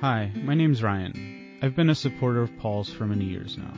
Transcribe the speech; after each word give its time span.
Hi, 0.00 0.30
my 0.36 0.54
name's 0.54 0.80
Ryan. 0.80 1.58
I've 1.60 1.74
been 1.74 1.90
a 1.90 1.94
supporter 1.96 2.40
of 2.40 2.56
Paul's 2.58 2.88
for 2.88 3.04
many 3.04 3.24
years 3.24 3.58
now. 3.58 3.74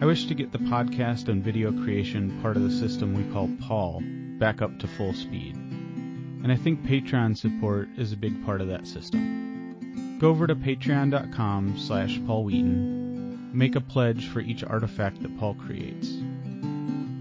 I 0.00 0.06
wish 0.06 0.26
to 0.26 0.34
get 0.34 0.50
the 0.50 0.58
podcast 0.58 1.28
and 1.28 1.40
video 1.40 1.70
creation 1.70 2.42
part 2.42 2.56
of 2.56 2.64
the 2.64 2.70
system 2.72 3.14
we 3.14 3.32
call 3.32 3.48
Paul 3.60 4.02
back 4.40 4.60
up 4.60 4.76
to 4.80 4.88
full 4.88 5.12
speed. 5.12 5.54
And 5.54 6.50
I 6.50 6.56
think 6.56 6.82
Patreon 6.82 7.36
support 7.36 7.90
is 7.96 8.12
a 8.12 8.16
big 8.16 8.44
part 8.44 8.60
of 8.60 8.66
that 8.66 8.88
system. 8.88 10.18
Go 10.18 10.30
over 10.30 10.48
to 10.48 10.56
patreon.com 10.56 11.78
slash 11.78 12.20
Paul 12.26 12.42
Wheaton, 12.42 13.56
make 13.56 13.76
a 13.76 13.80
pledge 13.80 14.28
for 14.30 14.40
each 14.40 14.64
artifact 14.64 15.22
that 15.22 15.38
Paul 15.38 15.54
creates. 15.54 16.08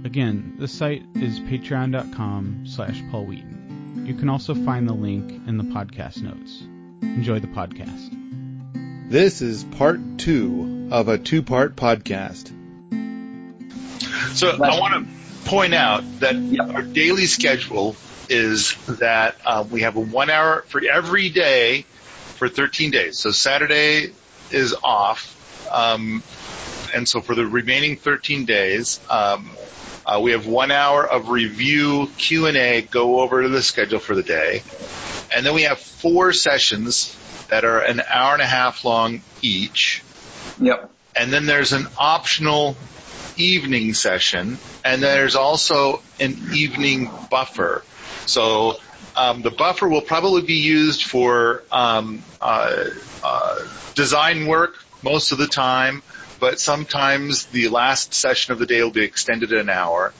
Again, 0.04 0.56
the 0.58 0.68
site 0.68 1.04
is 1.14 1.40
patreon.com 1.42 2.64
slash 2.66 3.04
Paul 3.12 3.28
Wheaton. 3.28 4.06
You 4.08 4.16
can 4.16 4.30
also 4.30 4.56
find 4.56 4.90
the 4.90 4.94
link 4.94 5.48
in 5.48 5.58
the 5.58 5.64
podcast 5.64 6.24
notes. 6.24 6.64
Enjoy 7.04 7.40
the 7.40 7.48
podcast. 7.48 9.10
This 9.10 9.42
is 9.42 9.64
part 9.64 10.00
two 10.18 10.88
of 10.92 11.10
a 11.10 11.18
two 11.18 11.44
part 11.44 11.76
podcast. 11.76 12.48
So 14.36 14.50
I 14.50 14.80
want 14.80 15.06
to 15.06 15.50
point 15.50 15.74
out 15.74 16.04
that 16.22 16.36
our 16.74 16.82
daily 16.82 17.26
schedule 17.26 17.96
is 18.30 18.76
that 18.88 19.36
uh, 19.46 19.66
we 19.70 19.82
have 19.82 19.98
a 19.98 20.00
one 20.00 20.30
hour 20.30 20.64
for 20.68 20.82
every 20.84 21.30
day 21.30 21.82
for 22.36 22.48
13 22.48 22.92
days. 22.92 23.20
So 23.20 23.32
Saturday 23.32 24.12
is 24.50 24.74
off. 24.82 25.70
Um, 25.72 26.24
and 26.96 27.08
so 27.08 27.22
for 27.22 27.36
the 27.36 27.46
remaining 27.46 27.98
13 27.98 28.46
days, 28.46 29.00
um, 29.10 29.50
uh, 30.06 30.20
we 30.22 30.32
have 30.32 30.48
one 30.48 30.72
hour 30.72 31.06
of 31.06 31.30
review, 31.30 32.10
Q&A, 32.18 32.82
go 32.82 33.20
over 33.20 33.48
the 33.48 33.62
schedule 33.62 34.00
for 34.00 34.16
the 34.16 34.24
day. 34.24 34.62
And 35.36 35.46
then 35.46 35.54
we 35.54 35.64
have 35.64 35.80
four 35.80 36.34
sessions 36.34 37.18
that 37.50 37.66
are 37.66 37.80
an 37.80 38.02
hour 38.08 38.34
and 38.34 38.42
a 38.42 38.48
half 38.48 38.86
long 38.86 39.22
each. 39.42 40.04
Yep. 40.60 40.92
And 41.16 41.32
then 41.32 41.46
there's 41.46 41.74
an 41.74 41.88
optional 41.98 42.76
evening 43.36 43.94
session, 43.94 44.58
and 44.84 45.02
there's 45.02 45.36
also 45.36 46.02
an 46.20 46.38
evening 46.54 47.10
buffer. 47.30 47.84
So 48.26 48.78
um, 49.16 49.42
the 49.42 49.52
buffer 49.52 49.88
will 49.88 50.02
probably 50.02 50.42
be 50.42 50.56
used 50.56 51.04
for 51.04 51.64
um, 51.72 52.24
uh, 52.42 52.86
uh, 53.24 53.60
design 53.96 54.48
work 54.48 54.76
most 55.04 55.32
of 55.32 55.38
the 55.38 55.48
time, 55.48 56.02
but 56.40 56.60
sometimes 56.60 57.46
the 57.48 57.70
last 57.70 58.14
session 58.14 58.54
of 58.54 58.60
the 58.60 58.66
day 58.66 58.82
will 58.84 58.92
be 58.92 59.04
extended 59.04 59.54
an 59.54 59.70
hour. 59.70 60.14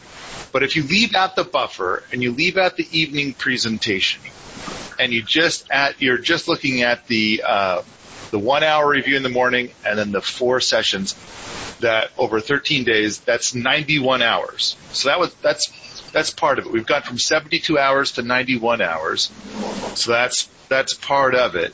But 0.52 0.64
if 0.64 0.76
you 0.76 0.84
leave 0.84 1.16
out 1.16 1.36
the 1.36 1.44
buffer 1.44 2.04
and 2.12 2.22
you 2.22 2.32
leave 2.32 2.58
out 2.58 2.78
the 2.78 2.88
evening 2.92 3.34
presentation, 3.34 4.22
and 5.00 5.14
you 5.14 5.22
just 5.22 5.70
at 5.72 6.02
you're 6.02 6.18
just 6.18 6.48
looking 6.48 6.82
at 6.82 7.08
the 7.08 7.44
uh, 7.46 7.82
the 8.32 8.40
one 8.40 8.64
hour 8.64 8.90
review 8.90 9.16
in 9.16 9.24
the 9.24 9.30
morning 9.30 9.72
and 9.86 9.98
then 9.98 10.12
the 10.12 10.22
four 10.22 10.60
sessions 10.60 11.16
that 11.80 12.12
over 12.18 12.40
13 12.40 12.84
days 12.84 13.20
that's 13.20 13.54
91 13.54 14.22
hours. 14.22 14.76
So 14.92 15.10
that 15.10 15.20
was 15.20 15.34
that's 15.36 15.72
that's 16.12 16.30
part 16.30 16.60
of 16.60 16.66
it. 16.66 16.72
We've 16.72 16.86
gone 16.86 17.02
from 17.02 17.18
72 17.18 17.78
hours 17.78 18.14
to 18.14 18.22
91 18.22 18.82
hours. 18.82 19.32
So 19.96 20.12
that's 20.12 20.48
that's 20.70 20.94
part 20.94 21.36
of 21.36 21.56
it. 21.56 21.74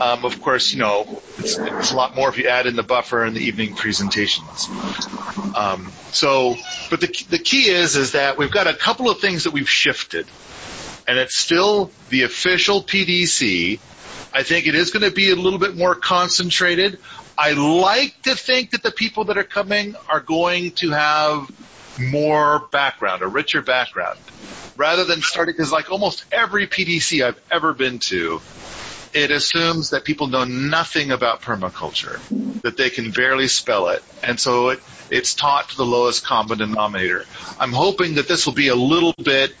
Um, 0.00 0.24
of 0.24 0.42
course, 0.42 0.72
you 0.72 0.80
know, 0.80 1.22
it's, 1.38 1.58
it's, 1.58 1.92
a 1.92 1.96
lot 1.96 2.16
more 2.16 2.28
if 2.28 2.38
you 2.38 2.48
add 2.48 2.66
in 2.66 2.74
the 2.74 2.82
buffer 2.82 3.22
and 3.22 3.36
the 3.36 3.40
evening 3.40 3.76
presentations. 3.76 4.68
Um, 5.54 5.92
so, 6.10 6.56
but 6.90 7.00
the 7.00 7.24
the 7.30 7.38
key 7.38 7.68
is 7.68 7.94
is 7.94 8.12
that 8.12 8.38
we've 8.38 8.50
got 8.50 8.66
a 8.66 8.74
couple 8.74 9.10
of 9.10 9.20
things 9.20 9.44
that 9.44 9.52
we've 9.52 9.70
shifted, 9.70 10.26
and 11.06 11.18
it's 11.18 11.36
still 11.36 11.90
the 12.08 12.22
official 12.22 12.82
PDC. 12.82 13.78
I 14.32 14.42
think 14.42 14.66
it 14.66 14.74
is 14.74 14.90
going 14.90 15.04
to 15.04 15.10
be 15.10 15.30
a 15.30 15.36
little 15.36 15.58
bit 15.58 15.76
more 15.76 15.94
concentrated. 15.94 16.98
I 17.36 17.52
like 17.52 18.22
to 18.22 18.34
think 18.34 18.70
that 18.70 18.82
the 18.82 18.90
people 18.92 19.24
that 19.24 19.38
are 19.38 19.44
coming 19.44 19.94
are 20.08 20.20
going 20.20 20.72
to 20.72 20.90
have 20.90 21.50
more 21.98 22.60
background, 22.70 23.22
a 23.22 23.26
richer 23.26 23.62
background, 23.62 24.18
rather 24.76 25.04
than 25.04 25.22
starting 25.22 25.54
because 25.54 25.72
like 25.72 25.90
almost 25.90 26.24
every 26.32 26.66
PDC 26.66 27.24
I've 27.24 27.40
ever 27.50 27.72
been 27.74 27.98
to, 28.06 28.40
it 29.12 29.30
assumes 29.30 29.90
that 29.90 30.04
people 30.04 30.28
know 30.28 30.44
nothing 30.44 31.10
about 31.10 31.42
permaculture, 31.42 32.18
that 32.62 32.76
they 32.76 32.90
can 32.90 33.10
barely 33.10 33.48
spell 33.48 33.88
it, 33.88 34.02
and 34.22 34.40
so 34.40 34.70
it, 34.70 34.80
it's 35.10 35.34
taught 35.34 35.68
to 35.70 35.76
the 35.76 35.84
lowest 35.84 36.24
common 36.24 36.58
denominator. 36.58 37.26
I'm 37.58 37.72
hoping 37.72 38.14
that 38.14 38.28
this 38.28 38.46
will 38.46 38.54
be 38.54 38.68
a 38.68 38.74
little 38.74 39.14
bit, 39.22 39.54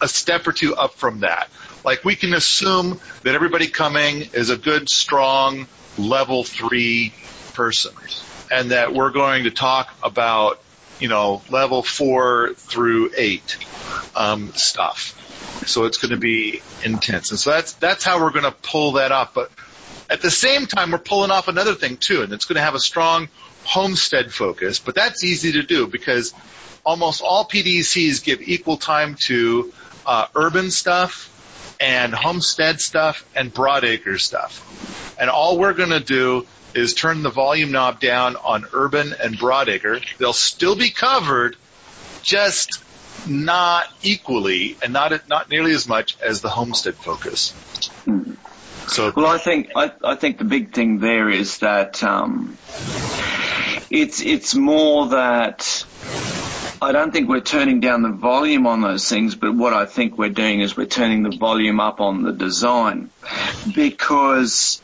a 0.00 0.08
step 0.08 0.46
or 0.46 0.52
two 0.52 0.74
up 0.74 0.94
from 0.94 1.20
that. 1.20 1.48
Like 1.84 2.04
we 2.04 2.16
can 2.16 2.34
assume 2.34 3.00
that 3.24 3.34
everybody 3.34 3.68
coming 3.68 4.22
is 4.32 4.50
a 4.50 4.56
good, 4.56 4.88
strong, 4.88 5.66
level 5.96 6.44
three 6.44 7.14
person, 7.54 7.92
and 8.50 8.70
that 8.70 8.92
we're 8.92 9.10
going 9.10 9.44
to 9.44 9.50
talk 9.50 9.88
about 10.02 10.60
you 10.98 11.08
know, 11.08 11.42
level 11.48 11.82
four 11.82 12.54
through 12.54 13.10
eight 13.16 13.58
um, 14.14 14.52
stuff. 14.54 15.14
So 15.66 15.84
it's 15.84 15.98
going 15.98 16.10
to 16.10 16.18
be 16.18 16.62
intense, 16.82 17.30
and 17.30 17.38
so 17.38 17.50
that's 17.50 17.74
that's 17.74 18.04
how 18.04 18.20
we're 18.20 18.30
going 18.30 18.44
to 18.44 18.52
pull 18.62 18.92
that 18.92 19.12
off. 19.12 19.34
But 19.34 19.50
at 20.08 20.22
the 20.22 20.30
same 20.30 20.66
time, 20.66 20.92
we're 20.92 20.98
pulling 20.98 21.30
off 21.30 21.48
another 21.48 21.74
thing 21.74 21.96
too, 21.96 22.22
and 22.22 22.32
it's 22.32 22.44
going 22.44 22.56
to 22.56 22.62
have 22.62 22.74
a 22.74 22.80
strong 22.80 23.28
homestead 23.64 24.32
focus. 24.32 24.78
But 24.78 24.94
that's 24.94 25.24
easy 25.24 25.52
to 25.52 25.62
do 25.62 25.86
because 25.86 26.32
almost 26.84 27.22
all 27.22 27.44
PDCs 27.44 28.24
give 28.24 28.40
equal 28.40 28.76
time 28.76 29.16
to 29.26 29.72
uh, 30.08 30.26
urban 30.34 30.70
stuff 30.70 31.30
and 31.78 32.14
homestead 32.14 32.80
stuff 32.80 33.24
and 33.36 33.52
broadacre 33.52 34.18
stuff. 34.18 34.64
And 35.20 35.28
all 35.28 35.58
we're 35.58 35.74
going 35.74 35.90
to 35.90 36.00
do 36.00 36.46
is 36.74 36.94
turn 36.94 37.22
the 37.22 37.30
volume 37.30 37.72
knob 37.72 38.00
down 38.00 38.36
on 38.36 38.64
urban 38.72 39.14
and 39.22 39.38
broadacre. 39.38 40.02
They'll 40.16 40.32
still 40.32 40.76
be 40.76 40.90
covered, 40.90 41.56
just 42.22 42.82
not 43.26 43.86
equally 44.02 44.76
and 44.82 44.92
not 44.92 45.28
not 45.28 45.50
nearly 45.50 45.72
as 45.72 45.86
much 45.86 46.16
as 46.20 46.40
the 46.40 46.48
homestead 46.48 46.94
focus. 46.94 47.52
So, 48.86 49.12
well, 49.14 49.26
I 49.26 49.38
think 49.38 49.70
I, 49.76 49.92
I 50.02 50.14
think 50.14 50.38
the 50.38 50.44
big 50.44 50.72
thing 50.72 51.00
there 51.00 51.28
is 51.28 51.58
that 51.58 52.02
um, 52.02 52.56
it's 53.90 54.22
it's 54.22 54.54
more 54.54 55.08
that 55.08 55.84
I 56.80 56.92
don't 56.92 57.12
think 57.12 57.28
we're 57.28 57.40
turning 57.40 57.80
down 57.80 58.02
the 58.02 58.10
volume 58.10 58.66
on 58.66 58.80
those 58.80 59.08
things, 59.08 59.34
but 59.34 59.54
what 59.54 59.72
I 59.72 59.86
think 59.86 60.16
we're 60.16 60.28
doing 60.28 60.60
is 60.60 60.76
we're 60.76 60.86
turning 60.86 61.22
the 61.24 61.36
volume 61.36 61.80
up 61.80 62.00
on 62.00 62.22
the 62.22 62.32
design 62.32 63.10
because 63.74 64.80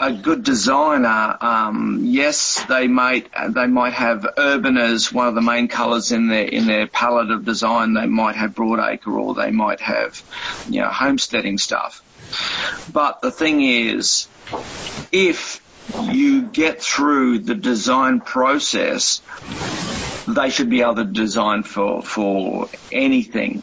a 0.00 0.12
good 0.12 0.44
designer, 0.44 1.36
um, 1.40 2.02
yes, 2.04 2.62
they 2.68 2.86
might 2.86 3.28
they 3.50 3.66
might 3.66 3.94
have 3.94 4.26
urban 4.36 4.76
as 4.76 5.12
one 5.12 5.26
of 5.26 5.34
the 5.34 5.42
main 5.42 5.66
colours 5.66 6.12
in 6.12 6.28
their 6.28 6.44
in 6.44 6.66
their 6.66 6.86
palette 6.86 7.30
of 7.30 7.44
design. 7.44 7.94
They 7.94 8.06
might 8.06 8.36
have 8.36 8.54
broadacre, 8.54 9.18
or 9.18 9.34
they 9.34 9.50
might 9.50 9.80
have 9.80 10.22
you 10.68 10.80
know 10.80 10.88
homesteading 10.88 11.58
stuff. 11.58 12.02
But 12.92 13.22
the 13.22 13.30
thing 13.30 13.62
is, 13.62 14.28
if 15.10 15.60
you 16.02 16.42
get 16.42 16.82
through 16.82 17.40
the 17.40 17.54
design 17.54 18.20
process, 18.20 19.20
they 20.28 20.50
should 20.50 20.70
be 20.70 20.82
able 20.82 20.96
to 20.96 21.04
design 21.04 21.62
for 21.62 22.02
for 22.02 22.68
anything. 22.90 23.62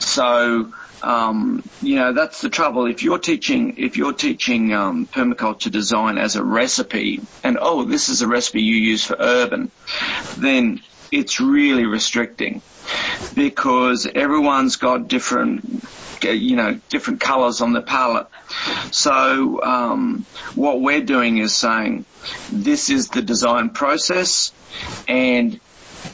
So 0.00 0.72
um, 1.04 1.62
you 1.82 1.96
know, 1.96 2.14
that's 2.14 2.40
the 2.40 2.48
trouble. 2.48 2.86
If 2.86 3.02
you're 3.02 3.18
teaching, 3.18 3.76
if 3.76 3.98
you're 3.98 4.14
teaching 4.14 4.72
um, 4.72 5.06
permaculture 5.06 5.70
design 5.70 6.16
as 6.16 6.36
a 6.36 6.42
recipe, 6.42 7.20
and 7.42 7.58
oh, 7.60 7.84
this 7.84 8.08
is 8.08 8.22
a 8.22 8.26
recipe 8.26 8.62
you 8.62 8.76
use 8.76 9.04
for 9.04 9.16
urban, 9.18 9.70
then 10.38 10.80
it's 11.12 11.40
really 11.40 11.84
restricting 11.84 12.62
because 13.34 14.06
everyone's 14.06 14.76
got 14.76 15.08
different, 15.08 15.84
you 16.22 16.56
know, 16.56 16.78
different 16.88 17.20
colours 17.20 17.60
on 17.60 17.72
the 17.72 17.82
palette. 17.82 18.26
So 18.92 19.62
um, 19.62 20.26
what 20.54 20.80
we're 20.80 21.04
doing 21.04 21.38
is 21.38 21.54
saying 21.54 22.04
this 22.52 22.90
is 22.90 23.08
the 23.08 23.22
design 23.22 23.70
process, 23.70 24.52
and 25.08 25.54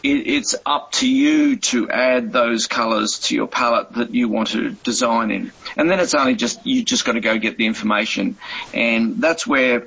it, 0.02 0.26
it's 0.26 0.55
up 0.64 0.93
to 0.93 1.08
you 1.08 1.56
to 1.56 1.91
add 1.91 2.32
those 2.32 2.67
colours 2.67 3.19
to 3.25 3.35
your 3.35 3.47
palette 3.47 3.93
that 3.94 4.14
you 4.14 4.29
want 4.29 4.49
to 4.49 4.70
design 4.70 5.31
in. 5.31 5.52
And 5.76 5.91
then 5.91 6.00
it's 6.00 6.14
only 6.14 6.35
just, 6.35 6.64
you 6.67 6.85
just 6.85 7.05
got 7.05 7.12
to 7.12 7.20
go 7.20 7.38
get 7.38 7.56
the 7.56 7.67
information. 7.67 8.38
And 8.73 9.20
that's 9.20 9.47
where 9.47 9.81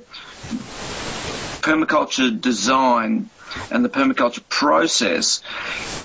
permaculture 1.61 2.39
design 2.39 3.29
and 3.71 3.83
the 3.83 3.89
permaculture 3.89 4.47
process 4.49 5.41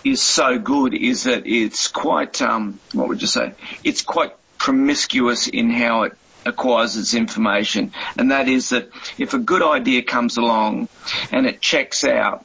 is 0.05 0.23
so 0.23 0.59
good 0.59 0.95
is 0.95 1.25
that 1.25 1.47
it's 1.47 1.89
quite, 1.89 2.41
um, 2.43 2.79
what 2.93 3.09
would 3.09 3.21
you 3.21 3.27
say? 3.27 3.55
It's 3.85 4.03
quite 4.03 4.33
promiscuous 4.59 5.49
in 5.49 5.71
how 5.71 6.03
it 6.05 6.13
acquires 6.45 6.97
its 6.97 7.15
information. 7.15 7.93
And 8.17 8.31
that 8.31 8.49
is 8.49 8.71
that 8.71 8.89
if 9.19 9.35
a 9.35 9.39
good 9.39 9.63
idea 9.63 10.03
comes 10.03 10.37
along 10.37 10.89
and 11.31 11.47
it 11.47 11.61
checks 11.61 12.05
out, 12.05 12.45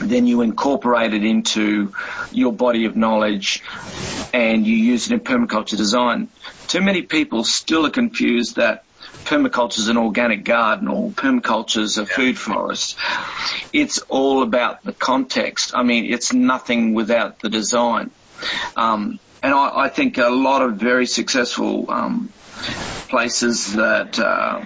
then 0.00 0.26
you 0.26 0.40
incorporate 0.40 1.14
it 1.14 1.24
into 1.24 1.92
your 2.32 2.52
body 2.52 2.84
of 2.86 2.96
knowledge 2.96 3.62
and 4.32 4.66
you 4.66 4.76
use 4.76 5.10
it 5.10 5.12
in 5.12 5.20
permaculture 5.20 5.76
design. 5.76 6.28
Too 6.68 6.80
many 6.80 7.02
people 7.02 7.44
still 7.44 7.86
are 7.86 7.90
confused 7.90 8.56
that 8.56 8.84
permaculture 9.24 9.78
is 9.78 9.88
an 9.88 9.96
organic 9.96 10.44
garden 10.44 10.88
or 10.88 11.10
permaculture 11.10 11.80
is 11.80 11.98
a 11.98 12.06
food 12.06 12.38
forest. 12.38 12.96
It's 13.72 13.98
all 14.08 14.42
about 14.42 14.82
the 14.82 14.92
context. 14.92 15.72
I 15.74 15.82
mean, 15.82 16.12
it's 16.12 16.32
nothing 16.32 16.94
without 16.94 17.40
the 17.40 17.48
design. 17.48 18.10
Um, 18.76 19.18
and 19.42 19.54
I, 19.54 19.84
I, 19.84 19.88
think 19.88 20.18
a 20.18 20.28
lot 20.28 20.62
of 20.62 20.76
very 20.76 21.06
successful 21.06 21.90
um, 21.90 22.30
places 23.08 23.74
that 23.74 24.18
uh, 24.18 24.64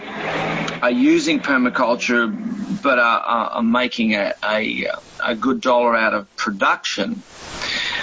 are 0.83 0.91
using 0.91 1.41
permaculture 1.41 2.83
but 2.83 2.99
are, 2.99 3.21
are 3.21 3.63
making 3.63 4.15
a, 4.15 4.35
a, 4.45 4.89
a, 5.25 5.35
good 5.35 5.61
dollar 5.61 5.97
out 5.97 6.13
of 6.13 6.37
production 6.37 7.23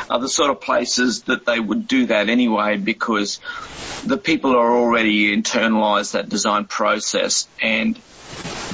are 0.09 0.19
the 0.19 0.29
sort 0.29 0.49
of 0.49 0.61
places 0.61 1.23
that 1.23 1.45
they 1.45 1.59
would 1.59 1.87
do 1.87 2.07
that 2.07 2.29
anyway 2.29 2.77
because 2.77 3.39
the 4.05 4.17
people 4.17 4.55
are 4.55 4.75
already 4.75 5.35
internalized 5.35 6.13
that 6.13 6.29
design 6.29 6.65
process 6.65 7.47
and 7.61 7.99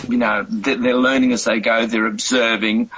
you 0.08 0.18
know 0.18 0.46
they're 0.48 0.96
learning 0.96 1.34
as 1.34 1.44
they 1.44 1.60
go 1.60 1.86
they're 1.86 2.06
observing 2.06 2.90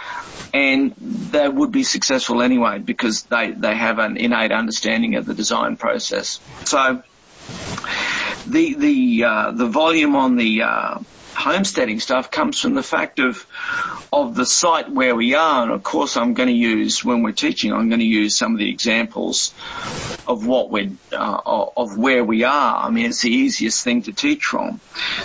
and 0.54 0.96
they 0.98 1.48
would 1.48 1.72
be 1.72 1.84
successful 1.84 2.42
anyway 2.42 2.80
because 2.80 3.24
they, 3.24 3.52
they 3.52 3.76
have 3.76 4.00
an 4.00 4.18
innate 4.18 4.52
understanding 4.52 5.16
of 5.16 5.26
the 5.26 5.34
design 5.34 5.78
process. 5.78 6.40
So 6.66 7.04
the 8.48 8.74
the 8.74 9.24
uh, 9.24 9.52
the 9.52 9.68
volume 9.68 10.16
on 10.16 10.36
the 10.38 10.64
uh, 10.64 11.00
homesteading 11.36 12.00
stuff 12.00 12.32
comes 12.32 12.60
from 12.60 12.74
the 12.74 12.84
fact 12.84 13.20
of 13.20 13.46
of 14.12 14.36
the 14.36 14.46
site 14.46 14.90
where 14.90 15.16
we 15.16 15.36
are. 15.36 15.64
And 15.64 15.72
of 15.72 15.84
course, 15.84 16.18
I'm 16.18 16.34
going 16.34 16.50
to 16.50 16.56
use 16.56 17.04
when 17.04 17.22
we're 17.22 17.32
teaching. 17.32 17.72
I'm 17.74 17.90
going 17.90 18.00
to 18.00 18.06
use 18.06 18.38
some 18.38 18.54
of 18.54 18.60
the 18.60 18.70
examples 18.70 19.54
of 20.28 20.46
what 20.46 20.70
we 20.70 20.96
uh, 21.12 21.68
of 21.78 21.98
where 21.98 22.24
we 22.24 22.44
are. 22.44 22.86
I 22.86 22.90
mean, 22.90 23.08
it's 23.08 23.22
the 23.22 23.32
easiest 23.32 23.84
thing 23.84 24.04
to 24.04 24.14
teach 24.14 24.44
from. 24.44 24.80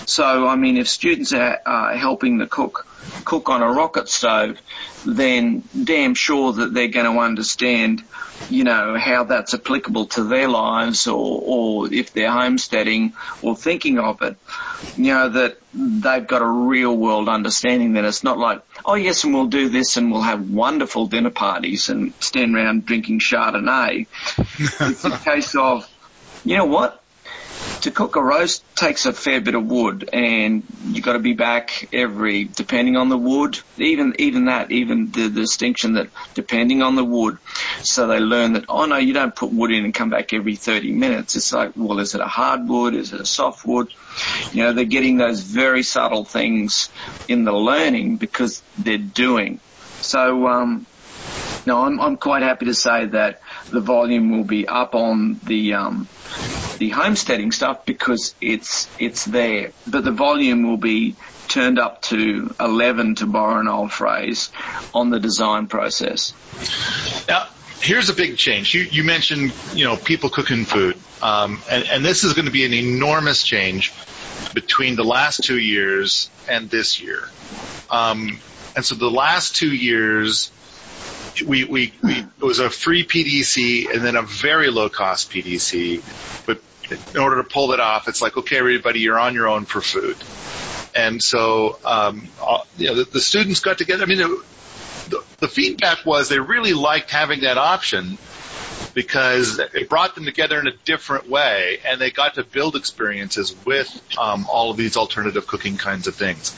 So, 0.07 0.47
I 0.47 0.57
mean, 0.57 0.77
if 0.77 0.89
students 0.89 1.33
are, 1.33 1.61
are 1.65 1.97
helping 1.97 2.39
the 2.39 2.47
cook 2.47 2.87
cook 3.25 3.49
on 3.49 3.63
a 3.63 3.71
rocket 3.71 4.09
stove, 4.09 4.59
then 5.07 5.63
damn 5.85 6.15
sure 6.15 6.53
that 6.53 6.73
they're 6.73 6.89
going 6.89 7.13
to 7.13 7.21
understand, 7.21 8.03
you 8.49 8.65
know, 8.65 8.97
how 8.99 9.25
that's 9.25 9.55
applicable 9.55 10.07
to 10.07 10.25
their 10.25 10.49
lives 10.49 11.07
or, 11.07 11.43
or 11.45 11.93
if 11.93 12.13
they're 12.13 12.31
homesteading 12.31 13.13
or 13.43 13.57
thinking 13.57 13.99
of 13.99 14.23
it, 14.23 14.37
you 14.97 15.13
know, 15.13 15.29
that 15.29 15.59
they've 15.75 16.27
got 16.27 16.43
a 16.43 16.47
real 16.47 16.97
world 16.97 17.29
understanding 17.29 17.95
that 17.95 18.05
it's 18.05 18.25
not 18.25 18.34
like, 18.39 18.63
oh 18.85 18.95
yes, 18.95 19.25
and 19.25 19.35
we'll 19.35 19.47
do 19.47 19.69
this 19.69 19.97
and 19.97 20.11
we'll 20.11 20.23
have 20.23 20.51
wonderful 20.51 21.07
dinner 21.07 21.31
parties 21.31 21.89
and 21.89 22.13
stand 22.21 22.55
around 22.55 22.87
drinking 22.87 23.21
Chardonnay. 23.21 24.07
it's 24.59 25.05
a 25.05 25.19
case 25.19 25.55
of, 25.55 25.89
you 26.45 26.57
know 26.57 26.67
what? 26.67 27.04
To 27.85 27.91
cook 27.91 28.17
a 28.17 28.23
roast 28.23 28.65
takes 28.75 29.05
a 29.05 29.13
fair 29.13 29.43
bit 29.43 29.55
of 29.55 29.67
wood 29.67 30.09
and 30.11 30.63
you've 30.87 31.05
got 31.05 31.13
to 31.13 31.19
be 31.19 31.35
back 31.35 31.87
every, 31.93 32.45
depending 32.45 32.97
on 32.97 33.11
the 33.11 33.19
wood, 33.19 33.59
even, 33.77 34.15
even 34.19 34.47
that, 34.47 34.73
even 34.73 35.11
the, 35.11 35.29
the 35.29 35.41
distinction 35.41 35.93
that 35.95 36.09
depending 36.33 36.81
on 36.83 36.97
the 36.97 37.05
wood. 37.05 37.37
So 37.83 38.07
they 38.07 38.21
learn 38.21 38.55
that, 38.55 38.65
oh 38.71 38.87
no, 38.87 38.97
you 38.97 39.13
don't 39.13 39.37
put 39.37 39.53
wood 39.53 39.71
in 39.71 39.85
and 39.85 39.93
come 39.93 40.09
back 40.09 40.33
every 40.33 40.57
30 40.57 40.93
minutes. 40.93 41.37
It's 41.37 41.53
like, 41.53 41.73
well, 41.77 41.99
is 41.99 42.15
it 42.15 42.23
a 42.23 42.27
hard 42.27 42.67
wood? 42.67 42.95
Is 42.95 43.13
it 43.13 43.21
a 43.21 43.27
soft 43.27 43.67
wood? 43.67 43.93
You 44.53 44.63
know, 44.63 44.73
they're 44.73 44.87
getting 44.87 45.19
those 45.19 45.41
very 45.41 45.83
subtle 45.83 46.25
things 46.25 46.89
in 47.29 47.45
the 47.45 47.53
learning 47.53 48.17
because 48.17 48.63
they're 48.79 48.97
doing. 48.97 49.61
So, 50.01 50.47
um, 50.49 50.87
no, 51.67 51.83
I'm, 51.83 52.01
I'm 52.01 52.17
quite 52.17 52.43
happy 52.43 52.65
to 52.67 52.75
say 52.75 53.07
that 53.07 53.41
the 53.71 53.81
volume 53.81 54.31
will 54.31 54.45
be 54.45 54.67
up 54.67 54.95
on 54.95 55.41
the 55.45 55.75
um, 55.75 56.09
the 56.79 56.91
homesteading 56.91 57.53
stuff 57.53 57.85
because 57.87 58.35
it's 58.41 58.89
it's 58.99 59.25
there, 59.25 59.73
but 59.87 60.05
the 60.05 60.13
volume 60.13 60.63
will 60.63 60.77
be 60.77 61.17
turned 61.49 61.79
up 61.79 62.03
to 62.03 62.55
11 62.59 63.17
to 63.17 63.27
borrow 63.27 63.61
an 63.61 63.69
old 63.69 63.93
phrase 63.93 64.51
on 64.95 65.11
the 65.11 65.21
design 65.21 65.67
process. 65.67 66.33
Now, 67.29 67.47
here's 67.81 68.09
a 68.09 68.15
big 68.15 68.37
change. 68.39 68.75
You, 68.75 68.83
you 68.83 69.05
mentioned, 69.05 69.53
you 69.75 69.85
know, 69.85 69.97
people 69.97 70.31
cooking 70.31 70.65
food, 70.65 70.99
um, 71.23 71.61
and, 71.71 71.85
and 71.85 72.05
this 72.05 72.25
is 72.25 72.33
going 72.33 72.47
to 72.47 72.51
be 72.51 72.65
an 72.65 72.73
enormous 72.73 73.45
change 73.45 73.93
between 74.55 74.97
the 74.97 75.05
last 75.05 75.45
two 75.45 75.59
years 75.59 76.31
and 76.49 76.71
this 76.71 77.01
year. 77.01 77.29
Um, 77.91 78.41
and 78.77 78.85
so 78.85 78.95
the 78.95 79.11
last 79.11 79.55
two 79.55 79.73
years, 79.73 80.51
we, 81.43 81.65
we, 81.65 81.93
we, 82.03 82.19
it 82.19 82.43
was 82.43 82.59
a 82.59 82.71
free 82.71 83.05
PDC 83.05 83.93
and 83.93 84.05
then 84.05 84.17
a 84.17 84.23
very 84.23 84.71
low 84.71 84.89
cost 84.89 85.31
PDC. 85.31 86.03
But 86.47 86.61
in 86.91 87.21
order 87.21 87.43
to 87.43 87.49
pull 87.49 87.73
it 87.73 87.81
off, 87.81 88.09
it's 88.09 88.23
like, 88.23 88.37
okay, 88.37 88.59
everybody, 88.59 89.01
you're 89.01 89.19
on 89.19 89.35
your 89.35 89.49
own 89.49 89.65
for 89.65 89.81
food. 89.81 90.17
And 90.95 91.23
so, 91.23 91.79
um, 91.85 92.29
uh, 92.41 92.59
you 92.77 92.89
know, 92.89 92.95
the, 92.97 93.05
the 93.05 93.21
students 93.21 93.61
got 93.61 93.79
together. 93.79 94.05
I 94.05 94.07
mean, 94.07 94.19
the, 94.19 95.25
the 95.39 95.49
feedback 95.49 96.07
was 96.07 96.29
they 96.29 96.39
really 96.39 96.73
liked 96.73 97.11
having 97.11 97.41
that 97.41 97.59
option 97.59 98.19
because 98.95 99.59
it 99.59 99.89
brought 99.89 100.15
them 100.15 100.25
together 100.25 100.59
in 100.59 100.67
a 100.67 100.77
different 100.85 101.29
way 101.29 101.79
and 101.87 102.01
they 102.01 102.11
got 102.11 102.35
to 102.35 102.45
build 102.45 102.77
experiences 102.77 103.55
with 103.67 103.91
um, 104.19 104.47
all 104.51 104.71
of 104.71 104.77
these 104.77 104.97
alternative 104.97 105.47
cooking 105.47 105.77
kinds 105.77 106.07
of 106.07 106.15
things. 106.15 106.57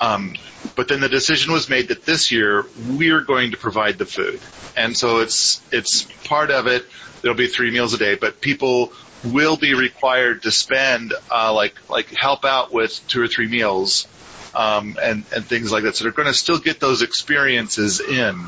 Um, 0.00 0.34
but 0.76 0.88
then 0.88 1.00
the 1.00 1.08
decision 1.08 1.52
was 1.52 1.68
made 1.68 1.88
that 1.88 2.04
this 2.04 2.30
year 2.30 2.64
we're 2.88 3.22
going 3.22 3.50
to 3.50 3.56
provide 3.56 3.98
the 3.98 4.06
food. 4.06 4.40
And 4.76 4.96
so 4.96 5.20
it's, 5.20 5.60
it's 5.72 6.06
part 6.24 6.50
of 6.50 6.66
it. 6.66 6.84
There'll 7.22 7.36
be 7.36 7.48
three 7.48 7.70
meals 7.70 7.94
a 7.94 7.98
day, 7.98 8.14
but 8.14 8.40
people 8.40 8.92
will 9.24 9.56
be 9.56 9.74
required 9.74 10.42
to 10.42 10.50
spend, 10.50 11.14
uh, 11.30 11.52
like, 11.52 11.74
like 11.88 12.14
help 12.14 12.44
out 12.44 12.72
with 12.72 13.00
two 13.08 13.22
or 13.22 13.26
three 13.26 13.48
meals 13.48 14.06
um, 14.56 14.96
and 15.00 15.24
and 15.34 15.44
things 15.44 15.70
like 15.70 15.82
that. 15.82 15.96
So 15.96 16.04
they're 16.04 16.12
going 16.12 16.28
to 16.28 16.34
still 16.34 16.58
get 16.58 16.80
those 16.80 17.02
experiences 17.02 18.00
in, 18.00 18.46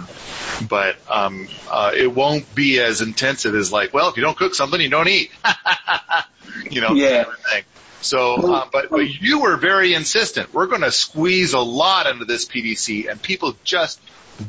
but 0.67 0.97
um, 1.09 1.49
uh, 1.71 1.93
it 1.95 2.13
won't 2.13 2.55
be 2.55 2.81
as 2.81 3.03
intensive 3.03 3.55
as 3.55 3.71
like, 3.71 3.93
well, 3.93 4.09
if 4.09 4.17
you 4.17 4.23
don't 4.23 4.37
cook 4.37 4.55
something, 4.55 4.81
you 4.81 4.89
don't 4.89 5.09
eat. 5.09 5.31
you 6.71 6.81
know, 6.81 6.95
yeah. 6.95 7.25
Kind 7.25 7.37
of 7.37 7.45
thing. 7.45 7.65
So, 8.01 8.55
uh, 8.55 8.69
but, 8.73 8.91
but 8.91 9.09
you 9.09 9.41
were 9.41 9.57
very 9.57 9.93
insistent. 9.93 10.55
We're 10.55 10.69
going 10.69 10.83
to 10.83 10.93
squeeze 10.93 11.53
a 11.53 11.61
lot 11.61 12.07
into 12.07 12.25
this 12.25 12.47
PDC, 12.47 13.11
and 13.11 13.21
people 13.21 13.55
just 13.65 14.01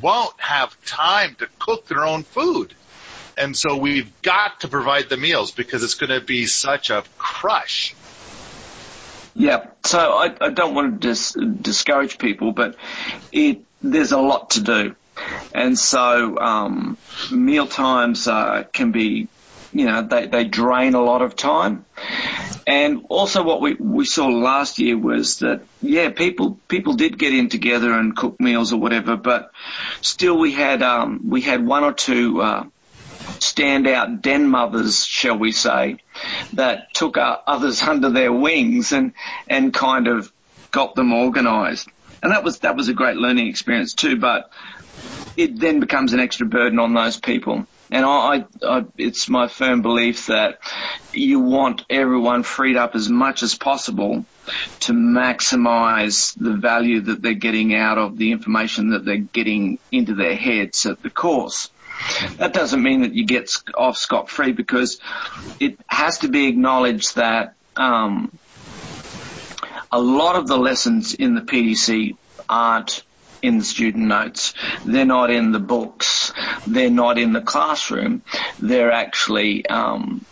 won't 0.01 0.39
have 0.39 0.73
time 0.85 1.35
to 1.39 1.47
cook 1.57 1.87
their 1.87 2.05
own 2.05 2.23
food. 2.23 2.73
And 3.37 3.57
so 3.57 3.75
we've 3.75 4.09
got 4.21 4.61
to 4.61 4.67
provide 4.67 5.09
the 5.09 5.17
meals 5.17 5.51
because 5.51 5.83
it's 5.83 5.95
going 5.95 6.11
to 6.11 6.25
be 6.25 6.45
such 6.45 6.89
a 6.89 7.03
crush 7.17 7.95
yeah, 9.39 9.67
so 9.85 9.97
I, 9.97 10.35
I 10.41 10.49
don't 10.49 10.75
want 10.75 11.01
to 11.01 11.07
dis- 11.07 11.37
discourage 11.61 12.17
people, 12.17 12.51
but 12.51 12.75
it, 13.31 13.61
there's 13.81 14.11
a 14.11 14.19
lot 14.19 14.49
to 14.51 14.61
do. 14.61 14.95
And 15.55 15.79
so, 15.79 16.37
um, 16.37 16.97
meal 17.31 17.65
times, 17.65 18.27
uh, 18.27 18.65
can 18.73 18.91
be, 18.91 19.29
you 19.71 19.85
know, 19.85 20.01
they, 20.01 20.27
they 20.27 20.43
drain 20.43 20.93
a 20.93 21.01
lot 21.01 21.21
of 21.21 21.37
time. 21.37 21.85
And 22.67 23.05
also 23.07 23.41
what 23.43 23.61
we, 23.61 23.75
we 23.75 24.03
saw 24.03 24.27
last 24.27 24.77
year 24.77 24.97
was 24.97 25.39
that, 25.39 25.61
yeah, 25.81 26.09
people, 26.09 26.59
people 26.67 26.95
did 26.95 27.17
get 27.17 27.33
in 27.33 27.47
together 27.47 27.93
and 27.93 28.17
cook 28.17 28.41
meals 28.41 28.73
or 28.73 28.77
whatever, 28.81 29.15
but 29.15 29.51
still 30.01 30.37
we 30.37 30.51
had, 30.51 30.83
um, 30.83 31.21
we 31.29 31.39
had 31.39 31.65
one 31.65 31.85
or 31.85 31.93
two, 31.93 32.41
uh, 32.41 32.65
standout 33.39 34.21
den 34.21 34.47
mothers, 34.47 35.05
shall 35.05 35.37
we 35.37 35.51
say, 35.51 35.97
that 36.53 36.93
took 36.93 37.17
others 37.17 37.81
under 37.81 38.09
their 38.09 38.33
wings 38.33 38.91
and, 38.91 39.13
and 39.47 39.73
kind 39.73 40.07
of 40.07 40.31
got 40.71 40.95
them 40.95 41.13
organized. 41.13 41.87
And 42.21 42.31
that 42.31 42.43
was, 42.43 42.59
that 42.59 42.75
was 42.75 42.89
a 42.89 42.93
great 42.93 43.15
learning 43.15 43.47
experience 43.47 43.93
too, 43.93 44.17
but 44.17 44.51
it 45.37 45.59
then 45.59 45.79
becomes 45.79 46.13
an 46.13 46.19
extra 46.19 46.45
burden 46.45 46.79
on 46.79 46.93
those 46.93 47.17
people. 47.17 47.65
And 47.91 48.05
I, 48.05 48.45
I, 48.61 48.85
it's 48.97 49.29
my 49.29 49.47
firm 49.47 49.81
belief 49.81 50.27
that 50.27 50.59
you 51.11 51.39
want 51.39 51.85
everyone 51.89 52.43
freed 52.43 52.77
up 52.77 52.93
as 52.93 53.09
much 53.09 53.41
as 53.41 53.55
possible 53.55 54.25
to 54.81 54.93
maximize 54.93 56.35
the 56.37 56.53
value 56.53 57.01
that 57.01 57.21
they're 57.21 57.33
getting 57.33 57.73
out 57.73 57.97
of 57.97 58.17
the 58.17 58.31
information 58.31 58.91
that 58.91 59.05
they're 59.05 59.17
getting 59.17 59.79
into 59.91 60.13
their 60.13 60.35
heads 60.35 60.85
at 60.85 61.01
the 61.01 61.09
course. 61.09 61.71
That 62.37 62.53
doesn't 62.53 62.81
mean 62.81 63.01
that 63.01 63.13
you 63.13 63.25
get 63.25 63.51
off 63.75 63.97
scot 63.97 64.29
free 64.29 64.51
because 64.51 64.99
it 65.59 65.79
has 65.87 66.19
to 66.19 66.27
be 66.27 66.47
acknowledged 66.47 67.15
that 67.15 67.53
um, 67.75 68.37
a 69.91 69.99
lot 69.99 70.35
of 70.35 70.47
the 70.47 70.57
lessons 70.57 71.13
in 71.13 71.35
the 71.35 71.41
PDC 71.41 72.13
aren't 72.47 73.03
in 73.41 73.59
the 73.59 73.65
student 73.65 74.07
notes. 74.07 74.53
They're 74.83 75.05
not 75.05 75.31
in 75.31 75.51
the 75.51 75.59
books. 75.59 76.33
They're 76.65 76.89
not 76.89 77.17
in 77.17 77.33
the 77.33 77.41
classroom. 77.41 78.23
They're 78.59 78.91
actually 78.91 79.65
um, 79.67 80.25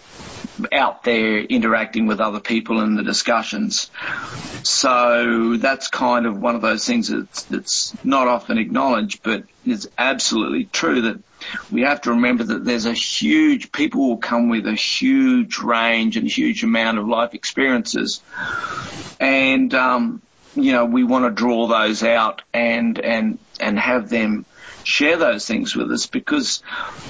out 0.72 1.04
there 1.04 1.40
interacting 1.40 2.08
with 2.08 2.20
other 2.20 2.40
people 2.40 2.82
in 2.82 2.96
the 2.96 3.04
discussions. 3.04 3.90
So 4.64 5.58
that's 5.58 5.88
kind 5.90 6.26
of 6.26 6.40
one 6.40 6.56
of 6.56 6.62
those 6.62 6.86
things 6.86 7.10
that's, 7.10 7.44
that's 7.44 7.94
not 8.04 8.28
often 8.28 8.58
acknowledged, 8.58 9.24
but 9.24 9.44
it's 9.66 9.88
absolutely 9.98 10.66
true 10.66 11.02
that 11.02 11.20
we 11.72 11.82
have 11.82 12.02
to 12.02 12.12
remember 12.12 12.44
that 12.46 12.66
there's 12.66 12.86
a 12.86 12.94
huge, 12.94 13.72
people 13.72 14.10
will 14.10 14.18
come 14.18 14.50
with 14.50 14.66
a 14.66 14.74
huge 14.74 15.60
range 15.60 16.18
and 16.18 16.28
a 16.28 16.30
huge 16.30 16.64
amount 16.64 16.98
of 16.98 17.08
life 17.08 17.34
experiences. 17.34 18.22
And, 19.20 19.74
um, 19.74 20.22
you 20.56 20.72
know, 20.72 20.86
we 20.86 21.04
want 21.04 21.26
to 21.26 21.32
draw 21.32 21.68
those 21.68 22.04
out 22.04 22.42
and, 22.54 23.00
and, 23.00 23.38
and 23.60 23.78
have 23.78 24.10
them 24.10 24.46
share 24.88 25.18
those 25.18 25.46
things 25.46 25.76
with 25.76 25.92
us 25.92 26.06
because, 26.06 26.64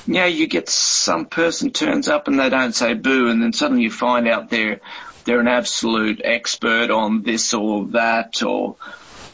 you 0.07 0.15
know, 0.15 0.25
you 0.25 0.47
get 0.47 0.67
some 0.67 1.25
person 1.27 1.71
turns 1.71 2.07
up 2.07 2.27
and 2.27 2.39
they 2.39 2.49
don't 2.49 2.73
say 2.73 2.95
boo 2.95 3.29
and 3.29 3.41
then 3.41 3.53
suddenly 3.53 3.83
you 3.83 3.91
find 3.91 4.27
out 4.27 4.49
they're, 4.49 4.81
they're 5.25 5.39
an 5.39 5.47
absolute 5.47 6.19
expert 6.23 6.89
on 6.89 7.21
this 7.21 7.53
or 7.53 7.85
that 7.87 8.41
or, 8.41 8.77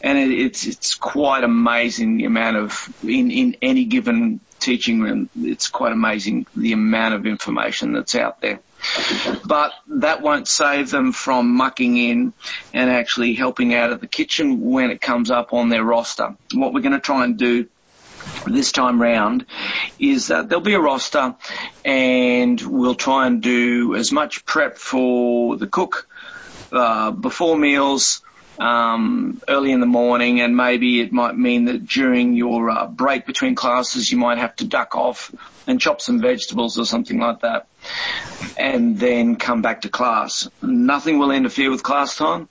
and 0.02 0.18
it, 0.18 0.30
it's, 0.30 0.66
it's 0.66 0.94
quite 0.94 1.42
amazing 1.42 2.18
the 2.18 2.26
amount 2.26 2.58
of, 2.58 2.94
in, 3.02 3.30
in 3.30 3.56
any 3.62 3.86
given 3.86 4.40
teaching 4.60 5.00
room, 5.00 5.30
it's 5.40 5.68
quite 5.68 5.92
amazing 5.92 6.46
the 6.54 6.72
amount 6.72 7.14
of 7.14 7.26
information 7.26 7.94
that's 7.94 8.14
out 8.14 8.42
there. 8.42 8.60
But 9.46 9.72
that 9.88 10.20
won't 10.20 10.46
save 10.46 10.90
them 10.90 11.12
from 11.12 11.54
mucking 11.54 11.96
in 11.96 12.34
and 12.74 12.90
actually 12.90 13.32
helping 13.32 13.74
out 13.74 13.92
at 13.92 14.02
the 14.02 14.06
kitchen 14.06 14.60
when 14.60 14.90
it 14.90 15.00
comes 15.00 15.30
up 15.30 15.54
on 15.54 15.70
their 15.70 15.82
roster. 15.82 16.36
What 16.52 16.74
we're 16.74 16.82
going 16.82 16.92
to 16.92 17.00
try 17.00 17.24
and 17.24 17.38
do 17.38 17.66
this 18.46 18.72
time 18.72 19.00
round 19.00 19.46
is 19.98 20.28
that 20.28 20.48
there'll 20.48 20.64
be 20.64 20.74
a 20.74 20.80
roster 20.80 21.34
and 21.84 22.60
we'll 22.60 22.94
try 22.94 23.26
and 23.26 23.42
do 23.42 23.94
as 23.94 24.12
much 24.12 24.44
prep 24.44 24.78
for 24.78 25.56
the 25.56 25.66
cook 25.66 26.06
uh, 26.72 27.10
before 27.10 27.56
meals 27.56 28.22
um, 28.58 29.40
early 29.48 29.72
in 29.72 29.80
the 29.80 29.86
morning, 29.86 30.40
and 30.40 30.56
maybe 30.56 31.00
it 31.00 31.12
might 31.12 31.36
mean 31.36 31.64
that 31.66 31.86
during 31.86 32.34
your 32.34 32.70
uh, 32.70 32.86
break 32.86 33.26
between 33.26 33.54
classes, 33.54 34.10
you 34.10 34.18
might 34.18 34.38
have 34.38 34.54
to 34.56 34.64
duck 34.64 34.94
off 34.94 35.34
and 35.66 35.80
chop 35.80 36.00
some 36.00 36.20
vegetables 36.20 36.78
or 36.78 36.84
something 36.84 37.18
like 37.18 37.40
that, 37.40 37.66
and 38.56 38.98
then 38.98 39.36
come 39.36 39.62
back 39.62 39.82
to 39.82 39.88
class. 39.88 40.48
Nothing 40.62 41.18
will 41.18 41.30
interfere 41.30 41.70
with 41.70 41.82
class 41.82 42.16
time, 42.16 42.48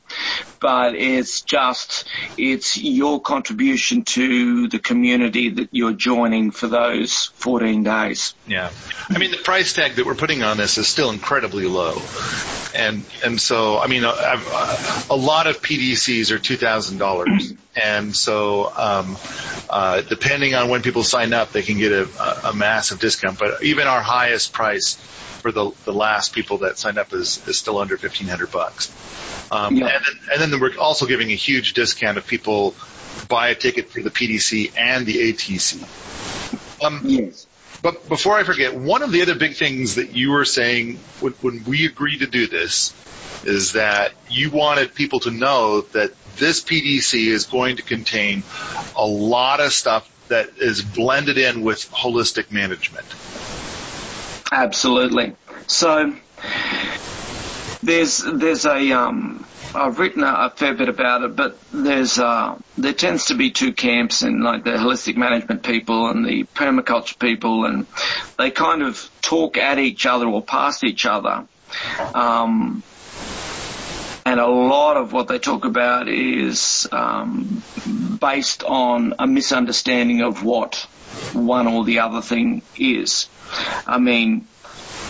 but 0.59 0.95
it's 0.95 1.41
just 1.41 2.05
it's 2.37 2.77
your 2.77 3.21
contribution 3.21 4.03
to 4.03 4.67
the 4.67 4.79
community 4.79 5.49
that 5.49 5.69
you're 5.71 5.93
joining 5.93 6.51
for 6.51 6.67
those 6.67 7.31
14 7.35 7.83
days. 7.83 8.33
Yeah, 8.47 8.69
I 9.09 9.17
mean 9.17 9.31
the 9.31 9.37
price 9.37 9.73
tag 9.73 9.95
that 9.95 10.05
we're 10.05 10.15
putting 10.15 10.43
on 10.43 10.57
this 10.57 10.77
is 10.77 10.87
still 10.87 11.11
incredibly 11.11 11.65
low, 11.65 12.01
and 12.75 13.03
and 13.23 13.39
so 13.39 13.79
I 13.79 13.87
mean 13.87 14.03
uh, 14.03 14.11
a, 14.11 14.41
uh, 14.45 15.01
a 15.11 15.15
lot 15.15 15.47
of 15.47 15.61
PDCs 15.61 16.31
are 16.31 16.39
two 16.39 16.57
thousand 16.57 16.97
dollars, 16.97 17.53
and 17.75 18.15
so 18.15 18.71
um, 18.75 19.17
uh, 19.69 20.01
depending 20.01 20.55
on 20.55 20.69
when 20.69 20.81
people 20.81 21.03
sign 21.03 21.33
up, 21.33 21.51
they 21.51 21.61
can 21.61 21.77
get 21.77 21.91
a, 21.91 22.49
a 22.49 22.53
massive 22.53 22.99
discount. 22.99 23.39
But 23.39 23.63
even 23.63 23.87
our 23.87 24.01
highest 24.01 24.53
price 24.53 24.95
for 24.95 25.51
the 25.51 25.71
the 25.85 25.93
last 25.93 26.33
people 26.33 26.59
that 26.59 26.77
signed 26.77 26.97
up 26.97 27.13
is 27.13 27.45
is 27.47 27.57
still 27.57 27.77
under 27.79 27.97
fifteen 27.97 28.27
hundred 28.27 28.51
bucks. 28.51 28.91
Um, 29.51 29.75
yeah. 29.75 29.87
and, 29.87 30.05
then, 30.05 30.41
and 30.41 30.53
then 30.53 30.59
we're 30.59 30.77
also 30.77 31.05
giving 31.05 31.31
a 31.31 31.35
huge 31.35 31.73
discount 31.73 32.17
if 32.17 32.27
people 32.27 32.75
buy 33.27 33.49
a 33.49 33.55
ticket 33.55 33.89
for 33.89 34.01
the 34.01 34.09
PDC 34.09 34.73
and 34.77 35.05
the 35.05 35.31
ATC. 35.31 36.83
Um, 36.83 37.01
yes. 37.03 37.47
But 37.81 38.07
before 38.07 38.37
I 38.37 38.43
forget, 38.43 38.75
one 38.75 39.03
of 39.03 39.11
the 39.11 39.21
other 39.21 39.35
big 39.35 39.55
things 39.55 39.95
that 39.95 40.15
you 40.15 40.31
were 40.31 40.45
saying 40.45 40.99
when, 41.19 41.33
when 41.33 41.63
we 41.65 41.85
agreed 41.85 42.19
to 42.19 42.27
do 42.27 42.47
this 42.47 42.93
is 43.45 43.73
that 43.73 44.13
you 44.29 44.49
wanted 44.51 44.95
people 44.95 45.19
to 45.21 45.31
know 45.31 45.81
that 45.81 46.13
this 46.37 46.61
PDC 46.61 47.27
is 47.27 47.45
going 47.45 47.77
to 47.77 47.83
contain 47.83 48.43
a 48.95 49.05
lot 49.05 49.59
of 49.59 49.73
stuff 49.73 50.09
that 50.29 50.57
is 50.57 50.81
blended 50.81 51.37
in 51.37 51.63
with 51.63 51.89
holistic 51.91 52.51
management. 52.51 53.05
Absolutely. 54.51 55.35
So 55.67 56.15
there's 57.81 58.19
there's 58.19 58.65
a 58.65 58.91
um, 58.91 59.45
I've 59.75 59.97
written 59.99 60.23
a, 60.23 60.27
a, 60.27 60.49
fair 60.55 60.73
bit 60.73 60.89
about 60.89 61.23
it, 61.23 61.35
but 61.35 61.57
there's 61.71 62.19
uh, 62.19 62.57
there 62.77 62.93
tends 62.93 63.25
to 63.25 63.35
be 63.35 63.51
two 63.51 63.73
camps 63.73 64.21
in 64.21 64.41
like 64.41 64.63
the 64.63 64.71
holistic 64.71 65.17
management 65.17 65.63
people 65.63 66.07
and 66.07 66.25
the 66.25 66.43
permaculture 66.43 67.17
people, 67.17 67.65
and 67.65 67.87
they 68.37 68.51
kind 68.51 68.83
of 68.83 69.09
talk 69.21 69.57
at 69.57 69.79
each 69.79 70.05
other 70.05 70.27
or 70.27 70.41
past 70.41 70.83
each 70.83 71.05
other. 71.05 71.47
Um, 72.13 72.83
and 74.25 74.39
a 74.39 74.47
lot 74.47 74.97
of 74.97 75.11
what 75.11 75.27
they 75.27 75.39
talk 75.39 75.65
about 75.65 76.07
is 76.07 76.87
um, 76.91 77.61
based 78.19 78.63
on 78.63 79.15
a 79.19 79.27
misunderstanding 79.27 80.21
of 80.21 80.43
what 80.43 80.87
one 81.33 81.67
or 81.67 81.83
the 81.83 81.99
other 81.99 82.21
thing 82.21 82.61
is. 82.77 83.27
I 83.85 83.99
mean, 83.99 84.47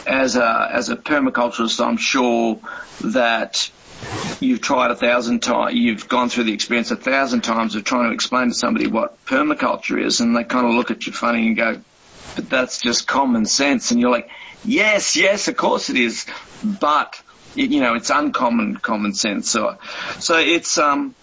as 0.08 0.36
a 0.36 0.70
as 0.72 0.89
a 0.89 0.96
permaculturist, 0.96 1.86
I'm 1.86 1.98
sure 1.98 2.60
that 3.01 3.70
you've 4.39 4.62
tried 4.62 4.91
a 4.91 4.96
thousand 4.96 5.41
times, 5.41 5.75
you've 5.75 6.10
gone 6.10 6.29
through 6.29 6.46
the 6.46 6.53
experience 6.53 6.91
a 6.91 6.96
thousand 6.96 7.41
times 7.41 7.75
of 7.75 7.84
trying 7.84 8.10
to 8.10 8.13
explain 8.13 8.50
to 8.50 8.53
somebody 8.53 8.88
what 8.88 9.24
permaculture 9.25 10.03
is, 10.03 10.20
and 10.20 10.36
they 10.36 10.43
kind 10.43 10.65
of 10.67 10.74
look 10.74 10.91
at 10.91 11.05
you 11.05 11.13
funny 11.13 11.48
and 11.48 11.55
go, 11.55 11.79
"But 12.36 12.50
that's 12.50 12.82
just 12.82 13.08
common 13.08 13.46
sense," 13.46 13.91
and 13.91 14.00
you're 14.01 14.12
like, 14.12 14.29
"Yes, 14.65 15.15
yes, 15.15 15.48
of 15.48 15.55
course 15.55 15.89
it 15.89 15.98
is," 15.98 16.25
but 16.63 17.22
you 17.55 17.79
know, 17.79 17.95
it's 17.95 18.10
uncommon 18.10 18.77
common 18.77 19.13
sense. 19.13 19.50
So, 19.50 19.77
so 20.19 20.38
it's 20.38 20.77
um, 20.77 21.15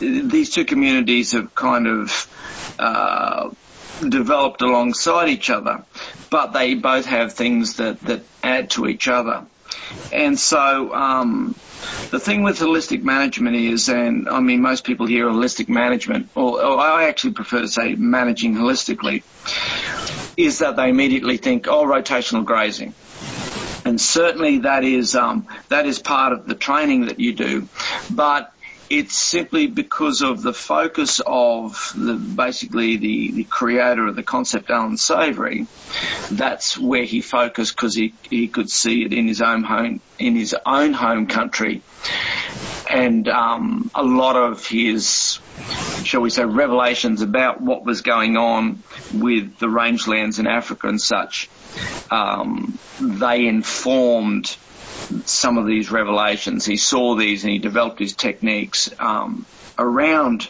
these 0.00 0.50
two 0.50 0.64
communities 0.64 1.32
have 1.32 1.54
kind 1.54 1.86
of 1.86 2.74
uh, 2.78 3.50
developed 4.06 4.62
alongside 4.62 5.28
each 5.28 5.50
other, 5.50 5.84
but 6.30 6.52
they 6.52 6.74
both 6.74 7.06
have 7.06 7.32
things 7.32 7.76
that 7.76 8.00
that 8.00 8.22
add 8.42 8.70
to 8.70 8.86
each 8.86 9.08
other. 9.08 9.46
And 10.12 10.38
so, 10.38 10.92
um, 10.94 11.54
the 12.10 12.20
thing 12.20 12.42
with 12.42 12.58
holistic 12.58 13.02
management 13.02 13.56
is, 13.56 13.88
and 13.88 14.28
I 14.28 14.40
mean, 14.40 14.60
most 14.60 14.84
people 14.84 15.06
hear 15.06 15.26
holistic 15.26 15.68
management, 15.68 16.28
or, 16.34 16.62
or, 16.62 16.78
I 16.78 17.04
actually 17.08 17.32
prefer 17.32 17.60
to 17.62 17.68
say 17.68 17.94
managing 17.94 18.54
holistically, 18.54 19.22
is 20.36 20.58
that 20.58 20.76
they 20.76 20.88
immediately 20.88 21.38
think, 21.38 21.66
oh, 21.68 21.84
rotational 21.84 22.44
grazing 22.44 22.94
and 23.84 24.00
certainly 24.00 24.58
that 24.58 24.84
is 24.84 25.14
um, 25.14 25.46
that 25.68 25.86
is 25.86 25.98
part 25.98 26.32
of 26.32 26.46
the 26.46 26.54
training 26.54 27.06
that 27.06 27.20
you 27.20 27.32
do, 27.32 27.68
but 28.10 28.52
it's 28.90 29.16
simply 29.16 29.68
because 29.68 30.20
of 30.20 30.42
the 30.42 30.52
focus 30.52 31.20
of 31.24 31.92
the, 31.96 32.14
basically 32.14 32.96
the, 32.96 33.30
the 33.30 33.44
creator 33.44 34.08
of 34.08 34.16
the 34.16 34.24
concept, 34.24 34.68
Alan 34.68 34.96
Savory. 34.96 35.68
That's 36.32 36.76
where 36.76 37.04
he 37.04 37.20
focused 37.20 37.76
because 37.76 37.94
he, 37.94 38.14
he 38.28 38.48
could 38.48 38.68
see 38.68 39.04
it 39.04 39.12
in 39.12 39.28
his 39.28 39.40
own 39.40 39.62
home 39.62 40.00
in 40.18 40.34
his 40.34 40.54
own 40.66 40.92
home 40.92 41.28
country, 41.28 41.82
and 42.90 43.26
um, 43.28 43.90
a 43.94 44.02
lot 44.02 44.36
of 44.36 44.66
his, 44.66 45.38
shall 46.04 46.20
we 46.20 46.28
say, 46.28 46.44
revelations 46.44 47.22
about 47.22 47.60
what 47.60 47.84
was 47.84 48.02
going 48.02 48.36
on 48.36 48.82
with 49.14 49.56
the 49.58 49.66
rangelands 49.66 50.38
in 50.38 50.46
Africa 50.46 50.88
and 50.88 51.00
such 51.00 51.48
um, 52.10 52.78
they 53.00 53.46
informed 53.46 54.56
some 55.24 55.58
of 55.58 55.66
these 55.66 55.90
revelations. 55.90 56.64
He 56.64 56.76
saw 56.76 57.16
these 57.16 57.44
and 57.44 57.52
he 57.52 57.58
developed 57.58 57.98
his 57.98 58.14
techniques 58.14 58.90
um, 58.98 59.46
around 59.78 60.48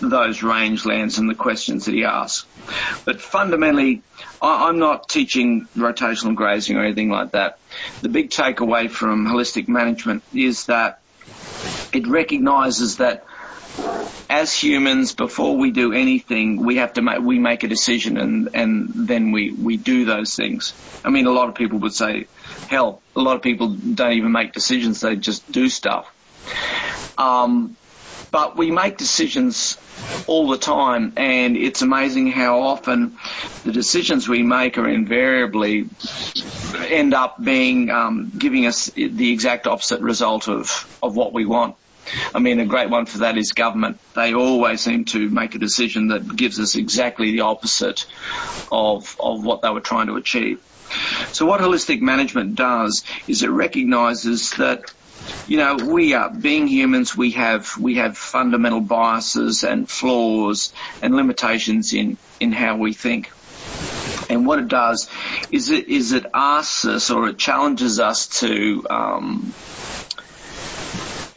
those 0.00 0.40
rangelands 0.40 1.18
and 1.18 1.28
the 1.28 1.34
questions 1.34 1.86
that 1.86 1.94
he 1.94 2.04
asked. 2.04 2.46
But 3.04 3.20
fundamentally, 3.20 4.02
I'm 4.40 4.78
not 4.78 5.08
teaching 5.08 5.68
rotational 5.76 6.34
grazing 6.34 6.76
or 6.76 6.84
anything 6.84 7.10
like 7.10 7.32
that. 7.32 7.58
The 8.00 8.08
big 8.08 8.30
takeaway 8.30 8.90
from 8.90 9.26
holistic 9.26 9.68
management 9.68 10.22
is 10.32 10.66
that 10.66 11.00
it 11.92 12.06
recognizes 12.06 12.98
that 12.98 13.24
as 14.30 14.54
humans, 14.54 15.14
before 15.14 15.56
we 15.56 15.72
do 15.72 15.92
anything, 15.92 16.64
we 16.64 16.76
have 16.76 16.92
to 16.94 17.02
make, 17.02 17.20
we 17.20 17.38
make 17.38 17.64
a 17.64 17.68
decision 17.68 18.16
and, 18.16 18.50
and 18.54 19.08
then 19.08 19.32
we, 19.32 19.52
we 19.52 19.76
do 19.76 20.04
those 20.04 20.36
things. 20.36 20.72
I 21.04 21.10
mean, 21.10 21.26
a 21.26 21.32
lot 21.32 21.48
of 21.48 21.56
people 21.56 21.80
would 21.80 21.94
say, 21.94 22.26
hell, 22.68 23.02
a 23.16 23.20
lot 23.20 23.36
of 23.36 23.42
people 23.42 23.68
don't 23.68 24.12
even 24.12 24.30
make 24.32 24.52
decisions, 24.52 25.00
they 25.00 25.16
just 25.16 25.50
do 25.50 25.68
stuff. 25.68 26.06
Um, 27.18 27.76
but 28.30 28.56
we 28.56 28.70
make 28.70 28.96
decisions 28.96 29.76
all 30.26 30.48
the 30.48 30.58
time 30.58 31.12
and 31.16 31.56
it's 31.56 31.82
amazing 31.82 32.30
how 32.30 32.62
often 32.62 33.18
the 33.64 33.72
decisions 33.72 34.28
we 34.28 34.42
make 34.42 34.78
are 34.78 34.88
invariably 34.88 35.88
end 36.88 37.14
up 37.14 37.42
being 37.42 37.90
um, 37.90 38.30
giving 38.36 38.66
us 38.66 38.86
the 38.94 39.32
exact 39.32 39.66
opposite 39.66 40.00
result 40.00 40.48
of, 40.48 40.88
of 41.02 41.16
what 41.16 41.32
we 41.32 41.44
want. 41.44 41.74
I 42.34 42.38
mean, 42.38 42.60
a 42.60 42.66
great 42.66 42.90
one 42.90 43.06
for 43.06 43.18
that 43.18 43.36
is 43.36 43.52
government. 43.52 43.98
They 44.14 44.34
always 44.34 44.80
seem 44.80 45.04
to 45.06 45.30
make 45.30 45.54
a 45.54 45.58
decision 45.58 46.08
that 46.08 46.36
gives 46.36 46.58
us 46.58 46.74
exactly 46.74 47.32
the 47.32 47.40
opposite 47.40 48.06
of, 48.72 49.16
of 49.20 49.44
what 49.44 49.62
they 49.62 49.70
were 49.70 49.80
trying 49.80 50.08
to 50.08 50.16
achieve. 50.16 50.60
So 51.32 51.46
what 51.46 51.60
holistic 51.60 52.00
management 52.00 52.56
does 52.56 53.04
is 53.28 53.42
it 53.42 53.50
recognizes 53.50 54.50
that 54.52 54.90
you 55.46 55.58
know, 55.58 55.76
we 55.76 56.14
are 56.14 56.30
being 56.30 56.66
humans. 56.66 57.16
We 57.16 57.32
have 57.32 57.76
we 57.78 57.96
have 57.96 58.16
fundamental 58.16 58.80
biases 58.80 59.64
and 59.64 59.88
flaws 59.88 60.72
and 61.02 61.14
limitations 61.14 61.92
in 61.92 62.16
in 62.40 62.52
how 62.52 62.76
we 62.76 62.92
think. 62.92 63.30
And 64.28 64.46
what 64.46 64.58
it 64.60 64.68
does 64.68 65.08
is 65.50 65.70
it 65.70 65.88
is 65.88 66.12
it 66.12 66.26
asks 66.32 66.84
us 66.84 67.10
or 67.10 67.28
it 67.28 67.38
challenges 67.38 68.00
us 68.00 68.40
to 68.40 68.86
um, 68.88 69.52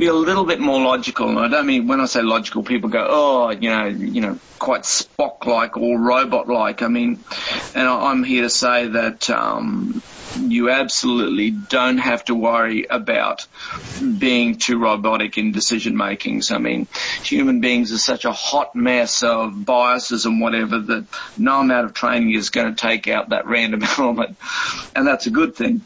be 0.04 0.10
a 0.10 0.14
little 0.14 0.44
bit 0.44 0.60
more 0.60 0.82
logical. 0.82 1.30
And 1.30 1.40
I 1.40 1.48
don't 1.48 1.66
mean 1.66 1.88
when 1.88 2.02
I 2.02 2.06
say 2.06 2.22
logical, 2.22 2.62
people 2.62 2.90
go, 2.90 3.08
oh, 3.10 3.52
you 3.52 3.70
know, 3.70 3.86
you 3.86 4.20
know, 4.20 4.38
quite 4.60 4.82
Spock-like 4.82 5.78
or 5.78 5.98
robot-like. 5.98 6.82
I 6.82 6.88
mean, 6.90 7.24
and 7.74 7.88
I'm 7.88 8.24
here 8.26 8.42
to 8.42 8.50
say 8.50 8.88
that 8.88 9.30
um, 9.30 10.02
you 10.42 10.70
absolutely 10.70 11.52
don't 11.52 12.00
have 12.00 12.26
to 12.26 12.36
worry 12.36 12.86
about 12.90 13.48
being 14.18 14.58
too 14.58 14.78
robotic 14.78 15.38
in 15.38 15.54
decision 15.54 15.96
making. 15.96 16.42
I 16.50 16.58
mean, 16.58 16.88
human 17.24 17.62
beings 17.62 17.94
are 17.94 17.98
such 17.98 18.26
a 18.26 18.34
hot 18.34 18.76
mess 18.76 19.24
of 19.24 19.64
biases 19.64 20.26
and 20.26 20.42
whatever 20.42 20.80
that 20.80 21.06
no 21.38 21.62
amount 21.62 21.86
of 21.86 21.94
training 21.94 22.34
is 22.34 22.50
going 22.50 22.76
to 22.76 22.82
take 22.82 23.08
out 23.08 23.30
that 23.30 23.48
random 23.48 23.84
element, 23.98 24.36
and 24.96 25.08
that's 25.08 25.28
a 25.28 25.32
good 25.32 25.56
thing 25.56 25.80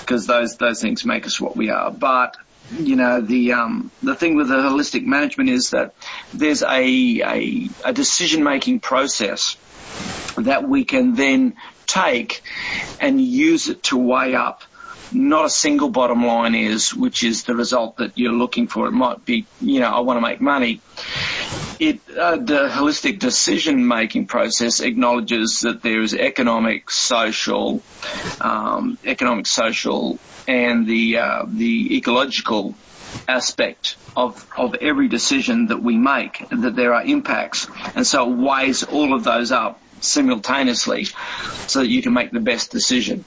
because 0.00 0.26
those 0.26 0.56
those 0.58 0.80
things 0.80 1.04
make 1.04 1.26
us 1.26 1.40
what 1.40 1.56
we 1.56 1.70
are. 1.70 1.90
But 1.90 2.36
you 2.70 2.96
know, 2.96 3.20
the 3.20 3.52
um, 3.52 3.90
the 4.02 4.14
thing 4.14 4.36
with 4.36 4.48
the 4.48 4.56
holistic 4.56 5.04
management 5.04 5.50
is 5.50 5.70
that 5.70 5.94
there's 6.34 6.62
a 6.62 6.66
a, 6.68 7.68
a 7.84 7.92
decision 7.92 8.42
making 8.42 8.80
process 8.80 9.56
that 10.36 10.68
we 10.68 10.84
can 10.84 11.14
then 11.14 11.56
take 11.86 12.42
and 13.00 13.20
use 13.20 13.68
it 13.68 13.82
to 13.84 13.96
weigh 13.96 14.34
up 14.34 14.62
not 15.12 15.46
a 15.46 15.50
single 15.50 15.88
bottom 15.88 16.24
line 16.24 16.54
is, 16.54 16.94
which 16.94 17.22
is 17.22 17.44
the 17.44 17.54
result 17.54 17.98
that 17.98 18.18
you're 18.18 18.32
looking 18.32 18.68
for. 18.68 18.86
It 18.86 18.92
might 18.92 19.24
be, 19.24 19.46
you 19.60 19.80
know, 19.80 19.88
I 19.88 20.00
want 20.00 20.16
to 20.18 20.20
make 20.20 20.40
money. 20.40 20.80
It, 21.78 22.00
uh, 22.10 22.36
the 22.36 22.68
holistic 22.68 23.18
decision 23.18 23.86
making 23.86 24.26
process 24.26 24.80
acknowledges 24.80 25.60
that 25.60 25.82
there 25.82 26.00
is 26.00 26.14
economic, 26.14 26.90
social, 26.90 27.82
um, 28.40 28.98
economic, 29.04 29.46
social, 29.46 30.18
and 30.46 30.86
the 30.86 31.18
uh, 31.18 31.44
the 31.46 31.96
ecological 31.96 32.74
aspect 33.28 33.96
of 34.16 34.44
of 34.56 34.74
every 34.76 35.08
decision 35.08 35.66
that 35.66 35.82
we 35.82 35.96
make. 35.96 36.42
That 36.50 36.74
there 36.74 36.94
are 36.94 37.04
impacts, 37.04 37.68
and 37.94 38.06
so 38.06 38.30
it 38.30 38.36
weighs 38.36 38.82
all 38.82 39.14
of 39.14 39.24
those 39.24 39.52
up 39.52 39.80
simultaneously 40.00 41.04
so 41.66 41.80
that 41.80 41.88
you 41.88 42.02
can 42.02 42.12
make 42.12 42.30
the 42.30 42.40
best 42.40 42.70
decision. 42.70 43.24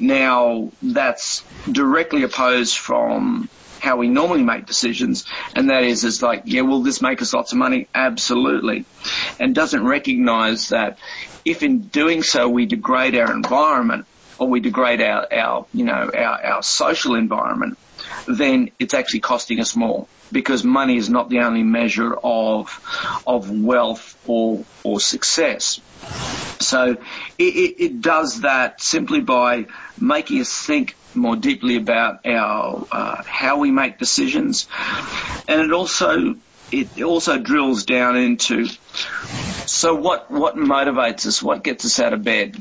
Now, 0.00 0.70
that's 0.82 1.42
directly 1.70 2.22
opposed 2.22 2.76
from 2.76 3.48
how 3.80 3.96
we 3.96 4.08
normally 4.08 4.42
make 4.42 4.66
decisions, 4.66 5.24
and 5.54 5.70
that 5.70 5.84
is, 5.84 6.04
is 6.04 6.22
like, 6.22 6.42
yeah, 6.46 6.62
will 6.62 6.82
this 6.82 7.00
make 7.00 7.22
us 7.22 7.32
lots 7.32 7.52
of 7.52 7.58
money? 7.58 7.88
Absolutely. 7.94 8.84
And 9.38 9.54
doesn't 9.54 9.84
recognize 9.84 10.70
that 10.70 10.98
if 11.44 11.62
in 11.62 11.80
doing 11.80 12.22
so 12.22 12.48
we 12.48 12.66
degrade 12.66 13.14
our 13.14 13.32
environment, 13.32 14.06
or 14.38 14.48
we 14.48 14.60
degrade 14.60 15.00
our, 15.00 15.26
our 15.32 15.66
you 15.72 15.84
know, 15.84 16.10
our, 16.14 16.44
our 16.44 16.62
social 16.62 17.14
environment, 17.14 17.78
then 18.28 18.70
it's 18.78 18.94
actually 18.94 19.20
costing 19.20 19.60
us 19.60 19.74
more 19.74 20.06
because 20.30 20.62
money 20.62 20.96
is 20.96 21.08
not 21.08 21.30
the 21.30 21.40
only 21.40 21.62
measure 21.62 22.14
of 22.14 23.22
of 23.26 23.50
wealth 23.50 24.16
or 24.26 24.64
or 24.84 25.00
success. 25.00 25.80
So 26.60 26.96
it, 27.38 27.42
it, 27.42 27.82
it 27.82 28.00
does 28.00 28.42
that 28.42 28.80
simply 28.82 29.20
by 29.20 29.66
making 29.98 30.40
us 30.40 30.52
think 30.52 30.96
more 31.14 31.36
deeply 31.36 31.76
about 31.76 32.26
our 32.26 32.86
uh, 32.92 33.22
how 33.24 33.58
we 33.58 33.70
make 33.70 33.98
decisions, 33.98 34.68
and 35.46 35.60
it 35.60 35.72
also 35.72 36.36
it 36.70 37.02
also 37.02 37.38
drills 37.38 37.84
down 37.84 38.16
into 38.16 38.66
so 39.66 39.94
what 39.94 40.30
what 40.30 40.56
motivates 40.56 41.26
us, 41.26 41.42
what 41.42 41.64
gets 41.64 41.84
us 41.84 41.98
out 41.98 42.12
of 42.12 42.22
bed, 42.22 42.60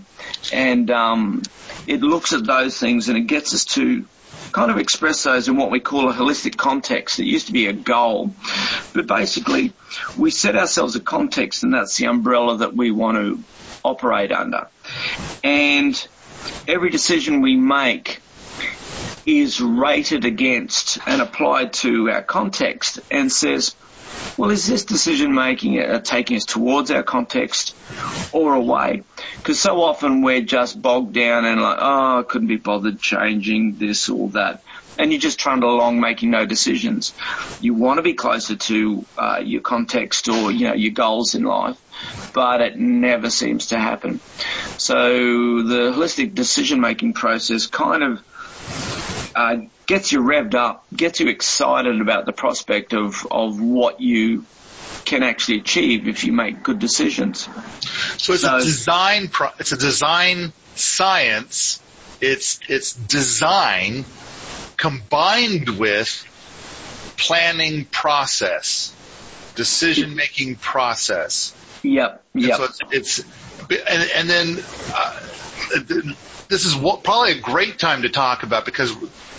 and 0.53 0.89
um, 0.91 1.41
it 1.85 2.01
looks 2.01 2.33
at 2.33 2.45
those 2.45 2.77
things 2.79 3.09
and 3.09 3.17
it 3.17 3.27
gets 3.27 3.53
us 3.53 3.65
to 3.65 4.05
kind 4.51 4.71
of 4.71 4.77
express 4.77 5.23
those 5.23 5.47
in 5.47 5.57
what 5.57 5.71
we 5.71 5.79
call 5.79 6.09
a 6.09 6.13
holistic 6.13 6.57
context. 6.57 7.19
It 7.19 7.25
used 7.25 7.47
to 7.47 7.53
be 7.53 7.67
a 7.67 7.73
goal, 7.73 8.35
but 8.93 9.07
basically 9.07 9.73
we 10.17 10.31
set 10.31 10.55
ourselves 10.55 10.95
a 10.95 10.99
context 10.99 11.63
and 11.63 11.73
that's 11.73 11.97
the 11.97 12.05
umbrella 12.05 12.57
that 12.57 12.75
we 12.75 12.91
want 12.91 13.17
to 13.17 13.43
operate 13.83 14.31
under. 14.31 14.67
And 15.43 16.07
every 16.67 16.89
decision 16.89 17.41
we 17.41 17.55
make 17.55 18.21
is 19.25 19.59
rated 19.59 20.23
against 20.23 20.99
and 21.05 21.21
applied 21.21 21.73
to 21.73 22.09
our 22.09 22.21
context 22.21 22.99
and 23.11 23.31
says, 23.31 23.75
well, 24.37 24.51
is 24.51 24.67
this 24.67 24.85
decision 24.85 25.33
making 25.33 25.79
uh, 25.79 25.99
taking 25.99 26.37
us 26.37 26.45
towards 26.45 26.91
our 26.91 27.03
context 27.03 27.75
or 28.31 28.53
away? 28.53 29.03
Because 29.37 29.59
so 29.59 29.81
often 29.81 30.21
we're 30.21 30.41
just 30.41 30.79
bogged 30.79 31.13
down 31.13 31.45
and 31.45 31.61
like, 31.61 31.79
oh, 31.81 32.19
I 32.19 32.23
couldn't 32.23 32.47
be 32.47 32.57
bothered 32.57 32.99
changing 32.99 33.77
this 33.77 34.09
or 34.09 34.29
that. 34.29 34.61
And 34.99 35.11
you 35.11 35.19
just 35.19 35.39
trundle 35.39 35.75
along 35.75 35.99
making 35.99 36.31
no 36.31 36.45
decisions. 36.45 37.13
You 37.61 37.73
want 37.73 37.97
to 37.97 38.01
be 38.01 38.13
closer 38.13 38.55
to 38.55 39.05
uh, 39.17 39.41
your 39.43 39.61
context 39.61 40.27
or 40.27 40.51
you 40.51 40.67
know 40.67 40.73
your 40.73 40.93
goals 40.93 41.35
in 41.35 41.43
life, 41.43 41.77
but 42.33 42.61
it 42.61 42.77
never 42.77 43.29
seems 43.29 43.67
to 43.67 43.79
happen. 43.79 44.19
So 44.77 45.63
the 45.63 45.93
holistic 45.93 46.33
decision 46.35 46.79
making 46.81 47.13
process 47.13 47.67
kind 47.67 48.03
of 48.03 48.21
uh, 49.35 49.57
gets 49.85 50.11
you 50.11 50.21
revved 50.21 50.55
up, 50.55 50.85
gets 50.95 51.19
you 51.19 51.27
excited 51.29 52.01
about 52.01 52.25
the 52.25 52.33
prospect 52.33 52.93
of, 52.93 53.25
of 53.29 53.61
what 53.61 54.01
you 54.01 54.45
can 55.05 55.23
actually 55.23 55.59
achieve 55.59 56.07
if 56.07 56.23
you 56.23 56.33
make 56.33 56.63
good 56.63 56.79
decisions. 56.79 57.47
So 58.17 58.33
it's 58.33 58.41
so, 58.41 58.57
a 58.57 58.59
design, 58.59 59.29
pro- 59.29 59.51
it's 59.59 59.71
a 59.71 59.77
design 59.77 60.51
science. 60.75 61.81
It's, 62.19 62.59
it's 62.67 62.93
design 62.93 64.05
combined 64.75 65.69
with 65.69 66.25
planning 67.17 67.85
process, 67.85 68.93
decision 69.57 70.15
making 70.15 70.55
process. 70.55 71.53
Yep. 71.83 72.23
Yep. 72.33 72.57
So 72.57 72.63
it's, 72.63 72.79
it's 72.91 73.19
and, 73.89 74.09
and 74.15 74.29
then, 74.29 74.63
uh, 74.93 75.19
this 76.47 76.65
is 76.65 76.75
what, 76.75 77.03
probably 77.03 77.33
a 77.33 77.41
great 77.41 77.77
time 77.77 78.03
to 78.03 78.09
talk 78.09 78.43
about 78.43 78.63
because 78.63 78.95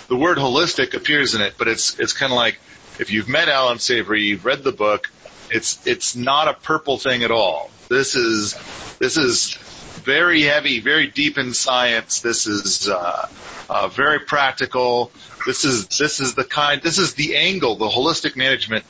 the 0.08 0.16
word 0.16 0.36
holistic 0.38 0.94
appears 0.94 1.34
in 1.34 1.40
it, 1.40 1.54
but 1.58 1.68
it's 1.68 1.98
it's 1.98 2.12
kind 2.12 2.32
of 2.32 2.36
like 2.36 2.58
if 2.98 3.10
you've 3.10 3.28
met 3.28 3.48
Alan 3.48 3.78
Savory, 3.78 4.24
you've 4.24 4.44
read 4.44 4.62
the 4.62 4.72
book, 4.72 5.10
it's 5.50 5.86
it's 5.86 6.16
not 6.16 6.48
a 6.48 6.54
purple 6.54 6.98
thing 6.98 7.22
at 7.22 7.30
all. 7.30 7.70
This 7.88 8.14
is 8.14 8.54
this 8.98 9.16
is 9.16 9.54
very 10.02 10.42
heavy, 10.42 10.80
very 10.80 11.06
deep 11.06 11.38
in 11.38 11.54
science. 11.54 12.20
This 12.20 12.46
is 12.46 12.88
uh, 12.88 13.28
uh, 13.68 13.88
very 13.88 14.20
practical. 14.20 15.10
This 15.46 15.64
is 15.64 15.86
this 15.88 16.20
is 16.20 16.34
the 16.34 16.44
kind. 16.44 16.82
This 16.82 16.98
is 16.98 17.14
the 17.14 17.36
angle. 17.36 17.76
The 17.76 17.88
holistic 17.88 18.36
management 18.36 18.84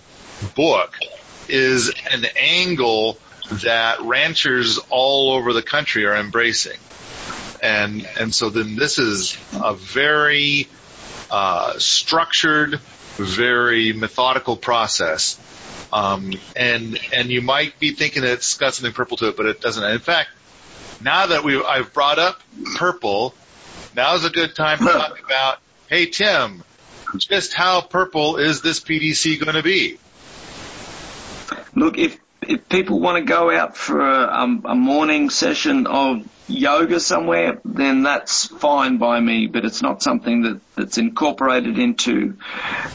book 0.55 0.97
is 1.49 1.93
an 2.11 2.27
angle 2.37 3.19
that 3.51 4.01
ranchers 4.03 4.79
all 4.91 5.33
over 5.33 5.53
the 5.53 5.63
country 5.63 6.05
are 6.07 6.15
embracing. 6.15 6.79
And 7.63 8.07
and 8.19 8.35
so 8.35 8.51
then 8.51 8.77
this 8.77 8.99
is 8.99 9.37
a 9.53 9.75
very 9.75 10.69
uh, 11.31 11.79
structured, 11.79 12.81
very 13.17 13.93
methodical 13.93 14.57
process. 14.57 15.39
Um, 15.93 16.35
and 16.55 16.99
and 17.13 17.31
you 17.31 17.43
might 17.43 17.79
be 17.81 17.93
thinking 17.93 18.23
that 18.23 18.33
it's 18.33 18.57
got 18.59 18.75
something 18.75 18.93
purple 18.93 19.17
to 19.19 19.29
it, 19.29 19.37
but 19.37 19.47
it 19.47 19.61
doesn't. 19.61 19.83
In 19.83 19.99
fact, 19.99 20.31
now 21.01 21.27
that 21.27 21.43
we 21.43 21.63
I've 21.63 21.93
brought 21.93 22.19
up 22.19 22.41
purple, 22.77 23.35
now 23.97 24.15
is 24.15 24.25
a 24.25 24.31
good 24.31 24.55
time 24.55 24.79
to 24.79 24.85
talk 24.85 25.19
about. 25.25 25.59
Hey 25.89 26.07
Tim, 26.07 26.63
just 27.17 27.55
how 27.55 27.81
purple 27.81 28.37
is 28.37 28.61
this 28.61 28.81
PDC 28.81 29.41
going 29.41 29.55
to 29.55 29.63
be? 29.63 29.99
Look, 31.79 31.97
if 31.99 32.19
if 32.43 32.69
people 32.69 33.01
want 33.01 33.19
to 33.19 33.25
go 33.25 33.51
out 33.51 33.77
for 33.77 34.01
a, 34.01 34.43
um, 34.43 34.63
a 34.65 34.75
morning 34.75 35.29
session 35.29 35.87
of 35.87 36.23
yoga 36.47 36.99
somewhere, 36.99 37.61
then 37.65 38.03
that's 38.03 38.47
fine 38.47 38.99
by 38.99 39.21
me. 39.21 39.47
But 39.47 39.65
it's 39.65 39.83
not 39.83 40.03
something 40.03 40.43
that, 40.43 40.61
that's 40.77 40.99
incorporated 40.99 41.79
into 41.79 42.37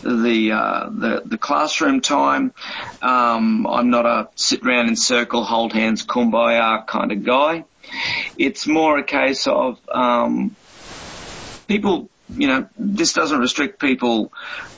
the 0.01 0.51
uh, 0.51 0.89
the, 0.89 1.21
the 1.25 1.37
classroom 1.37 2.01
time. 2.01 2.53
Um, 3.01 3.67
I'm 3.67 3.89
not 3.89 4.05
a 4.05 4.29
sit 4.35 4.65
round 4.65 4.89
in 4.89 4.95
circle, 4.95 5.43
hold 5.43 5.73
hands, 5.73 6.05
kumbaya 6.05 6.85
kind 6.85 7.11
of 7.11 7.23
guy. 7.23 7.65
It's 8.37 8.67
more 8.67 8.97
a 8.97 9.03
case 9.03 9.47
of 9.47 9.77
um, 9.89 10.55
people 11.67 12.09
you 12.35 12.47
know, 12.47 12.67
this 12.77 13.13
doesn't 13.13 13.39
restrict 13.39 13.79
people 13.79 14.31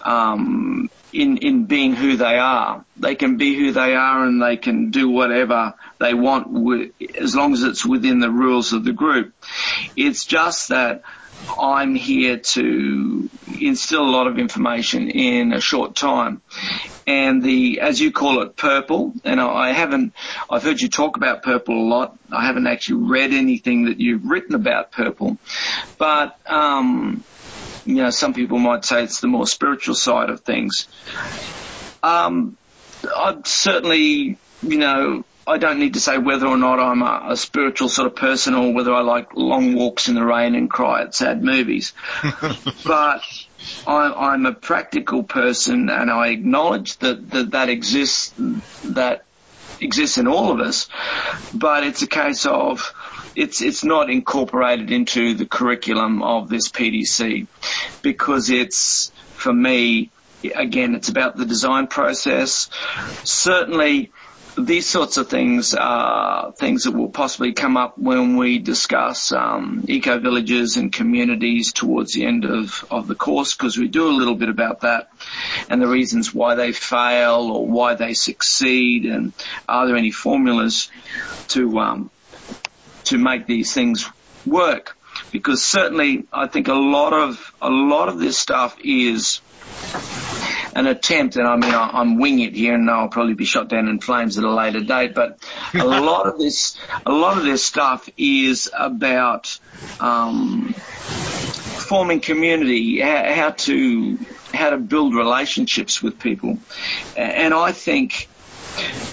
um, 0.04 0.90
in 1.16 1.38
in 1.38 1.66
being 1.66 1.96
who 1.96 2.18
they 2.18 2.38
are. 2.38 2.86
They 2.98 3.16
can 3.16 3.38
be 3.38 3.56
who 3.56 3.72
they 3.72 3.96
are, 3.96 4.26
and 4.26 4.42
they 4.42 4.58
can 4.58 4.92
do 4.92 5.10
whatever 5.10 5.74
they 6.00 6.14
want, 6.14 7.02
as 7.18 7.36
long 7.36 7.54
as 7.54 7.64
it's 7.64 7.86
within 7.86 8.20
the 8.20 8.32
rules 8.32 8.74
of 8.74 8.84
the 8.84 8.94
group. 8.94 9.34
It's 9.96 10.26
just 10.26 10.70
that 10.70 11.04
I'm 11.60 11.96
here 11.96 12.38
to 12.38 13.30
instill 13.60 14.04
a 14.04 14.10
lot 14.10 14.28
of 14.28 14.40
information 14.40 15.10
in 15.10 15.54
a 15.54 15.62
short 15.62 15.96
time. 15.96 16.42
And 17.08 17.44
the, 17.44 17.82
as 17.82 18.00
you 18.02 18.12
call 18.12 18.42
it, 18.42 18.56
purple, 18.56 19.14
and 19.24 19.40
I 19.40 19.72
haven't, 19.72 20.14
I've 20.50 20.64
heard 20.64 20.82
you 20.82 20.90
talk 20.90 21.18
about 21.18 21.44
purple 21.44 21.76
a 21.76 21.88
lot. 21.88 22.18
I 22.32 22.46
haven't 22.46 22.66
actually 22.66 23.04
read 23.04 23.32
anything 23.32 23.86
that 23.86 24.00
you've 24.00 24.26
written 24.26 24.56
about 24.56 24.92
purple, 24.92 25.38
but, 26.00 26.40
um, 26.48 27.24
you 27.86 27.96
know, 27.96 28.10
some 28.10 28.34
people 28.34 28.58
might 28.58 28.84
say 28.84 29.04
it's 29.04 29.22
the 29.22 29.28
more 29.28 29.48
spiritual 29.48 29.96
side 29.96 30.30
of 30.30 30.42
things. 30.42 30.88
Um, 32.04 32.58
I'd 33.16 33.48
certainly, 33.48 34.38
you 34.62 34.78
know, 34.78 35.24
I 35.48 35.60
don't 35.60 35.80
need 35.80 35.94
to 35.94 36.00
say 36.00 36.18
whether 36.18 36.48
or 36.48 36.58
not 36.58 36.80
I'm 36.80 37.04
a, 37.04 37.28
a, 37.30 37.38
spiritual 37.38 37.88
sort 37.88 38.08
of 38.08 38.16
person 38.16 38.56
or 38.56 38.74
whether 38.74 38.92
I 38.92 39.02
like 39.02 39.36
long 39.36 39.76
walks 39.76 40.10
in 40.10 40.16
the 40.16 40.26
rain 40.26 40.56
and 40.56 40.70
cry 40.70 41.04
at 41.04 41.14
sad 41.14 41.44
movies. 41.44 41.94
but 42.84 43.22
I, 43.86 44.34
am 44.34 44.48
a 44.48 44.54
practical 44.54 45.22
person 45.22 45.90
and 45.90 46.10
I 46.10 46.30
acknowledge 46.30 46.98
that, 46.98 47.30
that 47.30 47.52
that 47.52 47.70
exists, 47.70 48.34
that 48.86 49.26
exists 49.80 50.18
in 50.18 50.28
all 50.28 50.52
of 50.52 50.60
us. 50.60 50.88
But 51.54 51.84
it's 51.84 52.02
a 52.02 52.08
case 52.08 52.48
of, 52.48 52.92
it's, 53.36 53.62
it's 53.62 53.84
not 53.84 54.10
incorporated 54.10 54.92
into 54.92 55.34
the 55.34 55.46
curriculum 55.46 56.22
of 56.22 56.50
this 56.50 56.70
PDC 56.70 57.48
because 58.02 58.50
it's, 58.50 59.12
for 59.36 59.54
me, 59.54 60.10
again, 60.54 60.96
it's 60.96 61.10
about 61.10 61.36
the 61.38 61.46
design 61.46 61.88
process. 61.88 62.70
Certainly, 63.24 64.12
these 64.58 64.88
sorts 64.88 65.18
of 65.18 65.30
things 65.30 65.74
are 65.74 66.52
things 66.54 66.84
that 66.84 66.92
will 66.92 67.10
possibly 67.10 67.54
come 67.54 67.76
up 67.76 67.98
when 67.98 68.38
we 68.38 68.58
discuss 68.58 69.32
um, 69.32 69.84
eco 69.88 70.18
villages 70.20 70.78
and 70.78 70.94
communities 70.94 71.74
towards 71.74 72.14
the 72.14 72.26
end 72.26 72.46
of, 72.46 72.86
of 72.90 73.08
the 73.08 73.16
course 73.16 73.54
because 73.54 73.78
we 73.78 73.88
do 73.88 74.08
a 74.08 74.16
little 74.16 74.36
bit 74.36 74.50
about 74.50 74.82
that 74.82 75.10
and 75.70 75.82
the 75.82 75.88
reasons 75.88 76.34
why 76.34 76.56
they 76.56 76.72
fail 76.72 77.52
or 77.52 77.68
why 77.68 77.96
they 77.96 78.14
succeed 78.14 79.06
and 79.06 79.34
are 79.68 79.88
there 79.88 79.98
any 79.98 80.12
formulas 80.12 80.90
to 81.50 81.78
um, 81.80 82.10
to 83.06 83.18
make 83.18 83.48
these 83.48 83.74
things 83.74 84.10
work 84.46 84.98
because 85.32 85.64
certainly 85.64 86.26
I 86.32 86.48
think 86.48 86.68
a 86.68 86.74
lot 86.74 87.14
of 87.14 87.54
a 87.62 87.70
lot 87.70 88.10
of 88.10 88.20
this 88.20 88.38
stuff 88.38 88.78
is 88.84 89.42
an 90.76 90.88
attempt, 90.88 91.38
and 91.38 91.48
I 91.48 91.56
mean, 91.56 91.74
I, 91.74 92.02
am 92.02 92.20
winging 92.20 92.48
it 92.48 92.56
here, 92.56 92.76
and 92.76 92.90
I'll 92.90 93.08
probably 93.08 93.34
be 93.34 93.46
shot 93.46 93.70
down 93.70 93.88
in 93.88 94.00
flames 94.00 94.38
at 94.38 94.44
a 94.44 94.54
later 94.54 94.82
date. 94.82 95.16
But 95.16 95.40
a 95.74 95.84
lot 95.86 96.28
of 96.28 96.38
this, 96.38 96.78
a 97.06 97.12
lot 97.12 97.38
of 97.38 97.44
this 97.44 97.66
stuff 97.66 98.10
is 98.18 98.70
about 98.78 99.58
um, 100.00 100.74
forming 100.74 102.20
community, 102.20 103.00
how, 103.00 103.34
how 103.34 103.50
to 103.52 104.18
how 104.54 104.70
to 104.70 104.78
build 104.78 105.16
relationships 105.16 106.02
with 106.02 106.20
people, 106.20 106.60
and 107.16 107.54
I 107.54 107.72
think, 107.72 108.28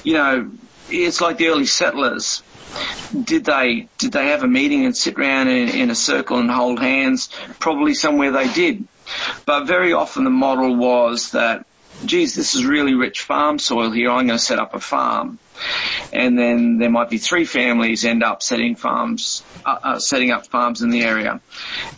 you 0.03 0.15
know, 0.15 0.51
it's 0.89 1.21
like 1.21 1.39
the 1.39 1.49
early 1.49 1.67
settlers 1.67 2.43
did 3.25 3.45
they 3.45 3.89
did 3.99 4.13
they 4.13 4.29
have 4.29 4.43
a 4.43 4.49
meeting 4.49 4.85
and 4.85 4.97
sit 4.97 5.19
around 5.19 5.49
in, 5.49 5.69
in, 5.69 5.91
a 5.91 5.95
circle 5.95 6.39
and 6.39 6.51
hold 6.51 6.81
hands? 6.81 7.29
Probably 7.59 7.95
somewhere 7.95 8.33
they 8.33 8.53
did. 8.53 8.87
But 9.47 9.65
very 9.65 9.93
often 9.93 10.25
the 10.25 10.31
model 10.31 10.77
was 10.77 11.33
that, 11.33 11.67
geez, 12.05 12.35
this 12.35 12.55
is 12.55 12.65
really 12.65 12.95
rich 12.95 13.23
farm 13.23 13.59
soil 13.59 13.91
here. 13.91 14.11
I'm 14.11 14.27
going 14.27 14.39
to 14.39 14.45
set 14.45 14.59
up 14.59 14.75
a 14.75 14.81
farm. 14.81 15.39
And 16.13 16.39
then 16.39 16.79
there 16.79 16.91
might 16.91 17.11
be 17.11 17.19
three 17.19 17.45
families 17.45 18.05
end 18.05 18.23
up 18.23 18.43
setting 18.43 18.77
farms, 18.77 19.43
uh, 19.65 19.79
uh, 19.83 19.99
setting 19.99 20.31
up 20.31 20.47
farms 20.47 20.83
in 20.83 20.91
the 20.91 21.03
area. 21.03 21.41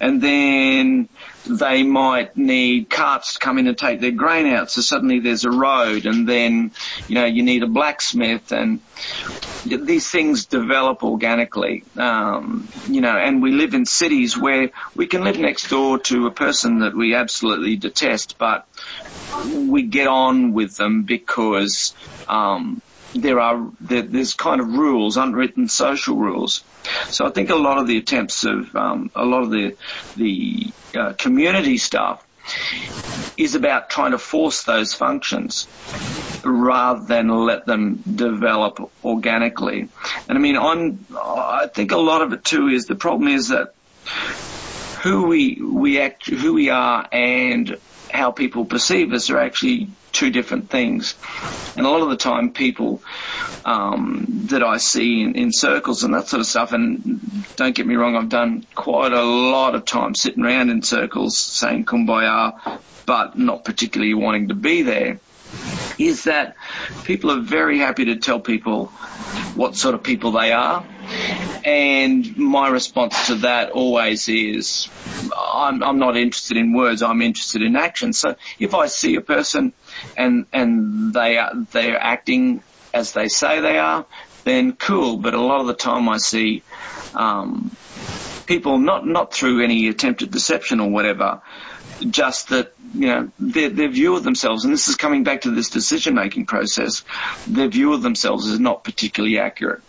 And 0.01 0.21
then 0.21 1.09
they 1.47 1.83
might 1.83 2.37
need 2.37 2.89
carts 2.89 3.35
to 3.35 3.39
come 3.39 3.59
in 3.59 3.67
and 3.67 3.77
take 3.77 4.01
their 4.01 4.11
grain 4.11 4.47
out. 4.47 4.71
So 4.71 4.81
suddenly 4.81 5.21
there's 5.21 5.45
a 5.45 5.51
road 5.51 6.07
and 6.07 6.29
then, 6.29 6.73
you 7.09 7.15
know, 7.15 7.27
you 7.27 7.43
need 7.43 7.63
a 7.63 7.67
blacksmith 7.67 8.53
and 8.53 8.81
these 9.65 10.11
things 10.11 10.47
develop 10.47 11.05
organically. 11.05 11.85
Um, 11.97 12.69
you 12.89 13.01
know, 13.01 13.17
and 13.17 13.43
we 13.43 13.53
live 13.53 13.75
in 13.75 13.85
cities 13.85 14.37
where 14.37 14.71
we 14.95 15.07
can 15.07 15.23
live 15.25 15.39
next 15.39 15.69
door 15.69 15.99
to 16.01 16.27
a 16.27 16.31
person 16.31 16.81
that 16.81 16.95
we 16.95 17.15
absolutely 17.15 17.77
detest, 17.77 18.39
but 18.39 18.67
we 19.45 19.83
get 19.83 20.07
on 20.07 20.53
with 20.53 20.77
them 20.77 21.03
because, 21.03 21.95
um, 22.29 22.81
there 23.15 23.39
are 23.39 23.71
there, 23.81 24.03
there's 24.03 24.35
kind 24.35 24.61
of 24.61 24.67
rules, 24.67 25.17
unwritten 25.17 25.69
social 25.69 26.17
rules. 26.17 26.65
So 27.11 27.25
I 27.25 27.31
think 27.31 27.51
a 27.51 27.55
lot 27.55 27.79
of 27.79 27.87
the 27.87 27.97
attempts 27.97 28.45
of 28.45 28.75
um, 28.75 29.11
a 29.15 29.25
lot 29.25 29.45
of 29.45 29.51
the 29.51 29.77
the 30.17 30.73
uh, 30.97 31.13
community 31.15 31.79
stuff 31.79 32.25
is 33.37 33.55
about 33.55 33.91
trying 33.91 34.13
to 34.13 34.19
force 34.19 34.65
those 34.65 34.95
functions 34.95 35.67
rather 36.45 37.05
than 37.07 37.29
let 37.29 37.67
them 37.67 38.03
develop 38.15 38.79
organically. 39.03 39.89
And 40.29 40.39
I 40.39 40.41
mean, 40.41 40.57
I'm, 40.57 41.07
I 41.17 41.69
think 41.75 41.93
a 41.93 41.97
lot 41.97 42.23
of 42.23 42.33
it 42.33 42.45
too 42.45 42.69
is 42.69 42.85
the 42.85 42.95
problem 42.95 43.29
is 43.29 43.49
that 43.49 43.75
who 45.03 45.27
we, 45.27 45.61
we 45.63 46.01
act, 46.01 46.29
who 46.29 46.55
we 46.55 46.71
are 46.71 47.07
and 47.11 47.79
how 48.15 48.31
people 48.31 48.65
perceive 48.65 49.13
us 49.13 49.29
are 49.29 49.39
actually 49.39 49.89
two 50.13 50.31
different 50.31 50.71
things. 50.71 51.17
And 51.77 51.85
a 51.85 51.91
lot 51.91 52.01
of 52.01 52.11
the 52.11 52.17
time 52.17 52.53
people 52.53 53.03
um, 53.65 54.27
that 54.51 54.63
I 54.63 54.77
see 54.77 55.23
in, 55.23 55.35
in 55.35 55.53
circles 55.53 56.05
and 56.05 56.15
that 56.15 56.29
sort 56.29 56.41
of 56.41 56.47
stuff, 56.47 56.73
and 56.73 57.21
don't 57.57 57.75
get 57.75 57.87
me 57.87 57.97
wrong, 57.97 58.15
I've 58.17 58.29
done 58.29 58.65
quite 58.77 59.13
a 59.13 59.23
lot 59.23 59.75
of 59.75 59.85
time 59.85 60.15
sitting 60.15 60.45
around 60.45 60.71
in 60.71 60.83
circles 60.83 61.37
saying 61.37 61.87
kumbaya, 61.87 62.79
but 63.05 63.37
not 63.37 63.65
particularly 63.65 64.15
wanting 64.15 64.49
to 64.49 64.55
be 64.55 64.83
there, 64.83 65.19
is 65.99 66.25
that 66.25 66.55
people 67.03 67.33
are 67.33 67.41
very 67.41 67.79
happy 67.79 68.05
to 68.07 68.17
tell 68.17 68.39
people 68.39 68.87
what 69.57 69.75
sort 69.75 69.97
of 69.97 70.05
people 70.05 70.31
they 70.31 70.53
are. 70.53 70.87
And 71.65 72.37
my 72.37 72.69
response 72.69 73.29
to 73.29 73.37
that 73.37 73.71
always 73.71 74.29
is, 74.29 74.89
I'm, 75.35 75.83
I'm 75.83 75.99
not 75.99 76.17
interested 76.17 76.59
in 76.59 76.75
words, 76.75 77.03
I'm 77.03 77.23
interested 77.23 77.63
in 77.63 77.75
action. 77.75 78.13
So 78.13 78.37
if 78.59 78.75
I 78.75 78.87
see 78.87 79.17
a 79.17 79.23
person 79.23 79.73
and, 80.17 80.47
and 80.53 81.15
they 81.15 81.39
are, 81.39 81.53
they're 81.73 81.99
acting 81.99 82.63
as 82.93 83.13
they 83.13 83.29
say 83.29 83.61
they 83.61 83.79
are, 83.79 84.07
then 84.45 84.75
cool. 84.75 85.17
But 85.17 85.35
a 85.35 85.41
lot 85.41 85.61
of 85.61 85.67
the 85.67 85.75
time 85.75 86.09
I 86.09 86.19
see, 86.19 86.63
um, 87.15 87.75
people 88.47 88.79
not, 88.79 89.07
not 89.07 89.33
through 89.33 89.65
any 89.65 89.89
attempted 89.89 90.31
deception 90.31 90.81
or 90.81 90.91
whatever, 90.91 91.41
just 92.11 92.51
that, 92.51 92.75
you 92.93 93.07
know, 93.07 93.31
their, 93.39 93.71
their 93.71 93.89
view 93.89 94.17
of 94.17 94.23
themselves, 94.23 94.65
and 94.65 94.73
this 94.73 94.89
is 94.89 94.97
coming 94.97 95.25
back 95.25 95.43
to 95.43 95.51
this 95.51 95.71
decision 95.71 96.15
making 96.15 96.45
process, 96.47 97.05
their 97.47 97.69
view 97.69 97.95
of 97.95 98.03
themselves 98.03 98.47
is 98.47 98.61
not 98.61 98.85
particularly 98.85 99.39
accurate. 99.39 99.83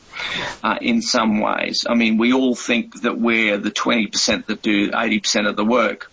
Uh, 0.63 0.77
in 0.81 1.01
some 1.01 1.39
ways. 1.39 1.85
I 1.87 1.93
mean, 1.93 2.17
we 2.17 2.33
all 2.33 2.55
think 2.55 3.01
that 3.01 3.17
we're 3.17 3.57
the 3.57 3.71
20% 3.71 4.45
that 4.47 4.61
do 4.61 4.91
80% 4.91 5.47
of 5.47 5.55
the 5.55 5.65
work. 5.65 6.11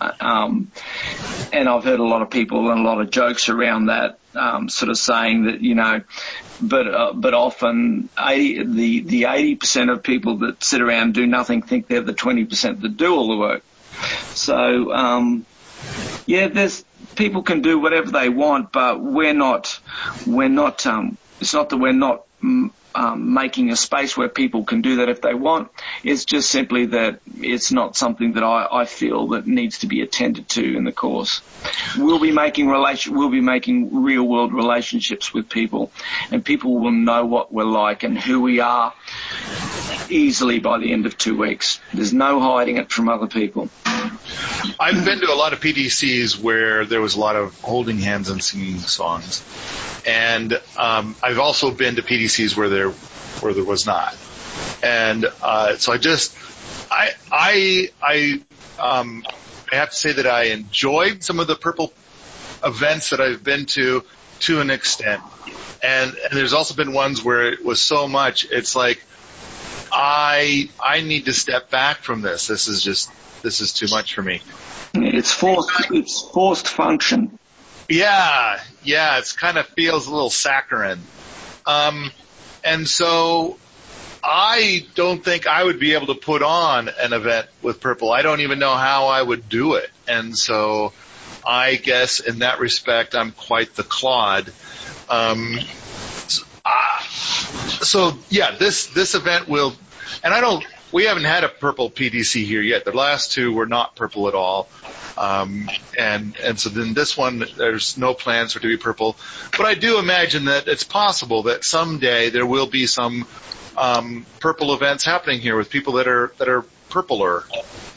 Uh, 0.00 0.12
um, 0.20 0.70
and 1.52 1.68
I've 1.68 1.84
heard 1.84 2.00
a 2.00 2.04
lot 2.04 2.22
of 2.22 2.30
people 2.30 2.70
and 2.70 2.80
a 2.80 2.82
lot 2.82 3.00
of 3.00 3.10
jokes 3.10 3.48
around 3.48 3.86
that, 3.86 4.18
um, 4.34 4.68
sort 4.68 4.90
of 4.90 4.98
saying 4.98 5.44
that, 5.44 5.60
you 5.60 5.74
know, 5.74 6.02
but, 6.60 6.86
uh, 6.86 7.12
but 7.14 7.34
often 7.34 8.08
80, 8.18 8.64
the, 8.64 9.00
the 9.00 9.22
80% 9.24 9.92
of 9.92 10.02
people 10.02 10.38
that 10.38 10.62
sit 10.62 10.80
around 10.80 11.14
do 11.14 11.26
nothing 11.26 11.62
think 11.62 11.88
they're 11.88 12.00
the 12.00 12.14
20% 12.14 12.80
that 12.80 12.96
do 12.96 13.14
all 13.14 13.28
the 13.28 13.36
work. 13.36 13.62
So, 14.34 14.92
um, 14.92 15.44
yeah, 16.26 16.48
there's 16.48 16.84
people 17.16 17.42
can 17.42 17.62
do 17.62 17.78
whatever 17.78 18.10
they 18.10 18.28
want, 18.28 18.70
but 18.70 19.00
we're 19.00 19.34
not, 19.34 19.80
we're 20.26 20.48
not, 20.48 20.86
um, 20.86 21.16
it's 21.40 21.54
not 21.54 21.70
that 21.70 21.78
we're 21.78 21.92
not 21.92 22.24
mm, 22.42 22.70
um, 22.94 23.34
making 23.34 23.70
a 23.70 23.76
space 23.76 24.16
where 24.16 24.28
people 24.28 24.64
can 24.64 24.82
do 24.82 24.96
that 24.96 25.08
if 25.08 25.20
they 25.20 25.34
want. 25.34 25.70
It's 26.02 26.24
just 26.24 26.50
simply 26.50 26.86
that 26.86 27.20
it's 27.36 27.70
not 27.72 27.96
something 27.96 28.32
that 28.32 28.42
I, 28.42 28.66
I 28.70 28.84
feel 28.84 29.28
that 29.28 29.46
needs 29.46 29.78
to 29.78 29.86
be 29.86 30.00
attended 30.00 30.48
to 30.50 30.76
in 30.76 30.84
the 30.84 30.92
course. 30.92 31.42
We'll 31.96 32.20
be 32.20 32.32
making 32.32 32.68
relation, 32.68 33.16
we'll 33.16 33.30
be 33.30 33.40
making 33.40 34.02
real 34.02 34.22
world 34.22 34.52
relationships 34.52 35.34
with 35.34 35.48
people 35.48 35.90
and 36.30 36.44
people 36.44 36.78
will 36.78 36.92
know 36.92 37.26
what 37.26 37.52
we're 37.52 37.64
like 37.64 38.04
and 38.04 38.18
who 38.18 38.40
we 38.40 38.60
are 38.60 38.92
easily 40.08 40.58
by 40.58 40.78
the 40.78 40.92
end 40.92 41.06
of 41.06 41.16
two 41.18 41.36
weeks. 41.36 41.80
There's 41.92 42.12
no 42.12 42.40
hiding 42.40 42.76
it 42.76 42.90
from 42.90 43.08
other 43.08 43.26
people. 43.26 43.68
I've 44.80 45.04
been 45.04 45.20
to 45.20 45.32
a 45.32 45.34
lot 45.34 45.52
of 45.52 45.60
PDCs 45.60 46.40
where 46.40 46.84
there 46.84 47.00
was 47.00 47.14
a 47.14 47.20
lot 47.20 47.36
of 47.36 47.58
holding 47.60 47.98
hands 47.98 48.28
and 48.30 48.42
singing 48.42 48.78
songs, 48.78 49.42
and 50.06 50.60
um, 50.76 51.16
I've 51.22 51.38
also 51.38 51.70
been 51.70 51.96
to 51.96 52.02
PDCs 52.02 52.56
where 52.56 52.68
there 52.68 52.90
where 52.90 53.54
there 53.54 53.64
was 53.64 53.86
not, 53.86 54.16
and 54.82 55.26
uh, 55.42 55.76
so 55.76 55.92
I 55.92 55.98
just 55.98 56.36
I 56.90 57.12
I 57.30 57.88
I 58.02 58.40
um, 58.78 59.24
I 59.72 59.76
have 59.76 59.90
to 59.90 59.96
say 59.96 60.12
that 60.12 60.26
I 60.26 60.44
enjoyed 60.44 61.22
some 61.24 61.40
of 61.40 61.46
the 61.46 61.56
purple 61.56 61.92
events 62.64 63.10
that 63.10 63.20
I've 63.20 63.42
been 63.42 63.66
to 63.66 64.04
to 64.40 64.60
an 64.60 64.70
extent. 64.70 65.22
And, 65.82 66.10
and 66.10 66.32
there's 66.32 66.52
also 66.52 66.74
been 66.74 66.92
ones 66.92 67.22
where 67.22 67.52
it 67.52 67.64
was 67.64 67.80
so 67.80 68.08
much, 68.08 68.46
it's 68.50 68.74
like, 68.74 69.02
I, 70.00 70.70
I 70.80 71.00
need 71.00 71.24
to 71.24 71.32
step 71.32 71.70
back 71.70 71.98
from 71.98 72.22
this. 72.22 72.46
This 72.46 72.68
is 72.68 72.80
just, 72.82 73.10
this 73.42 73.60
is 73.60 73.72
too 73.72 73.88
much 73.90 74.14
for 74.14 74.22
me. 74.22 74.40
It's 74.94 75.32
forced, 75.32 75.90
it's 75.90 76.22
forced 76.32 76.68
function. 76.68 77.36
Yeah, 77.88 78.60
yeah, 78.84 79.18
it 79.18 79.34
kind 79.36 79.58
of 79.58 79.66
feels 79.66 80.06
a 80.06 80.12
little 80.12 80.30
saccharine. 80.30 81.00
Um, 81.66 82.12
and 82.62 82.86
so 82.86 83.58
I 84.22 84.86
don't 84.94 85.24
think 85.24 85.48
I 85.48 85.64
would 85.64 85.80
be 85.80 85.94
able 85.94 86.06
to 86.08 86.14
put 86.14 86.42
on 86.42 86.88
an 86.88 87.12
event 87.12 87.48
with 87.60 87.80
Purple. 87.80 88.12
I 88.12 88.22
don't 88.22 88.40
even 88.40 88.60
know 88.60 88.74
how 88.74 89.06
I 89.06 89.20
would 89.20 89.48
do 89.48 89.74
it. 89.74 89.90
And 90.06 90.38
so 90.38 90.92
I 91.44 91.74
guess 91.74 92.20
in 92.20 92.38
that 92.38 92.60
respect, 92.60 93.16
I'm 93.16 93.32
quite 93.32 93.74
the 93.74 93.82
clod. 93.82 94.52
Um, 95.08 95.58
uh, 96.64 97.00
so 97.00 98.16
yeah, 98.30 98.52
this, 98.52 98.86
this 98.86 99.16
event 99.16 99.48
will, 99.48 99.74
and 100.22 100.32
I 100.34 100.40
don't, 100.40 100.64
we 100.92 101.04
haven't 101.04 101.24
had 101.24 101.44
a 101.44 101.48
purple 101.48 101.90
PDC 101.90 102.44
here 102.44 102.62
yet. 102.62 102.84
The 102.84 102.92
last 102.92 103.32
two 103.32 103.52
were 103.52 103.66
not 103.66 103.96
purple 103.96 104.28
at 104.28 104.34
all. 104.34 104.68
Um, 105.16 105.68
and, 105.98 106.36
and 106.38 106.58
so 106.60 106.70
then 106.70 106.94
this 106.94 107.16
one, 107.16 107.44
there's 107.56 107.98
no 107.98 108.14
plans 108.14 108.52
for 108.52 108.60
it 108.60 108.62
to 108.62 108.68
be 108.68 108.76
purple. 108.76 109.16
But 109.56 109.66
I 109.66 109.74
do 109.74 109.98
imagine 109.98 110.46
that 110.46 110.68
it's 110.68 110.84
possible 110.84 111.44
that 111.44 111.64
someday 111.64 112.30
there 112.30 112.46
will 112.46 112.68
be 112.68 112.86
some, 112.86 113.26
um, 113.76 114.26
purple 114.40 114.74
events 114.74 115.04
happening 115.04 115.40
here 115.40 115.56
with 115.56 115.70
people 115.70 115.94
that 115.94 116.08
are, 116.08 116.32
that 116.38 116.48
are 116.48 116.62
purpler 116.90 117.44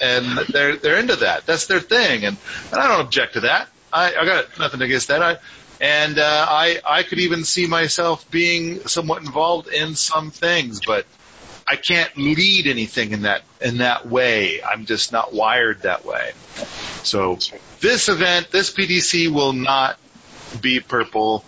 and 0.02 0.26
they're, 0.52 0.78
they're 0.78 1.00
into 1.00 1.18
that. 1.18 1.46
That's 1.46 1.68
their 1.68 1.80
thing. 1.80 2.26
And, 2.26 2.38
and 2.72 2.82
I 2.82 2.88
don't 2.88 3.02
object 3.02 3.34
to 3.34 3.42
that. 3.42 3.70
I, 3.94 4.16
I 4.16 4.26
got 4.26 4.60
nothing 4.60 4.82
against 4.82 5.10
that. 5.10 5.22
I, 5.22 5.38
and, 5.80 6.18
uh, 6.18 6.46
I, 6.50 6.80
I 6.86 7.04
could 7.04 7.20
even 7.20 7.44
see 7.44 7.68
myself 7.68 8.30
being 8.32 8.88
somewhat 8.88 9.24
involved 9.24 9.68
in 9.68 9.96
some 9.96 10.32
things, 10.32 10.82
but 10.86 11.06
I 11.68 11.76
can't 11.76 12.16
lead 12.18 12.68
anything 12.68 13.12
in 13.12 13.22
that, 13.24 13.44
in 13.62 13.78
that 13.78 14.08
way. 14.08 14.62
I'm 14.62 14.86
just 14.86 15.12
not 15.12 15.34
wired 15.34 15.84
that 15.84 16.06
way. 16.06 16.32
So 17.04 17.38
this 17.80 18.10
event, 18.10 18.52
this 18.52 18.74
PDC 18.74 19.32
will 19.32 19.54
not 19.54 19.98
be 20.60 20.80
purple. 20.80 21.46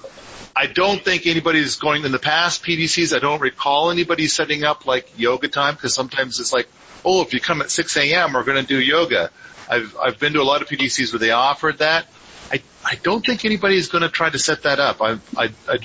I 0.55 0.67
don't 0.67 1.03
think 1.03 1.25
anybody's 1.25 1.75
going 1.77 2.05
in 2.05 2.11
the 2.11 2.19
past 2.19 2.63
PDCs. 2.63 3.15
I 3.15 3.19
don't 3.19 3.41
recall 3.41 3.91
anybody 3.91 4.27
setting 4.27 4.63
up 4.63 4.85
like 4.85 5.17
yoga 5.17 5.47
time 5.47 5.75
because 5.75 5.93
sometimes 5.93 6.39
it's 6.39 6.53
like, 6.53 6.67
oh, 7.03 7.21
if 7.21 7.33
you 7.33 7.39
come 7.39 7.61
at 7.61 7.71
6 7.71 7.97
a.m., 7.97 8.33
we're 8.33 8.43
going 8.43 8.61
to 8.61 8.67
do 8.67 8.79
yoga. 8.79 9.31
I've, 9.69 9.97
I've 9.97 10.19
been 10.19 10.33
to 10.33 10.41
a 10.41 10.43
lot 10.43 10.61
of 10.61 10.67
PDCs 10.67 11.11
where 11.11 11.19
they 11.19 11.31
offered 11.31 11.79
that. 11.79 12.05
I, 12.51 12.61
I 12.85 12.95
don't 12.95 13.25
think 13.25 13.45
anybody's 13.45 13.87
going 13.87 14.03
to 14.03 14.09
try 14.09 14.29
to 14.29 14.37
set 14.37 14.63
that 14.63 14.79
up. 14.79 15.01
I, 15.01 15.17
I, 15.35 15.49
I, 15.67 15.79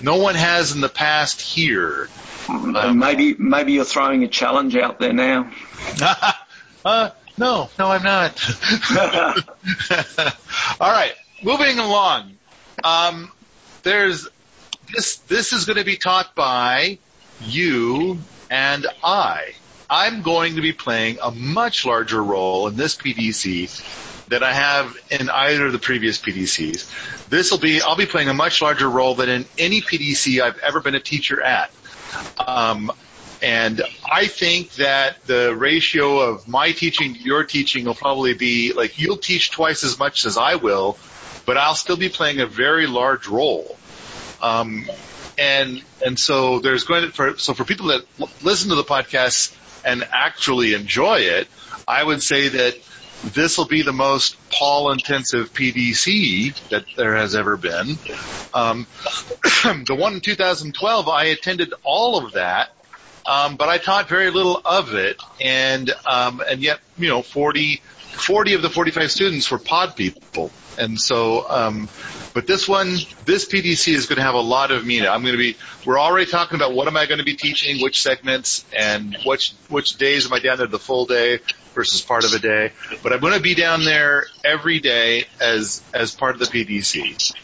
no 0.00 0.16
one 0.16 0.34
has 0.34 0.72
in 0.72 0.80
the 0.80 0.88
past 0.88 1.40
here. 1.40 2.08
Um, 2.48 2.98
maybe, 2.98 3.34
maybe 3.34 3.72
you're 3.72 3.84
throwing 3.84 4.22
a 4.22 4.28
challenge 4.28 4.76
out 4.76 5.00
there 5.00 5.12
now. 5.12 5.50
uh, 6.84 7.10
no, 7.38 7.68
no, 7.78 7.90
I'm 7.90 8.02
not. 8.02 8.40
All 10.80 10.90
right, 10.90 11.12
moving 11.42 11.78
along. 11.78 12.36
Um, 12.84 13.32
there's 13.82 14.28
this. 14.92 15.16
This 15.18 15.52
is 15.52 15.64
going 15.64 15.78
to 15.78 15.84
be 15.84 15.96
taught 15.96 16.34
by 16.34 16.98
you 17.40 18.18
and 18.50 18.86
I. 19.02 19.54
I'm 19.88 20.22
going 20.22 20.56
to 20.56 20.62
be 20.62 20.72
playing 20.72 21.18
a 21.22 21.30
much 21.30 21.84
larger 21.84 22.22
role 22.22 22.68
in 22.68 22.76
this 22.76 22.96
PDC 22.96 24.15
than 24.28 24.42
I 24.42 24.52
have 24.52 24.96
in 25.10 25.30
either 25.30 25.66
of 25.66 25.72
the 25.72 25.78
previous 25.78 26.18
PDCs. 26.18 27.28
This 27.28 27.50
will 27.50 27.58
be, 27.58 27.80
I'll 27.80 27.96
be 27.96 28.06
playing 28.06 28.28
a 28.28 28.34
much 28.34 28.62
larger 28.62 28.88
role 28.88 29.14
than 29.14 29.28
in 29.28 29.44
any 29.58 29.80
PDC 29.80 30.40
I've 30.40 30.58
ever 30.58 30.80
been 30.80 30.94
a 30.94 31.00
teacher 31.00 31.40
at. 31.42 31.70
Um, 32.44 32.92
and 33.42 33.82
I 34.10 34.26
think 34.26 34.72
that 34.74 35.24
the 35.26 35.54
ratio 35.54 36.18
of 36.20 36.48
my 36.48 36.72
teaching 36.72 37.14
to 37.14 37.20
your 37.20 37.44
teaching 37.44 37.84
will 37.84 37.94
probably 37.94 38.34
be 38.34 38.72
like 38.72 38.98
you'll 38.98 39.18
teach 39.18 39.50
twice 39.50 39.84
as 39.84 39.98
much 39.98 40.24
as 40.24 40.38
I 40.38 40.56
will, 40.56 40.96
but 41.44 41.56
I'll 41.56 41.74
still 41.74 41.98
be 41.98 42.08
playing 42.08 42.40
a 42.40 42.46
very 42.46 42.86
large 42.86 43.28
role. 43.28 43.76
Um, 44.40 44.88
and 45.38 45.82
and 46.04 46.18
so 46.18 46.60
there's 46.60 46.84
going 46.84 47.02
to 47.02 47.10
for 47.10 47.36
so 47.36 47.52
for 47.52 47.64
people 47.64 47.88
that 47.88 48.02
listen 48.42 48.70
to 48.70 48.76
the 48.76 48.84
podcast 48.84 49.54
and 49.84 50.06
actually 50.12 50.72
enjoy 50.72 51.20
it, 51.20 51.48
I 51.86 52.02
would 52.02 52.22
say 52.22 52.48
that 52.48 52.78
this 53.22 53.58
will 53.58 53.66
be 53.66 53.82
the 53.82 53.92
most 53.92 54.36
Paul 54.50 54.92
intensive 54.92 55.52
PDC 55.52 56.68
that 56.70 56.84
there 56.96 57.16
has 57.16 57.34
ever 57.34 57.56
been. 57.56 57.98
Um, 58.52 58.86
the 59.64 59.96
one 59.96 60.14
in 60.14 60.20
2012, 60.20 61.08
I 61.08 61.24
attended 61.26 61.72
all 61.84 62.24
of 62.24 62.32
that, 62.34 62.70
um, 63.26 63.56
but 63.56 63.68
I 63.68 63.78
taught 63.78 64.08
very 64.08 64.30
little 64.30 64.60
of 64.64 64.94
it, 64.94 65.20
and 65.40 65.92
um, 66.06 66.40
and 66.48 66.62
yet 66.62 66.78
you 66.96 67.08
know 67.08 67.22
40, 67.22 67.82
40 68.18 68.54
of 68.54 68.62
the 68.62 68.70
45 68.70 69.10
students 69.10 69.50
were 69.50 69.58
pod 69.58 69.96
people, 69.96 70.52
and 70.78 71.00
so 71.00 71.48
um, 71.48 71.88
but 72.36 72.46
this 72.46 72.68
one, 72.68 72.98
this 73.24 73.48
PDC 73.48 73.94
is 73.94 74.04
going 74.04 74.18
to 74.18 74.22
have 74.22 74.34
a 74.34 74.42
lot 74.42 74.70
of 74.70 74.84
meaning. 74.84 75.08
I'm 75.08 75.22
going 75.22 75.32
to 75.32 75.38
be, 75.38 75.56
we're 75.86 75.98
already 75.98 76.30
talking 76.30 76.56
about 76.56 76.74
what 76.74 76.86
am 76.86 76.94
I 76.94 77.06
going 77.06 77.16
to 77.16 77.24
be 77.24 77.34
teaching, 77.34 77.82
which 77.82 78.02
segments, 78.02 78.62
and 78.76 79.16
which, 79.24 79.54
which 79.70 79.96
days 79.96 80.26
am 80.26 80.34
I 80.34 80.40
down 80.40 80.58
there 80.58 80.66
the 80.66 80.78
full 80.78 81.06
day 81.06 81.38
versus 81.72 82.02
part 82.02 82.26
of 82.26 82.34
a 82.34 82.38
day. 82.38 82.72
But 83.02 83.14
I'm 83.14 83.20
going 83.20 83.32
to 83.32 83.40
be 83.40 83.54
down 83.54 83.86
there 83.86 84.26
every 84.44 84.80
day 84.80 85.24
as, 85.40 85.82
as 85.94 86.14
part 86.14 86.34
of 86.34 86.40
the 86.40 86.44
PDC. 86.44 87.34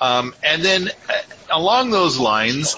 Um, 0.00 0.32
and 0.44 0.62
then 0.62 0.90
uh, 1.08 1.12
along 1.50 1.90
those 1.90 2.16
lines, 2.16 2.76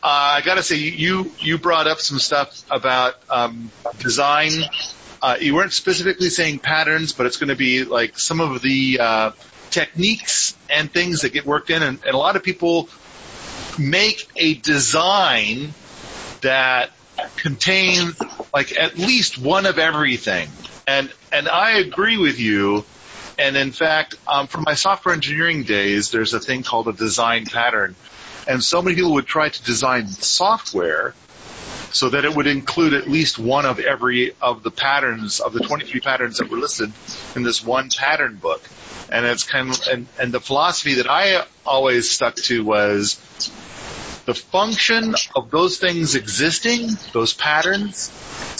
uh, 0.00 0.06
I 0.06 0.42
got 0.42 0.54
to 0.54 0.62
say 0.62 0.76
you 0.76 1.32
you 1.40 1.58
brought 1.58 1.88
up 1.88 1.98
some 1.98 2.20
stuff 2.20 2.62
about 2.70 3.16
um, 3.28 3.72
design. 3.98 4.52
Uh, 5.20 5.36
you 5.40 5.56
weren't 5.56 5.72
specifically 5.72 6.28
saying 6.28 6.60
patterns, 6.60 7.12
but 7.12 7.26
it's 7.26 7.38
going 7.38 7.48
to 7.48 7.56
be 7.56 7.82
like 7.82 8.20
some 8.20 8.40
of 8.40 8.62
the 8.62 9.00
uh, 9.00 9.30
techniques 9.70 10.56
and 10.68 10.92
things 10.92 11.22
that 11.22 11.32
get 11.32 11.46
worked 11.46 11.70
in, 11.70 11.82
and, 11.82 11.98
and 12.04 12.14
a 12.14 12.18
lot 12.18 12.36
of 12.36 12.42
people 12.42 12.88
make 13.78 14.28
a 14.36 14.54
design 14.54 15.72
that 16.42 16.90
contains 17.36 18.20
like 18.52 18.76
at 18.76 18.98
least 18.98 19.38
one 19.38 19.66
of 19.66 19.78
everything. 19.78 20.48
And 20.86 21.12
and 21.32 21.48
I 21.48 21.78
agree 21.78 22.16
with 22.16 22.38
you. 22.38 22.84
And 23.38 23.56
in 23.56 23.70
fact, 23.70 24.16
um, 24.26 24.48
from 24.48 24.64
my 24.66 24.74
software 24.74 25.14
engineering 25.14 25.62
days, 25.62 26.10
there's 26.10 26.34
a 26.34 26.40
thing 26.40 26.64
called 26.64 26.88
a 26.88 26.92
design 26.92 27.44
pattern. 27.44 27.94
And 28.48 28.64
so 28.64 28.82
many 28.82 28.96
people 28.96 29.12
would 29.12 29.26
try 29.26 29.48
to 29.48 29.62
design 29.62 30.08
software 30.08 31.14
so 31.90 32.10
that 32.10 32.24
it 32.24 32.34
would 32.34 32.46
include 32.46 32.94
at 32.94 33.08
least 33.08 33.38
one 33.38 33.66
of 33.66 33.78
every 33.78 34.34
of 34.40 34.62
the 34.62 34.70
patterns 34.70 35.40
of 35.40 35.52
the 35.52 35.60
23 35.60 36.00
patterns 36.00 36.38
that 36.38 36.50
were 36.50 36.58
listed 36.58 36.92
in 37.34 37.42
this 37.42 37.64
one 37.64 37.88
pattern 37.90 38.36
book. 38.36 38.62
And 39.10 39.24
it's 39.24 39.44
kind 39.44 39.70
of, 39.70 39.80
and, 39.90 40.06
and 40.18 40.32
the 40.32 40.40
philosophy 40.40 40.94
that 40.94 41.08
I 41.08 41.44
always 41.64 42.10
stuck 42.10 42.34
to 42.36 42.62
was 42.64 43.16
the 44.26 44.34
function 44.34 45.14
of 45.34 45.50
those 45.50 45.78
things 45.78 46.14
existing, 46.14 46.90
those 47.14 47.32
patterns, 47.32 48.12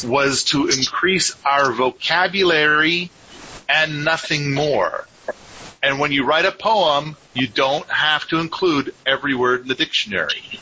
was 0.06 0.44
to 0.44 0.68
increase 0.68 1.34
our 1.44 1.72
vocabulary 1.72 3.10
and 3.68 4.04
nothing 4.04 4.54
more. 4.54 5.06
And 5.82 6.00
when 6.00 6.10
you 6.10 6.24
write 6.24 6.46
a 6.46 6.52
poem, 6.52 7.16
you 7.34 7.46
don't 7.46 7.88
have 7.88 8.26
to 8.28 8.38
include 8.38 8.94
every 9.06 9.34
word 9.34 9.62
in 9.62 9.68
the 9.68 9.74
dictionary. 9.74 10.60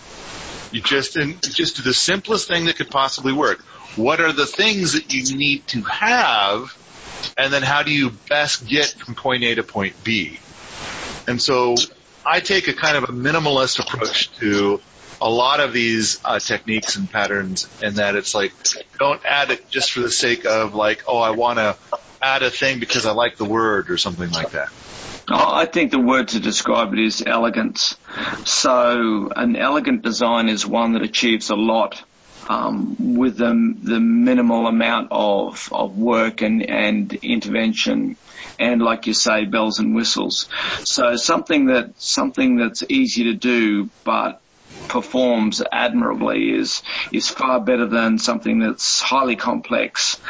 You 0.73 0.81
just, 0.81 1.15
just 1.15 1.77
do 1.77 1.83
the 1.83 1.95
simplest 1.95 2.49
thing 2.49 2.67
that 2.67 2.77
could 2.77 2.91
possibly 2.91 3.33
work. 3.33 3.63
What 3.97 4.21
are 4.21 4.33
the 4.33 4.47
things 4.47 4.93
that 4.93 5.13
you 5.13 5.37
need 5.37 5.67
to 5.69 5.83
have 5.83 6.77
and 7.37 7.53
then 7.53 7.63
how 7.63 7.83
do 7.83 7.93
you 7.93 8.11
best 8.29 8.67
get 8.67 8.89
from 8.89 9.15
point 9.15 9.43
A 9.45 9.55
to 9.55 9.63
point 9.63 10.03
B? 10.05 10.39
And 11.27 11.41
so 11.41 11.75
I 12.25 12.41
take 12.41 12.69
a 12.69 12.73
kind 12.73 12.97
of 12.97 13.05
a 13.05 13.13
minimalist 13.13 13.81
approach 13.81 14.31
to 14.39 14.81
a 15.21 15.31
lot 15.31 15.61
of 15.61 15.73
these 15.73 16.21
uh, 16.25 16.39
techniques 16.39 16.97
and 16.97 17.11
patterns 17.11 17.69
and 17.83 17.97
that 17.97 18.17
it's 18.17 18.35
like 18.35 18.53
don't 18.99 19.25
add 19.25 19.51
it 19.51 19.71
just 19.71 19.93
for 19.93 20.01
the 20.01 20.11
sake 20.11 20.45
of 20.45 20.75
like 20.75 21.05
oh 21.09 21.19
I 21.19 21.31
want 21.31 21.59
to 21.59 21.77
add 22.27 22.43
a 22.43 22.51
thing 22.51 22.81
because 22.81 23.07
I 23.07 23.13
like 23.13 23.37
the 23.37 23.45
word 23.45 23.91
or 23.91 23.99
something 23.99 24.31
like 24.31 24.51
that. 24.51 24.69
Oh, 25.29 25.55
I 25.55 25.67
think 25.67 25.91
the 25.91 25.99
word 25.99 26.29
to 26.29 26.41
describe 26.41 26.93
it 26.93 27.01
is 27.01 27.23
elegance. 27.27 27.97
So 28.45 29.31
an 29.35 29.57
elegant 29.57 30.03
design 30.03 30.49
is 30.49 30.65
one 30.65 30.93
that 30.93 31.03
achieves 31.03 31.51
a 31.51 31.57
lot 31.57 32.03
um, 32.49 33.17
with 33.17 33.39
the, 33.39 33.75
the 33.83 33.99
minimal 33.99 34.67
amount 34.67 35.09
of, 35.11 35.69
of 35.73 35.99
work 35.99 36.43
and, 36.43 36.63
and 36.63 37.13
intervention 37.13 38.17
and 38.59 38.81
like 38.81 39.07
you 39.07 39.15
say, 39.15 39.45
bells 39.45 39.81
and 39.81 39.95
whistles. 39.95 40.49
So 40.85 41.17
something 41.17 41.67
that, 41.67 42.01
something 42.01 42.57
that's 42.57 42.83
easy 42.89 43.25
to 43.25 43.35
do, 43.35 43.91
but 44.05 44.41
performs 44.89 45.63
admirably 45.73 46.51
is 46.53 46.83
is 47.13 47.29
far 47.29 47.61
better 47.61 47.87
than 47.87 48.19
something 48.19 48.59
that's 48.61 49.01
highly 49.01 49.37
complex 49.37 50.21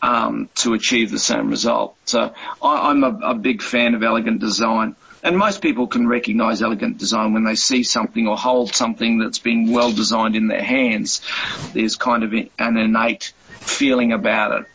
um, 0.00 0.48
to 0.56 0.74
achieve 0.74 1.10
the 1.10 1.18
same 1.18 1.48
result. 1.48 1.96
So 2.04 2.34
I, 2.62 2.90
am 2.90 3.04
a, 3.04 3.18
a 3.30 3.34
big 3.34 3.62
fan 3.62 3.94
of 3.94 4.02
elegant 4.02 4.40
design. 4.40 4.96
And 5.24 5.38
most 5.38 5.62
people 5.62 5.86
can 5.86 6.08
recognize 6.08 6.62
elegant 6.62 6.98
design 6.98 7.32
when 7.32 7.44
they 7.44 7.54
see 7.54 7.84
something 7.84 8.26
or 8.26 8.36
hold 8.36 8.74
something 8.74 9.18
that's 9.18 9.38
been 9.38 9.70
well 9.70 9.92
designed 9.92 10.34
in 10.34 10.48
their 10.48 10.62
hands. 10.62 11.20
There's 11.72 11.94
kind 11.94 12.24
of 12.24 12.32
an 12.32 12.76
innate 12.76 13.32
feeling 13.62 14.12
about 14.12 14.60
it. 14.60 14.66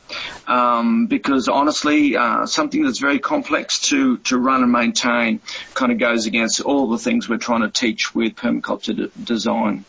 Um, 0.50 1.08
because 1.08 1.50
honestly, 1.50 2.16
uh, 2.16 2.46
something 2.46 2.84
that's 2.84 3.00
very 3.00 3.20
complex 3.20 3.82
to, 3.90 4.18
to 4.20 4.38
run 4.38 4.64
and 4.64 4.72
maintain 4.72 5.42
kind 5.74 5.92
of 5.92 5.98
goes 5.98 6.26
against 6.26 6.62
all 6.62 6.88
the 6.88 6.98
things 6.98 7.28
we're 7.28 7.38
trying 7.38 7.62
to 7.62 7.70
teach 7.70 8.16
with 8.16 8.36
permaculture 8.36 8.96
de- 8.96 9.08
design. 9.22 9.84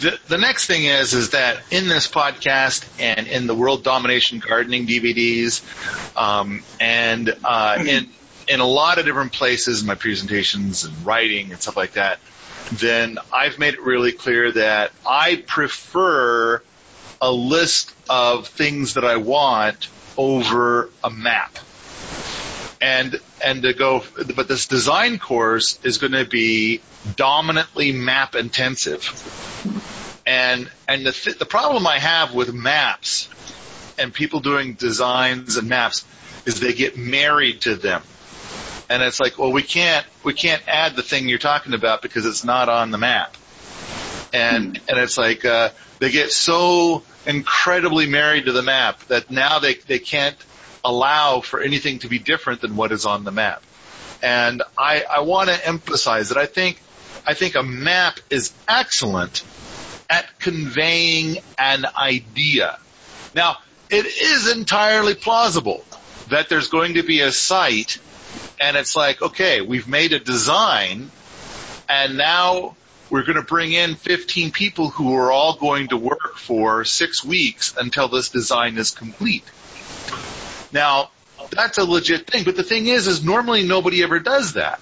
The, 0.00 0.18
the 0.28 0.38
next 0.38 0.66
thing 0.66 0.84
is 0.84 1.14
is 1.14 1.30
that 1.30 1.60
in 1.70 1.88
this 1.88 2.08
podcast 2.08 2.86
and 2.98 3.26
in 3.26 3.46
the 3.46 3.54
World 3.54 3.84
Domination 3.84 4.40
Gardening 4.40 4.86
DVDs, 4.86 5.62
um, 6.16 6.62
and 6.80 7.34
uh, 7.44 7.82
in 7.86 8.08
in 8.48 8.60
a 8.60 8.66
lot 8.66 8.98
of 8.98 9.04
different 9.04 9.32
places, 9.32 9.82
in 9.82 9.86
my 9.86 9.94
presentations 9.94 10.84
and 10.84 11.06
writing 11.06 11.52
and 11.52 11.60
stuff 11.60 11.76
like 11.76 11.92
that, 11.92 12.18
then 12.72 13.18
I've 13.32 13.58
made 13.58 13.74
it 13.74 13.82
really 13.82 14.12
clear 14.12 14.52
that 14.52 14.92
I 15.06 15.42
prefer 15.46 16.62
a 17.20 17.30
list 17.30 17.94
of 18.08 18.48
things 18.48 18.94
that 18.94 19.04
I 19.04 19.16
want 19.16 19.88
over 20.16 20.90
a 21.04 21.10
map. 21.10 21.58
And, 22.80 23.20
and 23.44 23.62
to 23.62 23.74
go, 23.74 24.02
but 24.34 24.48
this 24.48 24.66
design 24.66 25.18
course 25.18 25.78
is 25.82 25.98
going 25.98 26.12
to 26.12 26.24
be 26.24 26.80
dominantly 27.16 27.92
map 27.92 28.34
intensive. 28.34 29.04
And, 30.26 30.70
and 30.88 31.04
the, 31.04 31.12
th- 31.12 31.38
the 31.38 31.44
problem 31.44 31.86
I 31.86 31.98
have 31.98 32.34
with 32.34 32.54
maps 32.54 33.28
and 33.98 34.14
people 34.14 34.40
doing 34.40 34.74
designs 34.74 35.56
and 35.56 35.68
maps 35.68 36.06
is 36.46 36.60
they 36.60 36.72
get 36.72 36.96
married 36.96 37.62
to 37.62 37.74
them. 37.76 38.02
And 38.88 39.02
it's 39.02 39.20
like, 39.20 39.38
well, 39.38 39.52
we 39.52 39.62
can't, 39.62 40.06
we 40.24 40.32
can't 40.32 40.62
add 40.66 40.96
the 40.96 41.02
thing 41.02 41.28
you're 41.28 41.38
talking 41.38 41.74
about 41.74 42.00
because 42.00 42.24
it's 42.24 42.44
not 42.44 42.68
on 42.68 42.90
the 42.90 42.98
map. 42.98 43.36
And, 44.32 44.80
and 44.88 44.98
it's 44.98 45.18
like, 45.18 45.44
uh, 45.44 45.70
they 46.00 46.10
get 46.10 46.32
so 46.32 47.04
incredibly 47.26 48.06
married 48.06 48.46
to 48.46 48.52
the 48.52 48.62
map 48.62 49.04
that 49.04 49.30
now 49.30 49.60
they, 49.60 49.74
they 49.74 49.98
can't 49.98 50.36
allow 50.82 51.40
for 51.40 51.60
anything 51.60 52.00
to 52.00 52.08
be 52.08 52.18
different 52.18 52.62
than 52.62 52.74
what 52.74 52.90
is 52.90 53.04
on 53.04 53.22
the 53.22 53.30
map. 53.30 53.62
And 54.22 54.62
I, 54.76 55.04
I 55.10 55.20
want 55.20 55.50
to 55.50 55.66
emphasize 55.68 56.30
that 56.30 56.38
I 56.38 56.46
think, 56.46 56.80
I 57.26 57.34
think 57.34 57.54
a 57.54 57.62
map 57.62 58.18
is 58.30 58.52
excellent 58.66 59.44
at 60.08 60.26
conveying 60.40 61.38
an 61.58 61.84
idea. 61.96 62.78
Now, 63.34 63.58
it 63.90 64.06
is 64.06 64.50
entirely 64.50 65.14
plausible 65.14 65.84
that 66.30 66.48
there's 66.48 66.68
going 66.68 66.94
to 66.94 67.02
be 67.02 67.20
a 67.20 67.30
site 67.30 67.98
and 68.58 68.76
it's 68.76 68.96
like, 68.96 69.20
okay, 69.20 69.60
we've 69.60 69.88
made 69.88 70.12
a 70.12 70.18
design 70.18 71.10
and 71.88 72.16
now 72.16 72.76
we're 73.10 73.24
going 73.24 73.36
to 73.36 73.42
bring 73.42 73.72
in 73.72 73.96
15 73.96 74.52
people 74.52 74.88
who 74.88 75.14
are 75.16 75.32
all 75.32 75.56
going 75.56 75.88
to 75.88 75.96
work 75.96 76.36
for 76.36 76.84
six 76.84 77.24
weeks 77.24 77.74
until 77.76 78.08
this 78.08 78.30
design 78.30 78.78
is 78.78 78.92
complete. 78.92 79.44
Now, 80.72 81.10
that's 81.50 81.78
a 81.78 81.84
legit 81.84 82.30
thing, 82.30 82.44
but 82.44 82.56
the 82.56 82.62
thing 82.62 82.86
is, 82.86 83.06
is 83.08 83.24
normally 83.24 83.66
nobody 83.66 84.02
ever 84.02 84.20
does 84.20 84.54
that. 84.54 84.80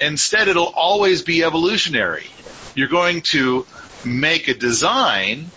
Instead, 0.00 0.48
it'll 0.48 0.72
always 0.74 1.22
be 1.22 1.44
evolutionary. 1.44 2.26
You're 2.74 2.88
going 2.88 3.20
to 3.32 3.66
make 4.02 4.48
a 4.48 4.54
design 4.54 5.50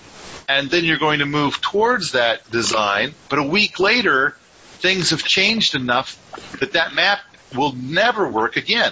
and 0.47 0.69
then 0.69 0.83
you're 0.83 0.99
going 0.99 1.19
to 1.19 1.25
move 1.25 1.61
towards 1.61 2.11
that 2.11 2.49
design, 2.51 3.15
but 3.29 3.39
a 3.39 3.43
week 3.43 3.79
later, 3.79 4.35
things 4.79 5.11
have 5.11 5.23
changed 5.23 5.73
enough 5.73 6.19
that 6.59 6.73
that 6.73 6.93
map 6.93 7.19
will 7.55 7.73
never 7.73 8.27
work 8.27 8.57
again. 8.57 8.91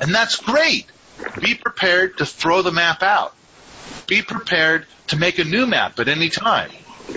And 0.00 0.14
that's 0.14 0.36
great. 0.36 0.86
Be 1.40 1.54
prepared 1.54 2.18
to 2.18 2.26
throw 2.26 2.62
the 2.62 2.72
map 2.72 3.02
out. 3.02 3.34
Be 4.06 4.22
prepared 4.22 4.86
to 5.08 5.16
make 5.16 5.38
a 5.38 5.44
new 5.44 5.66
map 5.66 5.98
at 5.98 6.08
any 6.08 6.28
time. 6.28 6.70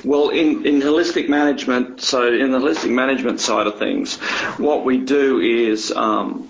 Well, 0.03 0.29
in, 0.29 0.65
in 0.65 0.81
holistic 0.81 1.27
management, 1.27 2.01
so 2.01 2.31
in 2.31 2.51
the 2.51 2.59
holistic 2.59 2.91
management 2.91 3.41
side 3.41 3.67
of 3.67 3.77
things, 3.77 4.15
what 4.57 4.85
we 4.85 4.97
do 4.99 5.39
is 5.39 5.91
um, 5.91 6.49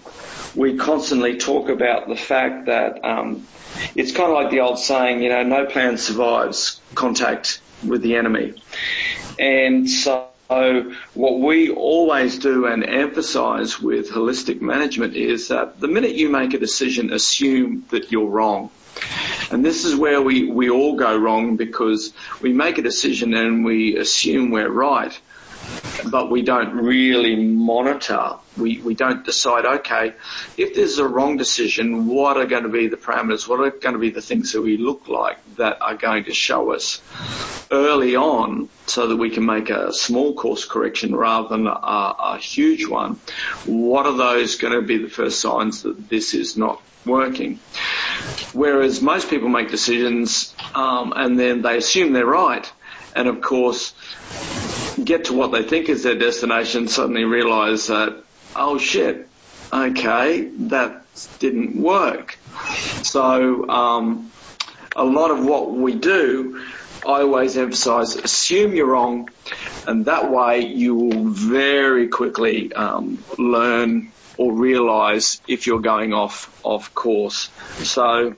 we 0.55 0.77
constantly 0.77 1.37
talk 1.37 1.69
about 1.69 2.07
the 2.07 2.15
fact 2.15 2.67
that 2.67 3.03
um, 3.03 3.47
it's 3.95 4.11
kind 4.11 4.29
of 4.31 4.35
like 4.35 4.51
the 4.51 4.59
old 4.59 4.79
saying, 4.79 5.23
you 5.23 5.29
know, 5.29 5.43
no 5.43 5.65
plan 5.65 5.97
survives 5.97 6.79
contact 6.93 7.61
with 7.85 8.01
the 8.01 8.15
enemy. 8.15 8.61
And 9.39 9.89
so 9.89 10.30
so 10.51 10.91
what 11.13 11.39
we 11.39 11.69
always 11.69 12.37
do 12.37 12.65
and 12.65 12.83
emphasize 12.83 13.79
with 13.79 14.09
holistic 14.11 14.59
management 14.59 15.15
is 15.15 15.47
that 15.47 15.79
the 15.79 15.87
minute 15.87 16.11
you 16.11 16.27
make 16.27 16.53
a 16.53 16.59
decision, 16.59 17.13
assume 17.13 17.85
that 17.91 18.11
you're 18.11 18.27
wrong. 18.27 18.69
And 19.49 19.63
this 19.63 19.85
is 19.85 19.95
where 19.95 20.21
we, 20.21 20.51
we 20.51 20.69
all 20.69 20.97
go 20.97 21.15
wrong 21.15 21.55
because 21.55 22.11
we 22.41 22.51
make 22.51 22.77
a 22.77 22.81
decision 22.81 23.33
and 23.33 23.63
we 23.63 23.95
assume 23.95 24.51
we're 24.51 24.69
right 24.69 25.17
but 26.10 26.29
we 26.29 26.41
don't 26.41 26.73
really 26.75 27.36
monitor. 27.36 28.36
We, 28.57 28.79
we 28.81 28.95
don't 28.95 29.25
decide, 29.25 29.65
okay, 29.65 30.13
if 30.57 30.75
there's 30.75 30.97
a 30.97 31.07
wrong 31.07 31.38
decision, 31.38 32.07
what 32.07 32.38
are 32.38 32.45
going 32.45 32.63
to 32.63 32.69
be 32.69 32.88
the 32.88 32.97
parameters? 32.97 33.47
What 33.47 33.60
are 33.60 33.69
going 33.69 33.93
to 33.93 33.99
be 33.99 34.10
the 34.10 34.21
things 34.21 34.51
that 34.53 34.62
we 34.62 34.77
look 34.77 35.07
like 35.07 35.38
that 35.55 35.81
are 35.81 35.95
going 35.95 36.25
to 36.25 36.34
show 36.34 36.71
us 36.71 37.01
early 37.71 38.15
on 38.15 38.69
so 38.88 39.07
that 39.07 39.15
we 39.15 39.29
can 39.29 39.45
make 39.45 39.69
a 39.69 39.93
small 39.93 40.34
course 40.34 40.65
correction 40.65 41.15
rather 41.15 41.49
than 41.49 41.67
a, 41.67 41.69
a 41.69 42.38
huge 42.38 42.88
one? 42.88 43.19
What 43.65 44.05
are 44.05 44.17
those 44.17 44.55
going 44.55 44.73
to 44.73 44.81
be 44.81 44.97
the 44.97 45.10
first 45.10 45.39
signs 45.39 45.84
that 45.84 46.10
this 46.10 46.34
is 46.34 46.57
not 46.57 46.81
working? 47.05 47.60
Whereas 48.53 49.01
most 49.01 49.29
people 49.29 49.49
make 49.49 49.69
decisions 49.69 50.53
um, 50.75 51.13
and 51.15 51.39
then 51.39 51.62
they 51.62 51.77
assume 51.77 52.13
they're 52.13 52.25
right. 52.25 52.69
And 53.15 53.27
of 53.27 53.41
course, 53.41 53.93
get 55.04 55.25
to 55.25 55.34
what 55.34 55.51
they 55.51 55.63
think 55.63 55.89
is 55.89 56.04
their 56.04 56.17
destination, 56.17 56.88
suddenly 56.88 57.23
realize 57.23 57.88
that, 57.88 58.23
oh 58.56 58.77
shit, 58.77 59.27
okay, 59.71 60.41
that 60.41 61.06
didn't 61.39 61.75
work. 61.82 62.38
So, 63.04 63.67
um, 63.69 64.32
a 64.95 65.04
lot 65.04 65.32
of 65.32 65.45
what 65.45 65.71
we 65.71 65.95
do, 65.95 66.63
I 67.06 67.21
always 67.21 67.58
emphasize, 67.58 68.15
assume 68.15 68.75
you're 68.75 68.88
wrong, 68.88 69.30
and 69.88 70.06
that 70.06 70.32
way 70.32 70.65
you 70.65 70.95
will 70.95 71.25
very 71.25 72.10
quickly 72.10 72.71
um, 72.73 73.23
learn 73.38 74.12
or 74.38 74.54
realize 74.54 75.41
if 75.47 75.67
you're 75.67 75.80
going 75.80 76.13
off 76.13 76.49
off 76.63 76.93
course. 76.93 77.49
So 77.84 78.36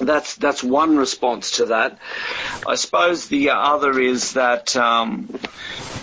that's 0.00 0.36
that's 0.36 0.62
one 0.62 0.96
response 0.96 1.52
to 1.52 1.66
that. 1.66 1.98
I 2.66 2.74
suppose 2.74 3.28
the 3.28 3.50
other 3.50 3.98
is 3.98 4.34
that 4.34 4.76
um, 4.76 5.38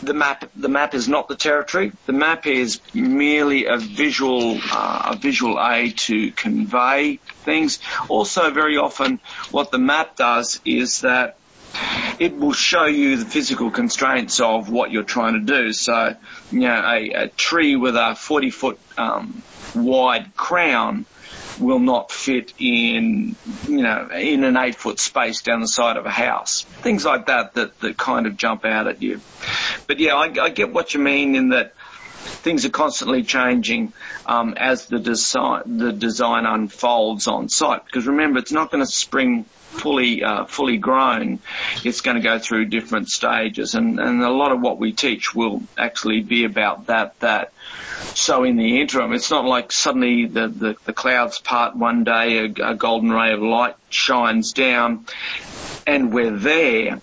the 0.02 0.14
map 0.14 0.50
the 0.56 0.70
map 0.70 0.94
is 0.94 1.08
not 1.08 1.28
the 1.28 1.36
territory. 1.36 1.92
The 2.06 2.14
map 2.14 2.48
is 2.48 2.80
merely 2.94 3.66
a 3.66 3.78
visual 3.78 4.60
uh, 4.72 5.12
a 5.14 5.16
visual 5.16 5.60
aid 5.64 5.98
to 6.00 6.32
convey 6.32 7.18
things. 7.46 7.80
Also, 8.10 8.52
very 8.52 8.78
often, 8.78 9.20
what 9.52 9.72
the 9.72 9.80
map 9.80 10.16
does 10.16 10.60
is 10.66 11.02
that 11.02 11.38
it 12.20 12.38
will 12.38 12.54
show 12.54 12.86
you 12.86 13.18
the 13.18 13.26
physical 13.26 13.72
constraints 13.72 14.40
of 14.40 14.70
what 14.70 14.92
you're 14.92 15.04
trying 15.04 15.34
to 15.34 15.40
do. 15.40 15.74
So, 15.74 16.16
you 16.52 16.60
know, 16.60 16.82
a, 16.86 17.10
a 17.10 17.28
tree 17.30 17.76
with 17.76 17.96
a 17.96 18.16
40 18.16 18.50
foot 18.52 18.80
um, 18.96 19.42
wide 19.74 20.36
crown 20.36 21.06
will 21.60 21.80
not 21.80 22.12
fit 22.12 22.54
in, 22.60 23.36
you 23.68 23.82
know, 23.82 24.10
in 24.12 24.44
an 24.44 24.58
eight 24.58 24.76
foot 24.76 25.00
space 25.00 25.42
down 25.42 25.62
the 25.62 25.68
side 25.68 25.98
of 25.98 26.06
a 26.06 26.12
house. 26.12 26.64
Things 26.64 27.06
like 27.06 27.28
that 27.28 27.54
that, 27.56 27.80
that 27.80 27.98
kind 27.98 28.28
of 28.28 28.38
jump 28.38 28.66
out 28.66 28.88
at 28.88 29.02
you. 29.02 29.22
But 29.88 30.00
yeah, 30.00 30.16
I, 30.16 30.32
I 30.42 30.50
get 30.50 30.74
what 30.74 30.94
you 30.94 31.00
mean 31.00 31.36
in 31.36 31.50
that 31.50 31.74
things 32.24 32.66
are 32.66 32.70
constantly 32.70 33.24
changing 33.24 33.94
um, 34.26 34.54
as 34.58 34.88
the 34.88 35.00
design 35.00 35.78
the 35.78 35.92
design 35.92 36.46
unfolds 36.46 37.28
on 37.28 37.50
site. 37.50 37.86
Because 37.86 38.08
remember, 38.08 38.40
it's 38.40 38.52
not 38.52 38.72
going 38.72 38.84
to 38.84 38.92
spring 38.92 39.46
fully 39.74 40.24
uh, 40.24 40.46
fully 40.46 40.78
grown. 40.78 41.40
It's 41.84 42.02
going 42.02 42.16
to 42.16 42.24
go 42.24 42.40
through 42.40 42.66
different 42.66 43.10
stages, 43.10 43.76
and 43.76 44.00
and 44.00 44.22
a 44.22 44.32
lot 44.32 44.52
of 44.52 44.62
what 44.62 44.78
we 44.80 44.94
teach 44.94 45.34
will 45.34 45.64
actually 45.78 46.22
be 46.22 46.46
about 46.46 46.88
that 46.88 47.20
that 47.20 47.52
so 48.16 48.44
in 48.44 48.58
the 48.58 48.80
interim, 48.82 49.14
it's 49.14 49.32
not 49.32 49.46
like 49.46 49.72
suddenly 49.72 50.26
the, 50.26 50.48
the, 50.48 50.76
the 50.86 50.94
clouds 50.94 51.40
part 51.40 51.76
one 51.76 52.04
day, 52.04 52.38
a, 52.40 52.72
a 52.72 52.76
golden 52.76 53.12
ray 53.12 53.34
of 53.34 53.42
light 53.42 53.76
shines 53.90 54.54
down, 54.54 55.06
and 55.88 56.14
we're 56.14 56.38
there. 56.38 57.02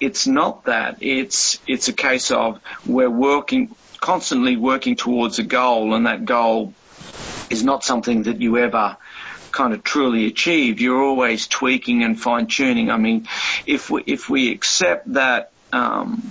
It's 0.00 0.26
not 0.26 0.64
that. 0.64 0.98
It's 1.00 1.60
it's 1.66 1.88
a 1.88 1.92
case 1.92 2.30
of 2.30 2.60
we're 2.84 3.08
working 3.08 3.74
constantly 4.00 4.56
working 4.56 4.96
towards 4.96 5.38
a 5.38 5.44
goal, 5.44 5.94
and 5.94 6.06
that 6.06 6.24
goal 6.24 6.74
is 7.50 7.62
not 7.62 7.84
something 7.84 8.24
that 8.24 8.40
you 8.40 8.58
ever 8.58 8.96
kind 9.52 9.74
of 9.74 9.84
truly 9.84 10.26
achieve. 10.26 10.80
You're 10.80 11.02
always 11.02 11.46
tweaking 11.46 12.02
and 12.02 12.20
fine 12.20 12.46
tuning. 12.46 12.90
I 12.90 12.96
mean, 12.96 13.28
if 13.66 13.90
we 13.90 14.02
if 14.06 14.28
we 14.28 14.50
accept 14.50 15.12
that 15.12 15.52
um, 15.72 16.30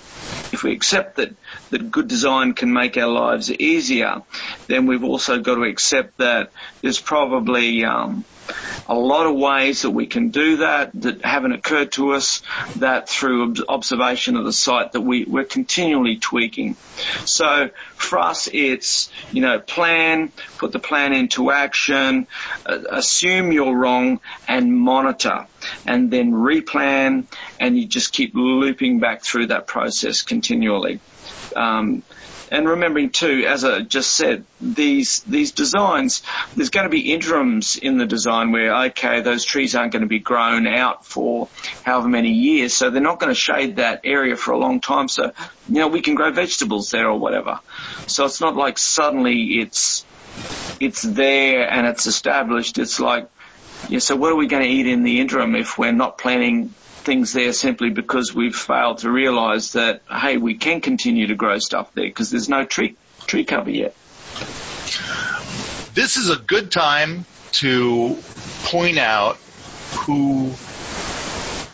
if 0.51 0.63
we 0.63 0.73
accept 0.73 1.17
that, 1.17 1.33
that 1.69 1.91
good 1.91 2.07
design 2.07 2.53
can 2.53 2.71
make 2.73 2.97
our 2.97 3.07
lives 3.07 3.51
easier, 3.51 4.21
then 4.67 4.85
we've 4.85 5.03
also 5.03 5.39
got 5.39 5.55
to 5.55 5.63
accept 5.63 6.17
that 6.17 6.51
there's 6.81 6.99
probably 6.99 7.83
um, 7.85 8.25
a 8.91 8.99
lot 8.99 9.25
of 9.25 9.37
ways 9.37 9.83
that 9.83 9.91
we 9.91 10.05
can 10.05 10.31
do 10.31 10.57
that 10.57 10.91
that 10.95 11.23
haven't 11.23 11.53
occurred 11.53 11.93
to 11.93 12.11
us 12.11 12.41
that 12.75 13.07
through 13.07 13.55
observation 13.69 14.35
of 14.35 14.43
the 14.43 14.51
site 14.51 14.91
that 14.91 14.99
we, 14.99 15.23
we're 15.23 15.45
continually 15.45 16.17
tweaking. 16.17 16.75
So 17.23 17.69
for 17.95 18.19
us 18.19 18.49
it's, 18.51 19.09
you 19.31 19.41
know, 19.41 19.61
plan, 19.61 20.29
put 20.57 20.73
the 20.73 20.79
plan 20.79 21.13
into 21.13 21.51
action, 21.51 22.27
assume 22.65 23.53
you're 23.53 23.77
wrong 23.77 24.19
and 24.45 24.77
monitor 24.77 25.47
and 25.87 26.11
then 26.11 26.33
replan 26.33 27.27
and 27.61 27.79
you 27.79 27.85
just 27.85 28.11
keep 28.11 28.35
looping 28.35 28.99
back 28.99 29.23
through 29.23 29.47
that 29.47 29.67
process 29.67 30.21
continually. 30.21 30.99
Um, 31.55 32.03
and 32.51 32.67
remembering 32.67 33.09
too, 33.09 33.45
as 33.47 33.63
I 33.63 33.79
just 33.79 34.13
said, 34.13 34.43
these 34.59 35.21
these 35.21 35.51
designs, 35.51 36.21
there's 36.55 36.69
going 36.69 36.83
to 36.83 36.89
be 36.89 37.13
interims 37.13 37.77
in 37.77 37.97
the 37.97 38.05
design 38.05 38.51
where 38.51 38.75
okay, 38.87 39.21
those 39.21 39.45
trees 39.45 39.73
aren't 39.73 39.93
going 39.93 40.01
to 40.01 40.07
be 40.07 40.19
grown 40.19 40.67
out 40.67 41.05
for 41.05 41.47
however 41.83 42.09
many 42.09 42.33
years, 42.33 42.73
so 42.73 42.89
they're 42.89 43.01
not 43.01 43.19
going 43.19 43.31
to 43.31 43.39
shade 43.39 43.77
that 43.77 44.01
area 44.03 44.35
for 44.35 44.51
a 44.51 44.57
long 44.57 44.81
time. 44.81 45.07
So 45.07 45.31
you 45.69 45.79
know 45.79 45.87
we 45.87 46.01
can 46.01 46.15
grow 46.15 46.31
vegetables 46.31 46.91
there 46.91 47.07
or 47.09 47.17
whatever. 47.17 47.61
So 48.07 48.25
it's 48.25 48.41
not 48.41 48.57
like 48.57 48.77
suddenly 48.77 49.59
it's 49.59 50.05
it's 50.81 51.01
there 51.01 51.71
and 51.71 51.87
it's 51.87 52.05
established. 52.05 52.77
It's 52.77 52.99
like 52.99 53.29
yeah, 53.87 53.99
so 53.99 54.17
what 54.17 54.31
are 54.31 54.35
we 54.35 54.47
going 54.47 54.63
to 54.63 54.69
eat 54.69 54.87
in 54.87 55.03
the 55.03 55.21
interim 55.21 55.55
if 55.55 55.77
we're 55.77 55.93
not 55.93 56.17
planning 56.17 56.73
things 57.01 57.33
there 57.33 57.53
simply 57.53 57.89
because 57.89 58.33
we've 58.33 58.55
failed 58.55 58.99
to 58.99 59.11
realise 59.11 59.73
that 59.73 60.01
hey, 60.09 60.37
we 60.37 60.55
can 60.55 60.81
continue 60.81 61.27
to 61.27 61.35
grow 61.35 61.59
stuff 61.59 61.93
there 61.93 62.05
because 62.05 62.31
there's 62.31 62.49
no 62.49 62.65
tree 62.65 62.95
tree 63.27 63.43
cover 63.43 63.69
yet. 63.69 63.95
This 65.93 66.17
is 66.17 66.29
a 66.29 66.37
good 66.37 66.71
time 66.71 67.25
to 67.53 68.17
point 68.63 68.97
out 68.97 69.37
who 69.91 70.51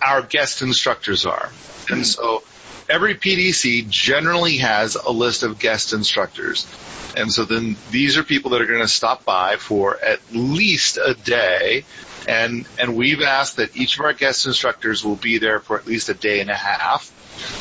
our 0.02 0.22
guest 0.22 0.62
instructors 0.62 1.26
are. 1.26 1.52
And 1.90 2.06
so 2.06 2.44
every 2.90 3.16
PDC 3.16 3.90
generally 3.90 4.58
has 4.58 4.96
a 4.96 5.12
list 5.12 5.44
of 5.44 5.60
guest 5.60 5.94
instructors. 5.94 6.66
And 7.16 7.32
so 7.32 7.46
then 7.46 7.76
these 7.92 8.18
are 8.18 8.24
people 8.24 8.52
that 8.52 8.62
are 8.62 8.66
going 8.66 8.82
to 8.82 8.88
stop 8.88 9.26
by 9.26 9.58
for 9.58 9.98
at 10.04 10.20
least 10.32 10.98
a 10.98 11.14
day 11.14 11.84
and 12.28 12.68
and 12.80 12.96
we've 12.96 13.22
asked 13.22 13.58
that 13.58 13.76
each 13.76 13.98
of 13.98 14.06
our 14.06 14.14
guest 14.14 14.46
instructors 14.46 15.04
will 15.04 15.16
be 15.16 15.38
there 15.38 15.60
for 15.60 15.78
at 15.78 15.88
least 15.88 16.10
a 16.10 16.14
day 16.14 16.42
and 16.42 16.50
a 16.50 16.56
half. 16.56 17.14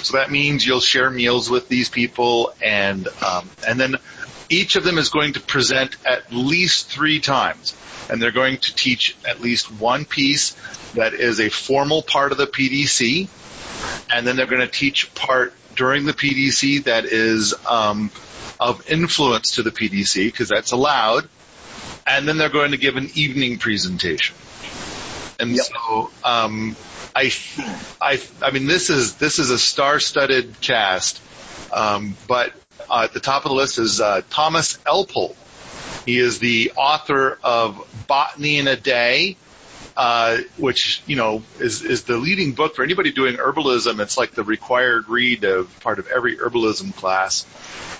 So 0.03 0.17
that 0.17 0.31
means 0.31 0.67
you'll 0.67 0.81
share 0.81 1.11
meals 1.11 1.51
with 1.51 1.69
these 1.69 1.89
people, 1.89 2.53
and 2.63 3.07
um, 3.25 3.49
and 3.67 3.79
then 3.79 3.97
each 4.49 4.77
of 4.77 4.85
them 4.85 4.99
is 4.99 5.11
going 5.11 5.35
to 5.35 5.41
present 5.41 5.97
at 6.05 6.33
least 6.33 6.91
three 6.91 7.21
times, 7.21 7.77
and 8.11 8.21
they're 8.21 8.33
going 8.33 8.59
to 8.59 8.75
teach 8.75 9.17
at 9.29 9.41
least 9.41 9.71
one 9.71 10.05
piece 10.05 10.57
that 10.95 11.15
is 11.15 11.41
a 11.41 11.51
formal 11.51 12.03
part 12.03 12.33
of 12.33 12.39
the 12.39 12.47
PDC, 12.47 13.29
and 14.13 14.27
then 14.27 14.37
they're 14.37 14.47
going 14.47 14.63
to 14.63 14.67
teach 14.67 15.15
part 15.15 15.53
during 15.75 16.07
the 16.07 16.15
PDC 16.15 16.85
that 16.85 17.05
is 17.05 17.55
um, 17.69 18.11
of 18.59 18.89
influence 18.91 19.57
to 19.57 19.63
the 19.63 19.71
PDC 19.71 20.27
because 20.27 20.49
that's 20.49 20.73
allowed, 20.73 21.29
and 22.07 22.27
then 22.27 22.39
they're 22.39 22.49
going 22.49 22.71
to 22.71 22.77
give 22.77 22.97
an 22.97 23.11
evening 23.15 23.59
presentation. 23.59 24.37
And 25.39 25.53
yep. 25.53 25.65
so, 25.65 26.11
um, 26.25 26.77
I, 27.15 27.33
I, 28.01 28.21
I 28.43 28.51
mean, 28.51 28.67
this 28.67 28.91
is 28.91 29.17
this 29.17 29.39
is 29.39 29.51
a 29.51 29.59
star-studded 29.59 30.61
cast. 30.61 31.21
Um, 31.73 32.17
but 32.27 32.53
uh, 32.89 33.03
at 33.05 33.13
the 33.13 33.21
top 33.21 33.45
of 33.45 33.51
the 33.51 33.55
list 33.55 33.79
is 33.79 34.01
uh, 34.01 34.23
Thomas 34.31 34.79
Elpel. 34.79 35.35
He 36.05 36.19
is 36.19 36.39
the 36.39 36.73
author 36.77 37.39
of 37.43 37.85
Botany 38.07 38.59
in 38.59 38.69
a 38.69 38.77
Day, 38.77 39.37
uh, 39.97 40.39
which 40.57 41.03
you 41.07 41.17
know 41.17 41.43
is 41.59 41.83
is 41.83 42.05
the 42.05 42.17
leading 42.17 42.53
book 42.53 42.77
for 42.77 42.85
anybody 42.85 43.13
doing 43.13 43.37
herbalism. 43.37 43.99
It's 44.01 44.17
like 44.17 44.33
the 44.33 44.45
required 44.45 45.09
read 45.09 45.45
of 45.45 45.81
part 45.81 45.99
of 45.99 46.07
every 46.07 46.37
herbalism 46.37 46.95
class. 46.95 47.45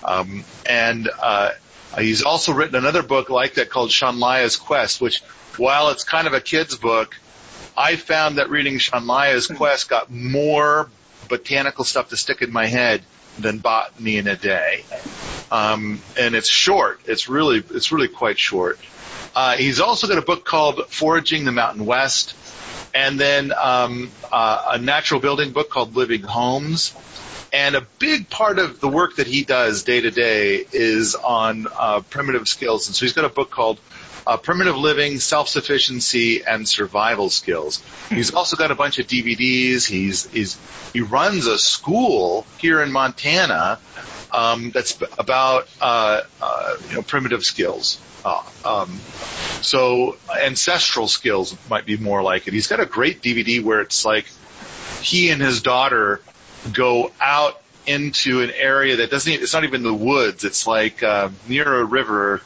Um, 0.05 0.45
and 0.65 1.11
uh, 1.21 1.51
he's 1.99 2.23
also 2.23 2.53
written 2.53 2.77
another 2.77 3.03
book 3.03 3.31
like 3.31 3.55
that 3.55 3.71
called 3.71 3.91
Shanleya's 3.91 4.57
Quest, 4.57 5.01
which 5.01 5.23
while 5.57 5.91
it's 5.91 6.05
kind 6.05 6.27
of 6.27 6.33
a 6.33 6.41
kid's 6.41 6.77
book, 6.77 7.17
I 7.77 7.97
found 7.97 8.39
that 8.39 8.51
reading 8.51 8.79
Shanleya's 8.79 9.47
Quest 9.47 9.89
got 9.89 10.11
more 10.11 10.89
botanical 11.29 11.85
stuff 11.85 12.11
to 12.11 12.17
stick 12.17 12.43
in 12.43 12.53
my 12.53 12.67
head 12.67 13.03
than 13.39 13.59
Botany 13.59 14.17
in 14.17 14.27
a 14.27 14.37
Day. 14.37 14.85
Um, 15.51 16.01
and 16.19 16.35
it's 16.35 16.49
short. 16.49 17.01
It's 17.07 17.29
really, 17.29 17.59
it's 17.59 17.93
really 17.93 18.09
quite 18.09 18.39
short. 18.39 18.79
Uh, 19.35 19.57
he's 19.57 19.81
also 19.81 20.09
got 20.09 20.19
a 20.19 20.23
book 20.23 20.45
called 20.45 20.89
Foraging 20.89 21.45
the 21.45 21.53
Mountain 21.53 21.85
West, 21.85 22.35
and 22.95 23.21
then 23.21 23.53
um, 23.53 24.11
uh, 24.33 24.71
a 24.73 24.79
natural 24.79 25.21
building 25.21 25.53
book 25.53 25.69
called 25.69 25.95
Living 25.95 26.23
Homes. 26.23 26.95
And 27.57 27.75
a 27.75 27.81
big 27.81 28.29
part 28.29 28.59
of 28.59 28.81
the 28.81 28.89
work 28.89 29.17
that 29.17 29.27
he 29.27 29.43
does 29.43 29.83
day 29.83 30.03
to 30.03 30.11
day 30.11 30.63
is 30.73 31.15
on 31.15 31.67
uh, 31.75 32.03
primitive 32.11 32.47
skills. 32.47 32.87
And 32.87 32.95
so 32.95 33.07
he's 33.07 33.15
got 33.15 33.25
a 33.25 33.31
book 33.31 33.51
called 33.51 33.81
uh, 34.27 34.37
primitive 34.37 34.77
living, 34.77 35.21
self-sufficiency, 35.21 36.45
and 36.45 36.69
survival 36.69 37.31
skills. 37.31 37.83
He's 38.11 38.35
also 38.35 38.59
got 38.59 38.73
a 38.73 38.75
bunch 38.75 38.99
of 38.99 39.07
DVDs. 39.07 39.87
He's, 39.87 40.27
he's 40.27 40.59
he 40.93 41.01
runs 41.01 41.47
a 41.47 41.57
school 41.57 42.45
here 42.59 42.83
in 42.83 42.93
Montana 42.93 43.79
um, 44.33 44.71
that's 44.71 44.99
about 45.19 45.67
uh, 45.81 46.25
uh, 46.43 46.77
you 46.91 46.97
know, 46.97 47.03
primitive 47.03 47.43
skills. 47.43 47.99
Uh, 48.23 48.43
um, 48.67 49.01
so 49.63 50.19
ancestral 50.43 51.09
skills 51.09 51.57
might 51.71 51.87
be 51.87 51.97
more 51.97 52.23
like 52.23 52.49
it. 52.49 52.53
He's 52.53 52.67
got 52.67 52.81
a 52.81 52.87
great 52.87 53.23
DVD 53.23 53.63
where 53.63 53.81
it's 53.81 54.05
like 54.05 54.27
he 55.01 55.31
and 55.31 55.41
his 55.41 55.63
daughter 55.63 56.21
go 56.73 57.13
out 57.21 57.61
into 57.87 58.43
an 58.43 58.51
area 58.51 58.97
that 58.97 59.11
doesn't. 59.11 59.33
It's 59.33 59.53
not 59.53 59.65
even 59.65 59.83
the 59.83 59.95
woods. 59.95 60.45
It's 60.45 60.67
like 60.67 61.03
uh, 61.03 61.31
near 61.49 61.81
a 61.81 61.85
river 61.85 62.43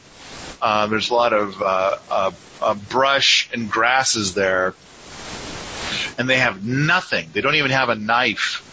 uh, 0.61 0.87
there's 0.87 1.09
a 1.09 1.13
lot 1.13 1.33
of 1.33 1.61
uh, 1.61 1.97
uh, 2.09 2.31
uh, 2.61 2.73
brush 2.75 3.49
and 3.51 3.69
grasses 3.69 4.35
there, 4.35 4.75
and 6.17 6.29
they 6.29 6.37
have 6.37 6.63
nothing. 6.63 7.29
They 7.33 7.41
don't 7.41 7.55
even 7.55 7.71
have 7.71 7.89
a 7.89 7.95
knife. 7.95 8.67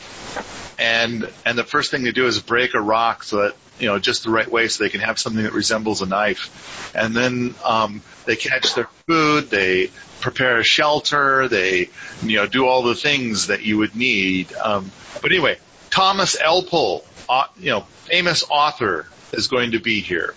And 0.78 1.28
and 1.44 1.58
the 1.58 1.64
first 1.64 1.90
thing 1.90 2.02
they 2.02 2.12
do 2.12 2.26
is 2.26 2.40
break 2.40 2.74
a 2.74 2.80
rock 2.80 3.24
so 3.24 3.38
that 3.38 3.56
you 3.78 3.86
know 3.86 3.98
just 3.98 4.24
the 4.24 4.30
right 4.30 4.48
way 4.48 4.68
so 4.68 4.84
they 4.84 4.90
can 4.90 5.00
have 5.00 5.18
something 5.18 5.42
that 5.42 5.54
resembles 5.54 6.02
a 6.02 6.06
knife. 6.06 6.92
And 6.94 7.16
then 7.16 7.54
um, 7.64 8.02
they 8.26 8.36
catch 8.36 8.74
their 8.74 8.88
food. 9.06 9.48
They 9.48 9.90
prepare 10.20 10.58
a 10.58 10.64
shelter. 10.64 11.48
They 11.48 11.90
you 12.22 12.36
know 12.36 12.46
do 12.46 12.66
all 12.66 12.82
the 12.82 12.94
things 12.94 13.48
that 13.48 13.62
you 13.62 13.78
would 13.78 13.94
need. 13.94 14.52
Um, 14.54 14.90
but 15.20 15.30
anyway, 15.30 15.58
Thomas 15.90 16.36
Elpel, 16.36 17.04
uh, 17.28 17.44
you 17.58 17.70
know, 17.70 17.80
famous 18.04 18.44
author, 18.48 19.06
is 19.32 19.48
going 19.48 19.72
to 19.72 19.80
be 19.80 20.00
here. 20.00 20.34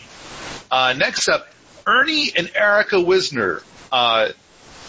Uh, 0.69 0.93
next 0.97 1.27
up, 1.27 1.47
Ernie 1.85 2.31
and 2.35 2.51
Erica 2.55 3.01
Wisner. 3.01 3.61
Uh, 3.91 4.29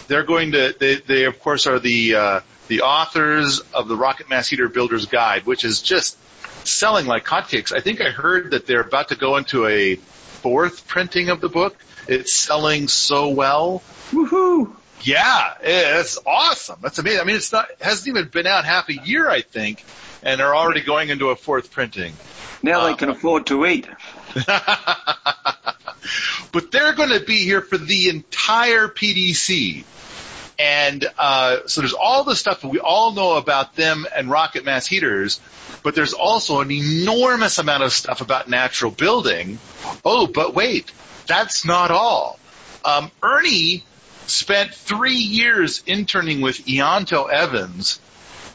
they're 0.07 0.23
going 0.23 0.53
to, 0.53 0.75
they, 0.77 0.95
they 0.95 1.25
of 1.25 1.39
course 1.39 1.67
are 1.67 1.79
the, 1.79 2.15
uh, 2.15 2.39
the 2.67 2.81
authors 2.81 3.59
of 3.73 3.87
the 3.87 3.95
Rocket 3.95 4.29
Mass 4.29 4.47
Heater 4.47 4.69
Builder's 4.69 5.05
Guide, 5.05 5.45
which 5.45 5.63
is 5.63 5.81
just 5.81 6.17
selling 6.65 7.05
like 7.05 7.25
hotcakes. 7.25 7.73
I 7.75 7.81
think 7.81 8.01
I 8.01 8.09
heard 8.09 8.51
that 8.51 8.65
they're 8.65 8.81
about 8.81 9.09
to 9.09 9.15
go 9.15 9.37
into 9.37 9.65
a 9.65 9.95
fourth 9.95 10.87
printing 10.87 11.29
of 11.29 11.41
the 11.41 11.49
book. 11.49 11.77
It's 12.07 12.33
selling 12.33 12.87
so 12.87 13.29
well. 13.29 13.81
Woohoo! 14.11 14.75
Yeah, 15.03 15.53
it's 15.61 16.17
awesome. 16.25 16.79
That's 16.81 16.97
amazing. 16.97 17.19
I 17.19 17.23
mean, 17.25 17.35
it's 17.35 17.51
not, 17.51 17.69
it 17.69 17.81
hasn't 17.81 18.07
even 18.07 18.29
been 18.29 18.47
out 18.47 18.63
half 18.65 18.89
a 18.89 18.93
year, 18.93 19.29
I 19.29 19.41
think, 19.41 19.83
and 20.23 20.39
they're 20.39 20.55
already 20.55 20.81
going 20.81 21.09
into 21.09 21.29
a 21.29 21.35
fourth 21.35 21.71
printing. 21.71 22.13
Now 22.61 22.81
um, 22.81 22.91
they 22.91 22.97
can 22.97 23.09
afford 23.09 23.47
to 23.47 23.65
eat. 23.65 23.87
but 26.51 26.71
they're 26.71 26.93
going 26.93 27.09
to 27.09 27.19
be 27.25 27.39
here 27.43 27.61
for 27.61 27.77
the 27.77 28.09
entire 28.09 28.87
PDC. 28.87 29.83
And 30.57 31.05
uh, 31.17 31.67
so 31.67 31.81
there's 31.81 31.93
all 31.93 32.23
the 32.23 32.35
stuff 32.35 32.61
that 32.61 32.69
we 32.69 32.79
all 32.79 33.11
know 33.11 33.35
about 33.35 33.75
them 33.75 34.05
and 34.15 34.29
rocket 34.29 34.63
mass 34.63 34.87
heaters, 34.87 35.41
but 35.83 35.95
there's 35.95 36.13
also 36.13 36.61
an 36.61 36.71
enormous 36.71 37.57
amount 37.57 37.83
of 37.83 37.91
stuff 37.91 38.21
about 38.21 38.47
natural 38.47 38.91
building. 38.91 39.59
Oh, 40.05 40.27
but 40.27 40.55
wait, 40.55 40.91
that's 41.27 41.65
not 41.65 41.91
all. 41.91 42.39
Um, 42.85 43.11
Ernie 43.21 43.83
spent 44.27 44.73
three 44.73 45.15
years 45.15 45.83
interning 45.85 46.41
with 46.41 46.65
Ianto 46.65 47.29
Evans, 47.29 47.99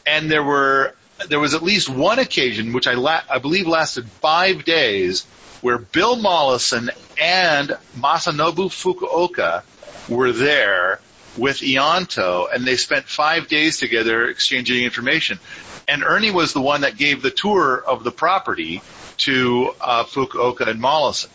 and 0.05 0.29
there 0.29 0.43
were 0.43 0.93
there 1.27 1.39
was 1.39 1.53
at 1.53 1.63
least 1.63 1.89
one 1.89 2.19
occasion, 2.19 2.73
which 2.73 2.87
I, 2.87 2.93
la- 2.93 3.23
I 3.29 3.39
believe 3.39 3.67
lasted 3.67 4.07
five 4.21 4.63
days, 4.63 5.25
where 5.61 5.77
Bill 5.77 6.15
Mollison 6.15 6.89
and 7.19 7.77
Masanobu 7.97 8.69
Fukuoka 8.69 9.63
were 10.07 10.31
there 10.31 10.99
with 11.37 11.57
Ianto, 11.57 12.47
and 12.53 12.65
they 12.65 12.77
spent 12.77 13.05
five 13.05 13.47
days 13.47 13.79
together 13.79 14.27
exchanging 14.27 14.83
information. 14.83 15.39
And 15.87 16.03
Ernie 16.03 16.31
was 16.31 16.53
the 16.53 16.61
one 16.61 16.81
that 16.81 16.97
gave 16.97 17.21
the 17.21 17.31
tour 17.31 17.83
of 17.85 18.03
the 18.03 18.11
property 18.11 18.81
to 19.17 19.73
uh, 19.81 20.03
Fukuoka 20.05 20.67
and 20.67 20.79
Mollison. 20.79 21.31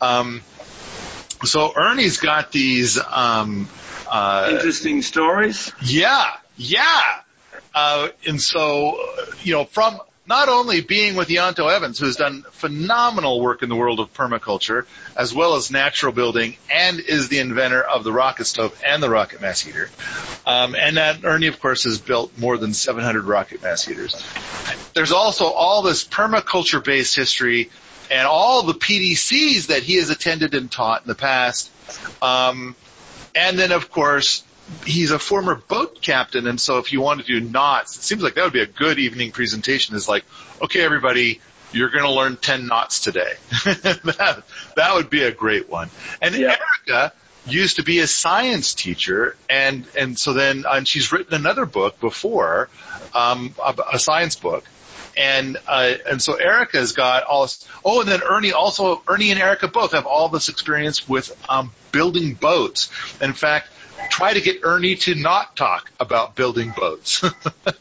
Um, 0.00 0.42
so 1.44 1.72
Ernie's 1.76 2.18
got 2.18 2.52
these 2.52 2.98
um, 2.98 3.68
uh, 4.10 4.50
interesting 4.52 5.02
stories. 5.02 5.72
Yeah, 5.82 6.30
yeah. 6.56 7.20
Uh, 7.74 8.08
and 8.26 8.40
so, 8.40 8.98
you 9.42 9.52
know, 9.52 9.64
from 9.64 10.00
not 10.26 10.48
only 10.48 10.80
being 10.80 11.16
with 11.16 11.28
Ianto 11.28 11.70
Evans, 11.70 11.98
who's 11.98 12.16
done 12.16 12.44
phenomenal 12.52 13.40
work 13.40 13.62
in 13.62 13.68
the 13.68 13.76
world 13.76 14.00
of 14.00 14.12
permaculture, 14.14 14.86
as 15.16 15.34
well 15.34 15.54
as 15.56 15.70
natural 15.70 16.12
building, 16.12 16.56
and 16.72 16.98
is 17.00 17.28
the 17.28 17.40
inventor 17.40 17.82
of 17.82 18.04
the 18.04 18.12
rocket 18.12 18.46
stove 18.46 18.80
and 18.86 19.02
the 19.02 19.10
rocket 19.10 19.42
mass 19.42 19.60
heater. 19.60 19.90
Um, 20.46 20.74
and 20.74 20.96
that 20.96 21.24
Ernie, 21.24 21.48
of 21.48 21.60
course, 21.60 21.84
has 21.84 21.98
built 21.98 22.38
more 22.38 22.56
than 22.56 22.72
700 22.72 23.24
rocket 23.24 23.62
mass 23.62 23.84
heaters. 23.84 24.14
There's 24.94 25.12
also 25.12 25.46
all 25.46 25.82
this 25.82 26.04
permaculture-based 26.04 27.14
history 27.14 27.70
and 28.10 28.26
all 28.26 28.62
the 28.62 28.74
PDCs 28.74 29.68
that 29.68 29.82
he 29.82 29.96
has 29.96 30.10
attended 30.10 30.54
and 30.54 30.70
taught 30.70 31.02
in 31.02 31.08
the 31.08 31.14
past. 31.14 31.70
Um, 32.22 32.74
and 33.34 33.58
then, 33.58 33.72
of 33.72 33.90
course, 33.90 34.44
he's 34.84 35.10
a 35.10 35.18
former 35.18 35.54
boat 35.54 36.00
captain, 36.00 36.46
and 36.46 36.60
so 36.60 36.78
if 36.78 36.92
you 36.92 37.00
want 37.00 37.20
to 37.20 37.26
do 37.26 37.40
knots, 37.40 37.96
it 37.96 38.02
seems 38.02 38.22
like 38.22 38.34
that 38.34 38.44
would 38.44 38.52
be 38.52 38.60
a 38.60 38.66
good 38.66 38.98
evening 38.98 39.32
presentation. 39.32 39.96
Is 39.96 40.08
like, 40.08 40.24
okay, 40.62 40.82
everybody, 40.82 41.40
you're 41.72 41.90
going 41.90 42.04
to 42.04 42.12
learn 42.12 42.36
10 42.36 42.66
knots 42.66 43.00
today. 43.00 43.32
that, 43.64 44.42
that 44.76 44.94
would 44.94 45.10
be 45.10 45.24
a 45.24 45.32
great 45.32 45.68
one. 45.68 45.90
And 46.22 46.34
yeah. 46.34 46.56
Erica 46.88 47.12
used 47.46 47.76
to 47.76 47.82
be 47.82 47.98
a 48.00 48.06
science 48.06 48.74
teacher, 48.74 49.36
and 49.50 49.84
and 49.98 50.18
so 50.18 50.32
then 50.32 50.64
and 50.68 50.86
she's 50.88 51.12
written 51.12 51.34
another 51.34 51.66
book 51.66 52.00
before, 52.00 52.68
um, 53.14 53.54
a, 53.64 53.74
a 53.94 53.98
science 53.98 54.36
book. 54.36 54.64
And 55.16 55.56
uh, 55.66 55.94
and 56.08 56.22
so 56.22 56.34
Erica's 56.34 56.92
got 56.92 57.24
all. 57.24 57.42
This, 57.42 57.66
oh, 57.84 58.00
and 58.00 58.08
then 58.08 58.22
Ernie 58.22 58.52
also 58.52 59.02
Ernie 59.08 59.30
and 59.30 59.40
Erica 59.40 59.68
both 59.68 59.92
have 59.92 60.06
all 60.06 60.28
this 60.28 60.48
experience 60.48 61.08
with 61.08 61.36
um, 61.48 61.72
building 61.92 62.34
boats. 62.34 62.90
In 63.20 63.32
fact, 63.32 63.68
try 64.10 64.32
to 64.32 64.40
get 64.40 64.60
Ernie 64.62 64.96
to 64.96 65.14
not 65.14 65.56
talk 65.56 65.90
about 66.00 66.34
building 66.34 66.72
boats. 66.76 67.24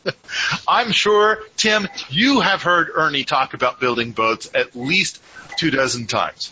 I'm 0.67 0.91
sure, 0.91 1.39
Tim, 1.57 1.87
you 2.09 2.41
have 2.41 2.61
heard 2.61 2.89
Ernie 2.93 3.23
talk 3.23 3.53
about 3.53 3.79
building 3.79 4.11
boats 4.11 4.49
at 4.53 4.75
least 4.75 5.21
two 5.57 5.71
dozen 5.71 6.07
times. 6.07 6.51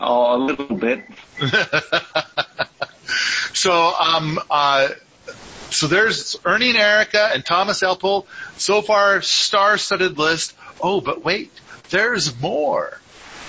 Oh, 0.00 0.36
a 0.36 0.38
little 0.38 0.76
bit. 0.76 1.04
so, 3.52 3.92
um, 3.94 4.38
uh, 4.50 4.88
so 5.70 5.86
there's 5.86 6.36
Ernie 6.44 6.70
and 6.70 6.78
Erica 6.78 7.30
and 7.32 7.44
Thomas 7.44 7.82
Elpel. 7.82 8.26
So 8.56 8.82
far, 8.82 9.22
star-studded 9.22 10.18
list. 10.18 10.54
Oh, 10.80 11.00
but 11.00 11.24
wait, 11.24 11.50
there's 11.90 12.38
more. 12.40 12.98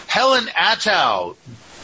Helen 0.07 0.45
Atthowe, 0.45 1.35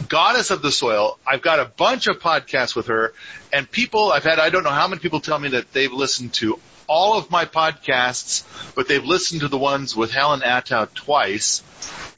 goddess 0.08 0.50
of 0.50 0.62
the 0.62 0.72
soil. 0.72 1.18
I've 1.26 1.42
got 1.42 1.60
a 1.60 1.64
bunch 1.64 2.06
of 2.06 2.18
podcasts 2.18 2.76
with 2.76 2.86
her 2.86 3.14
and 3.52 3.70
people 3.70 4.12
I've 4.12 4.24
had, 4.24 4.38
I 4.38 4.50
don't 4.50 4.64
know 4.64 4.70
how 4.70 4.88
many 4.88 5.00
people 5.00 5.20
tell 5.20 5.38
me 5.38 5.50
that 5.50 5.72
they've 5.72 5.92
listened 5.92 6.34
to 6.34 6.58
all 6.86 7.18
of 7.18 7.30
my 7.30 7.44
podcasts, 7.44 8.44
but 8.74 8.88
they've 8.88 9.04
listened 9.04 9.42
to 9.42 9.48
the 9.48 9.58
ones 9.58 9.94
with 9.94 10.10
Helen 10.10 10.40
Atthowe 10.40 10.92
twice. 10.94 11.62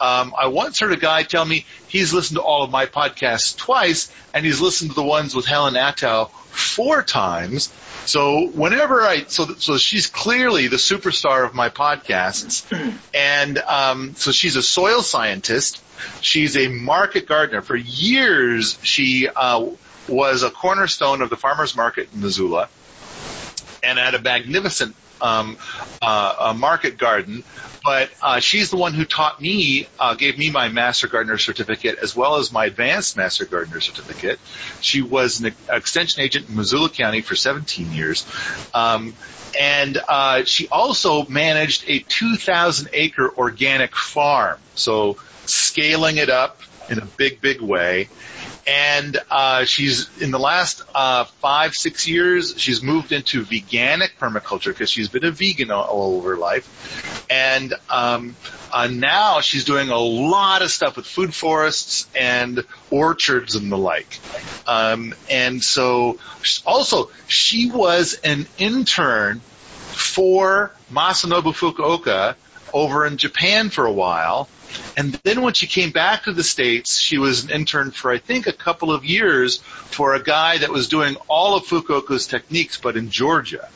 Um, 0.01 0.33
I 0.39 0.47
once 0.47 0.81
heard 0.81 0.93
a 0.93 0.97
guy 0.97 1.25
tell 1.25 1.45
me 1.45 1.67
he's 1.89 2.15
listened 2.15 2.39
to 2.39 2.43
all 2.43 2.63
of 2.63 2.71
my 2.71 2.87
podcasts 2.87 3.57
twice, 3.57 4.13
and 4.33 4.47
he's 4.47 4.61
listened 4.61 4.91
to 4.91 4.97
the 4.97 5.03
ones 5.03 5.35
with 5.35 5.45
Helen 5.45 5.75
Atthowe 5.75 6.31
four 6.31 7.03
times. 7.03 7.73
So 8.07 8.49
whenever 8.49 9.03
I, 9.03 9.25
so 9.25 9.47
so 9.55 9.79
she's 9.79 10.07
clearly 10.07 10.69
the 10.69 10.77
superstar 10.77 11.45
of 11.45 11.55
my 11.55 11.69
podcasts, 11.69 12.65
and 13.15 13.59
um, 13.59 14.15
so 14.15 14.33
she's 14.33 14.57
a 14.57 14.63
soil 14.63 15.03
scientist. 15.03 15.83
She's 16.21 16.57
a 16.57 16.69
market 16.69 17.27
gardener. 17.27 17.61
For 17.63 17.77
years, 17.77 18.79
she 18.83 19.29
uh, 19.29 19.67
was 20.09 20.43
a 20.43 20.51
cornerstone 20.51 21.23
of 21.23 21.31
the 21.31 21.37
farmers 21.37 21.77
market 21.77 22.09
in 22.13 22.21
Missoula 22.21 22.69
and 23.83 23.99
had 23.99 24.15
a 24.15 24.21
magnificent 24.21 24.95
um, 25.21 25.57
uh, 26.03 26.35
a 26.41 26.55
market 26.55 26.99
garden. 26.99 27.45
But 27.83 28.11
uh, 28.21 28.41
she's 28.41 28.71
the 28.71 28.77
one 28.77 28.93
who 28.93 29.07
taught 29.07 29.41
me, 29.41 29.89
uh, 29.99 30.15
gave 30.15 30.37
me 30.37 30.51
my 30.51 30.69
Master 30.69 31.09
Gardener 31.09 31.39
certificate 31.39 31.99
as 32.03 32.15
well 32.15 32.37
as 32.37 32.53
my 32.53 32.67
Advanced 32.67 33.17
Master 33.17 33.47
Gardener 33.47 33.81
certificate. 33.81 34.39
She 34.83 35.01
was 35.01 35.41
an 35.41 35.55
extension 35.71 36.21
agent 36.21 36.49
in 36.51 36.57
Missoula 36.57 36.91
County 36.91 37.23
for 37.23 37.35
17 37.35 37.93
years. 37.93 38.27
Um, 38.75 39.15
and 39.59 39.99
uh, 40.09 40.45
she 40.45 40.69
also 40.69 41.25
managed 41.25 41.85
a 41.89 42.01
2,000 42.01 42.91
acre 42.93 43.31
organic 43.35 43.97
farm. 43.97 44.59
So 44.75 45.17
scaling 45.47 46.19
it 46.19 46.29
up 46.29 46.61
in 46.91 46.99
a 46.99 47.05
big, 47.05 47.41
big 47.41 47.61
way. 47.61 48.09
And 48.67 49.19
uh, 49.31 49.65
she's 49.65 50.11
in 50.21 50.31
the 50.31 50.39
last 50.39 50.83
uh, 50.95 51.25
five 51.25 51.75
six 51.75 52.07
years 52.07 52.55
she's 52.59 52.83
moved 52.83 53.13
into 53.13 53.43
veganic 53.45 54.11
permaculture 54.19 54.67
because 54.67 54.91
she's 54.91 55.09
been 55.09 55.25
a 55.25 55.31
vegan 55.31 55.71
all, 55.71 55.85
all 55.85 56.23
her 56.23 56.37
life. 56.37 57.27
And 57.31 57.75
um, 57.89 58.37
uh, 58.73 58.89
now 58.89 59.41
she's 59.41 59.65
doing 59.65 59.89
a 59.89 59.99
lot 59.99 60.63
of 60.63 60.71
stuff 60.71 60.97
with 60.97 61.07
food 61.07 61.35
forests 61.35 62.07
and 62.15 62.65
orchards 62.91 63.57
and 63.57 63.73
the 63.73 63.79
like. 63.79 64.19
Um, 64.67 65.15
and 65.31 65.63
so 65.63 66.19
also 66.67 67.11
she 67.29 67.71
was 67.71 68.15
an 68.23 68.47
intern 68.59 69.41
for 69.41 70.73
Masanobu 70.93 71.55
Fukuoka 71.55 72.35
over 72.73 73.07
in 73.07 73.17
Japan 73.17 73.71
for 73.71 73.87
a 73.87 73.93
while 73.93 74.49
and 74.97 75.15
then 75.25 75.43
when 75.43 75.55
she 75.55 75.67
came 75.67 75.91
back 75.91 76.25
to 76.25 76.33
the 76.33 76.45
States, 76.45 76.99
she 76.99 77.19
was 77.19 77.45
an 77.45 77.51
intern 77.51 77.91
for 77.91 78.11
I 78.11 78.19
think 78.19 78.47
a 78.47 78.53
couple 78.53 78.93
of 78.93 79.05
years 79.05 79.59
for 79.59 80.15
a 80.15 80.23
guy 80.23 80.59
that 80.59 80.71
was 80.71 80.89
doing 80.89 81.17
all 81.29 81.57
of 81.57 81.65
Fukuoka's 81.65 82.27
techniques, 82.27 82.79
but 82.79 82.97
in 82.97 83.11
Georgia. 83.11 83.69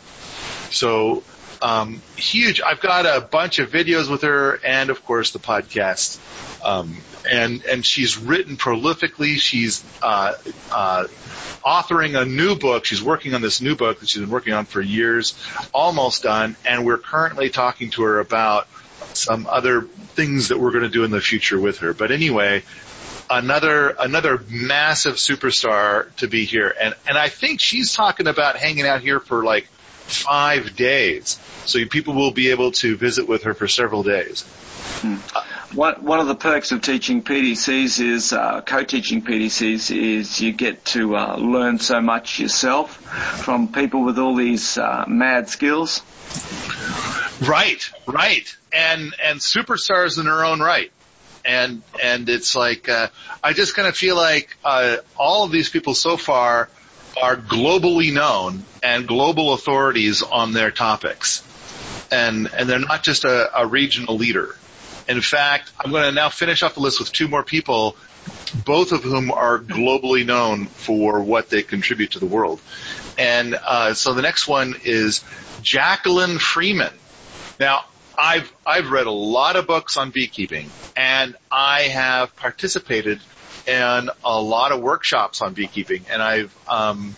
So 0.71 1.23
um, 1.63 2.03
huge. 2.17 2.61
I've 2.61 2.81
got 2.81 3.07
a 3.07 3.21
bunch 3.21 3.59
of 3.59 3.71
videos 3.71 4.11
with 4.11 4.23
her, 4.23 4.61
and 4.65 4.91
of 4.91 5.05
course 5.05 5.31
the 5.31 5.39
podcast. 5.39 6.19
Um, 6.65 6.97
and 7.31 7.65
and 7.65 7.87
she's 7.87 8.19
written 8.19 8.57
prolifically. 8.57 9.37
She's 9.37 9.83
uh, 10.03 10.35
uh, 10.71 11.07
authoring 11.65 12.21
a 12.21 12.27
new 12.27 12.57
book. 12.57 12.85
She's 12.85 13.03
working 13.03 13.35
on 13.35 13.41
this 13.41 13.63
new 13.63 13.77
book 13.77 14.01
that 14.01 14.09
she's 14.09 14.21
been 14.21 14.31
working 14.31 14.53
on 14.53 14.67
for 14.67 14.81
years, 14.81 15.35
almost 15.73 16.23
done. 16.23 16.57
And 16.67 16.85
we're 16.85 16.99
currently 16.99 17.49
talking 17.49 17.91
to 17.91 18.03
her 18.03 18.21
about 18.21 18.69
some 19.17 19.47
other 19.47 19.83
things 19.83 20.49
that 20.49 20.59
we're 20.59 20.71
going 20.71 20.85
to 20.85 20.91
do 20.91 21.05
in 21.05 21.11
the 21.11 21.21
future 21.21 21.59
with 21.59 21.79
her. 21.79 21.95
But 21.95 22.11
anyway, 22.11 22.63
another 23.31 23.91
another 23.91 24.43
massive 24.49 25.15
superstar 25.17 26.15
to 26.17 26.29
be 26.29 26.45
here, 26.45 26.75
and 26.81 26.95
and 27.07 27.17
I 27.19 27.29
think 27.29 27.61
she's 27.61 27.93
talking 27.93 28.27
about 28.27 28.57
hanging 28.57 28.87
out 28.87 29.01
here 29.01 29.21
for 29.21 29.45
like 29.45 29.69
five 30.07 30.77
days, 30.77 31.39
so 31.65 31.85
people 31.87 32.15
will 32.15 32.31
be 32.31 32.51
able 32.51 32.73
to 32.73 32.97
visit 32.97 33.27
with 33.27 33.45
her 33.45 33.55
for 33.55 33.69
several 33.69 34.03
days. 34.03 34.43
Hmm. 35.01 35.17
One, 35.75 36.05
one 36.05 36.21
of 36.21 36.29
the 36.29 36.37
perks 36.37 36.71
of 36.71 36.83
teaching 36.83 37.23
PDCs 37.23 38.01
is, 38.01 38.33
uh, 38.33 38.61
co-teaching 38.61 39.23
PDCs 39.23 39.97
is 39.97 40.41
you 40.41 40.53
get 40.53 40.85
to 40.87 41.17
uh, 41.17 41.37
learn 41.37 41.81
so 41.81 42.01
much 42.01 42.39
yourself 42.39 42.97
from 43.43 43.73
people 43.73 44.05
with 44.05 44.19
all 44.19 44.37
these 44.37 44.79
uh, 44.79 45.05
mad 45.09 45.49
skills. 45.49 46.03
Right, 47.41 47.91
right, 48.07 48.57
and 48.73 49.15
and 49.23 49.41
superstars 49.41 50.19
in 50.19 50.25
their 50.25 50.45
own 50.45 50.61
right, 50.61 50.91
and 51.45 51.83
and 52.03 52.29
it's 52.29 52.55
like 52.55 52.89
uh, 52.89 53.09
I 53.43 53.53
just 53.53 53.75
kind 53.75 53.89
of 53.89 53.97
feel 53.97 54.17
like 54.17 54.57
uh, 54.65 54.99
all 55.17 55.45
of 55.45 55.51
these 55.51 55.69
people 55.69 55.95
so 55.95 56.17
far 56.17 56.69
are 57.21 57.37
globally 57.37 58.13
known 58.13 58.65
and 58.83 59.07
global 59.07 59.53
authorities 59.53 60.23
on 60.23 60.53
their 60.53 60.71
topics, 60.71 61.43
and 62.11 62.49
and 62.55 62.69
they're 62.69 62.79
not 62.79 63.03
just 63.03 63.25
a, 63.25 63.61
a 63.61 63.67
regional 63.67 64.17
leader. 64.17 64.57
In 65.09 65.21
fact, 65.21 65.73
I'm 65.79 65.91
going 65.91 66.05
to 66.05 66.13
now 66.13 66.31
finish 66.31 66.63
off 66.63 66.75
the 66.75 66.81
list 66.81 66.99
with 66.99 67.13
two 67.13 67.29
more 67.29 67.43
people, 67.43 67.97
both 68.65 68.93
of 68.93 69.03
whom 69.03 69.31
are 69.31 69.59
globally 69.59 70.25
known 70.25 70.67
for 70.67 71.21
what 71.21 71.51
they 71.51 71.63
contribute 71.63 72.13
to 72.13 72.21
the 72.21 72.27
world. 72.27 72.61
And 73.19 73.55
uh, 73.55 73.95
so 73.95 74.15
the 74.15 74.23
next 74.23 74.49
one 74.49 74.77
is 74.85 75.23
Jacqueline 75.63 76.39
Freeman. 76.39 76.93
Now, 77.59 77.85
I've 78.17 78.53
I've 78.67 78.91
read 78.91 79.07
a 79.07 79.13
lot 79.13 79.57
of 79.57 79.67
books 79.67 79.97
on 79.97 80.11
beekeeping, 80.11 80.71
and 80.97 81.37
I 81.51 81.83
have 81.83 82.35
participated 82.37 83.21
in 83.67 84.11
a 84.25 84.41
lot 84.41 84.73
of 84.73 84.81
workshops 84.81 85.43
on 85.43 85.55
beekeeping, 85.55 86.07
and 86.11 86.23
I've 86.23 86.55
um, 86.69 87.17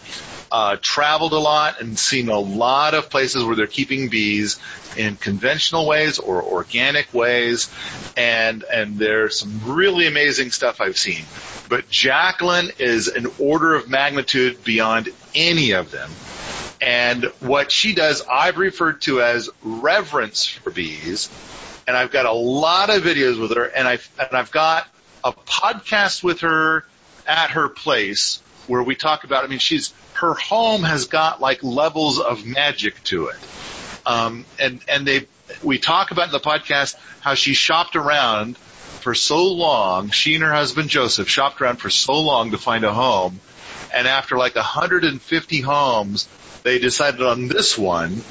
uh, 0.50 0.76
traveled 0.80 1.32
a 1.32 1.38
lot 1.38 1.80
and 1.80 1.98
seen 1.98 2.28
a 2.28 2.38
lot 2.38 2.94
of 2.94 3.10
places 3.10 3.44
where 3.44 3.56
they're 3.56 3.66
keeping 3.66 4.08
bees 4.08 4.58
in 4.96 5.16
conventional 5.16 5.86
ways 5.86 6.18
or 6.18 6.42
organic 6.42 7.12
ways, 7.12 7.70
and 8.16 8.64
and 8.64 8.98
there's 8.98 9.40
some 9.40 9.60
really 9.64 10.06
amazing 10.06 10.50
stuff 10.50 10.80
I've 10.80 10.98
seen. 10.98 11.24
But 11.68 11.88
Jacqueline 11.88 12.70
is 12.78 13.08
an 13.08 13.26
order 13.38 13.74
of 13.74 13.88
magnitude 13.88 14.62
beyond 14.64 15.10
any 15.34 15.72
of 15.72 15.90
them. 15.90 16.10
And 16.80 17.24
what 17.40 17.72
she 17.72 17.94
does, 17.94 18.22
I've 18.30 18.58
referred 18.58 19.02
to 19.02 19.22
as 19.22 19.50
reverence 19.62 20.46
for 20.46 20.70
bees. 20.70 21.30
And 21.88 21.96
I've 21.96 22.10
got 22.10 22.26
a 22.26 22.32
lot 22.32 22.90
of 22.90 23.02
videos 23.02 23.40
with 23.40 23.54
her, 23.56 23.64
and 23.64 23.86
I've 23.86 24.08
and 24.18 24.36
I've 24.36 24.50
got 24.50 24.88
a 25.22 25.32
podcast 25.32 26.22
with 26.22 26.40
her 26.40 26.84
at 27.26 27.50
her 27.50 27.68
place 27.68 28.40
where 28.66 28.82
we 28.82 28.94
talk 28.94 29.24
about. 29.24 29.44
I 29.44 29.46
mean, 29.46 29.60
she's 29.60 29.92
her 30.16 30.34
home 30.34 30.82
has 30.82 31.06
got 31.06 31.40
like 31.40 31.62
levels 31.62 32.18
of 32.20 32.46
magic 32.46 33.02
to 33.04 33.28
it. 33.28 33.36
Um, 34.06 34.44
and 34.58 34.80
and 34.88 35.06
they 35.06 35.26
we 35.62 35.78
talk 35.78 36.10
about 36.10 36.26
in 36.26 36.32
the 36.32 36.40
podcast 36.40 36.96
how 37.20 37.34
she 37.34 37.54
shopped 37.54 37.96
around 37.96 38.56
for 38.56 39.14
so 39.14 39.52
long. 39.52 40.10
She 40.10 40.34
and 40.34 40.44
her 40.44 40.52
husband 40.52 40.88
Joseph 40.88 41.28
shopped 41.28 41.60
around 41.60 41.76
for 41.76 41.90
so 41.90 42.20
long 42.20 42.52
to 42.52 42.58
find 42.58 42.84
a 42.84 42.92
home, 42.92 43.40
and 43.92 44.08
after 44.08 44.36
like 44.36 44.56
150 44.56 45.60
homes, 45.60 46.28
they 46.62 46.78
decided 46.78 47.22
on 47.22 47.48
this 47.48 47.76
one 47.76 48.22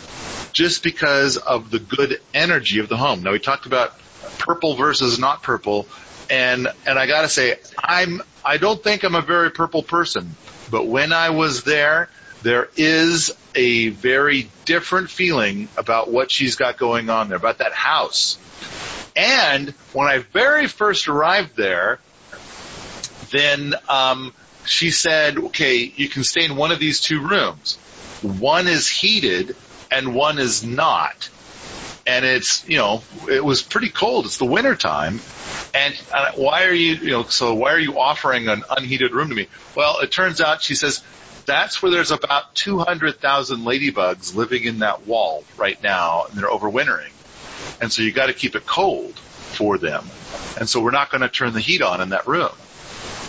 just 0.54 0.84
because 0.84 1.38
of 1.38 1.70
the 1.70 1.80
good 1.80 2.20
energy 2.34 2.80
of 2.80 2.90
the 2.90 2.98
home. 2.98 3.24
Now 3.24 3.32
we 3.32 3.40
talked 3.40 3.66
about 3.66 3.94
purple 4.40 4.76
versus 4.76 5.20
not 5.20 5.44
purple, 5.44 5.88
and 6.30 6.68
and 6.86 6.98
I 6.98 7.06
gotta 7.08 7.30
say 7.30 7.60
I'm 7.78 8.22
I 8.44 8.58
don't 8.58 8.82
think 8.82 9.04
I'm 9.04 9.16
a 9.16 9.22
very 9.22 9.52
purple 9.52 9.84
person, 9.84 10.36
but 10.70 10.86
when 10.86 11.14
I 11.14 11.30
was 11.30 11.64
there, 11.64 12.10
there 12.42 12.70
is 12.76 13.32
a 13.56 13.90
very 13.90 14.50
different 14.66 15.10
feeling 15.10 15.70
about 15.78 16.12
what 16.12 16.32
she's 16.32 16.56
got 16.56 16.78
going 16.78 17.10
on 17.10 17.30
there, 17.30 17.38
about 17.38 17.60
that 17.60 17.74
house. 17.74 18.38
And 19.16 19.70
when 19.94 20.08
I 20.08 20.20
very 20.20 20.68
first 20.68 21.08
arrived 21.08 21.56
there, 21.56 22.00
then 23.32 23.74
um, 23.88 24.34
she 24.66 24.92
said, 24.92 25.38
"Okay, 25.38 25.92
you 25.96 26.10
can 26.10 26.24
stay 26.24 26.46
in 26.46 26.56
one 26.56 26.72
of 26.72 26.80
these 26.80 27.00
two 27.00 27.22
rooms. 27.22 27.76
One 28.22 28.68
is 28.68 28.90
heated 28.90 29.56
and 29.90 30.14
one 30.14 30.38
is 30.40 30.64
not." 30.64 31.30
And 32.06 32.24
it's 32.24 32.68
you 32.68 32.78
know 32.78 33.02
it 33.30 33.44
was 33.44 33.64
pretty 33.64 33.90
cold. 33.90 34.26
It's 34.26 34.38
the 34.38 34.46
winter 34.46 34.76
time, 34.76 35.20
and 35.74 36.00
uh, 36.14 36.32
why 36.36 36.66
are 36.66 36.74
you 36.74 36.96
you 36.96 37.12
know 37.12 37.24
so 37.24 37.56
why 37.56 37.72
are 37.72 37.80
you 37.80 38.00
offering 38.00 38.48
an 38.48 38.64
unheated 38.70 39.12
room 39.12 39.30
to 39.30 39.36
me? 39.36 39.48
Well, 39.76 40.00
it 40.02 40.12
turns 40.12 40.40
out 40.40 40.62
she 40.62 40.76
says 40.76 41.02
that's 41.46 41.82
where 41.82 41.92
there's 41.92 42.12
about 42.12 42.56
200,000 42.56 43.60
ladybugs 43.60 44.36
living 44.36 44.64
in 44.64 44.80
that 44.80 45.06
wall 45.08 45.44
right 45.58 45.82
now, 45.82 46.26
and 46.30 46.38
they're 46.38 46.50
overwintering. 46.50 47.12
And 47.82 47.92
so 47.92 48.02
you 48.02 48.12
got 48.12 48.28
to 48.28 48.34
keep 48.34 48.56
it 48.56 48.66
cold 48.66 49.14
for 49.14 49.78
them. 49.78 50.04
And 50.58 50.68
so 50.68 50.82
we're 50.82 50.92
not 50.92 51.12
going 51.12 51.22
to 51.22 51.30
turn 51.30 51.54
the 51.54 51.60
heat 51.60 51.82
on 51.82 52.02
in 52.02 52.10
that 52.10 52.28
room. 52.28 52.52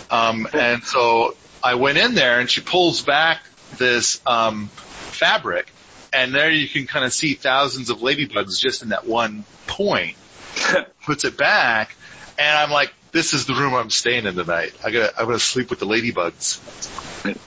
Um, 0.09 0.47
and 0.53 0.83
so 0.83 1.35
I 1.63 1.75
went 1.75 1.97
in 1.97 2.15
there, 2.15 2.39
and 2.39 2.49
she 2.49 2.61
pulls 2.61 3.01
back 3.01 3.41
this 3.77 4.21
um, 4.25 4.67
fabric, 4.67 5.67
and 6.13 6.33
there 6.33 6.49
you 6.49 6.67
can 6.67 6.87
kind 6.87 7.05
of 7.05 7.13
see 7.13 7.33
thousands 7.33 7.89
of 7.89 7.99
ladybugs 7.99 8.59
just 8.59 8.83
in 8.83 8.89
that 8.89 9.05
one 9.05 9.43
point. 9.67 10.15
Puts 11.05 11.23
it 11.23 11.37
back, 11.37 11.95
and 12.37 12.57
I'm 12.57 12.71
like, 12.71 12.93
"This 13.11 13.33
is 13.33 13.45
the 13.45 13.53
room 13.53 13.73
I'm 13.73 13.89
staying 13.89 14.25
in 14.25 14.35
tonight. 14.35 14.73
I 14.83 14.91
gotta, 14.91 15.19
I'm 15.19 15.25
gonna 15.25 15.39
sleep 15.39 15.69
with 15.69 15.79
the 15.79 15.85
ladybugs." 15.85 16.59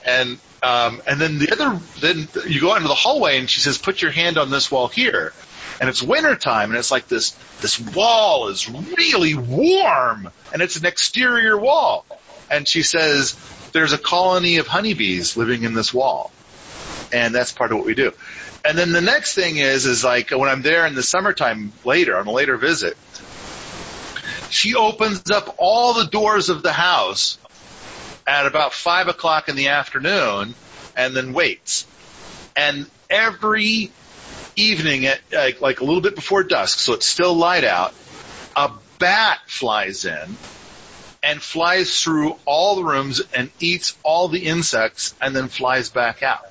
And 0.05 0.39
um, 0.63 1.01
and 1.07 1.19
then 1.19 1.39
the 1.39 1.51
other, 1.51 1.79
then 1.99 2.27
you 2.47 2.61
go 2.61 2.75
into 2.75 2.87
the 2.87 2.93
hallway 2.93 3.39
and 3.39 3.49
she 3.49 3.61
says, 3.61 3.77
put 3.77 4.01
your 4.01 4.11
hand 4.11 4.37
on 4.37 4.51
this 4.51 4.71
wall 4.71 4.87
here. 4.87 5.33
And 5.79 5.89
it's 5.89 6.03
wintertime 6.03 6.69
and 6.69 6.77
it's 6.77 6.91
like 6.91 7.07
this, 7.07 7.31
this 7.61 7.79
wall 7.79 8.49
is 8.49 8.69
really 8.69 9.33
warm 9.33 10.29
and 10.53 10.61
it's 10.61 10.75
an 10.75 10.85
exterior 10.85 11.57
wall. 11.57 12.05
And 12.51 12.67
she 12.67 12.83
says, 12.83 13.35
there's 13.71 13.93
a 13.93 13.97
colony 13.97 14.57
of 14.57 14.67
honeybees 14.67 15.35
living 15.35 15.63
in 15.63 15.73
this 15.73 15.91
wall. 15.91 16.31
And 17.11 17.33
that's 17.33 17.51
part 17.51 17.71
of 17.71 17.77
what 17.77 17.87
we 17.87 17.95
do. 17.95 18.11
And 18.63 18.77
then 18.77 18.91
the 18.91 19.01
next 19.01 19.33
thing 19.33 19.57
is, 19.57 19.85
is 19.85 20.03
like 20.03 20.29
when 20.31 20.49
I'm 20.49 20.61
there 20.61 20.85
in 20.85 20.93
the 20.93 21.03
summertime 21.03 21.71
later, 21.83 22.17
on 22.17 22.27
a 22.27 22.31
later 22.31 22.57
visit, 22.57 22.95
she 24.49 24.75
opens 24.75 25.31
up 25.31 25.55
all 25.57 25.93
the 25.93 26.05
doors 26.05 26.49
of 26.49 26.61
the 26.61 26.73
house 26.73 27.39
at 28.27 28.45
about 28.45 28.73
five 28.73 29.07
o'clock 29.07 29.49
in 29.49 29.55
the 29.55 29.69
afternoon 29.69 30.53
and 30.95 31.15
then 31.15 31.33
waits. 31.33 31.87
And 32.55 32.85
every 33.09 33.89
evening 34.55 35.05
at 35.05 35.21
like, 35.31 35.61
like 35.61 35.79
a 35.79 35.83
little 35.83 36.01
bit 36.01 36.15
before 36.15 36.43
dusk, 36.43 36.79
so 36.79 36.93
it's 36.93 37.07
still 37.07 37.33
light 37.33 37.63
out, 37.63 37.93
a 38.55 38.71
bat 38.99 39.39
flies 39.47 40.05
in 40.05 40.37
and 41.23 41.41
flies 41.41 42.01
through 42.01 42.35
all 42.45 42.75
the 42.75 42.83
rooms 42.83 43.21
and 43.33 43.49
eats 43.59 43.97
all 44.03 44.27
the 44.27 44.45
insects 44.45 45.15
and 45.19 45.35
then 45.35 45.47
flies 45.47 45.89
back 45.89 46.21
out. 46.21 46.45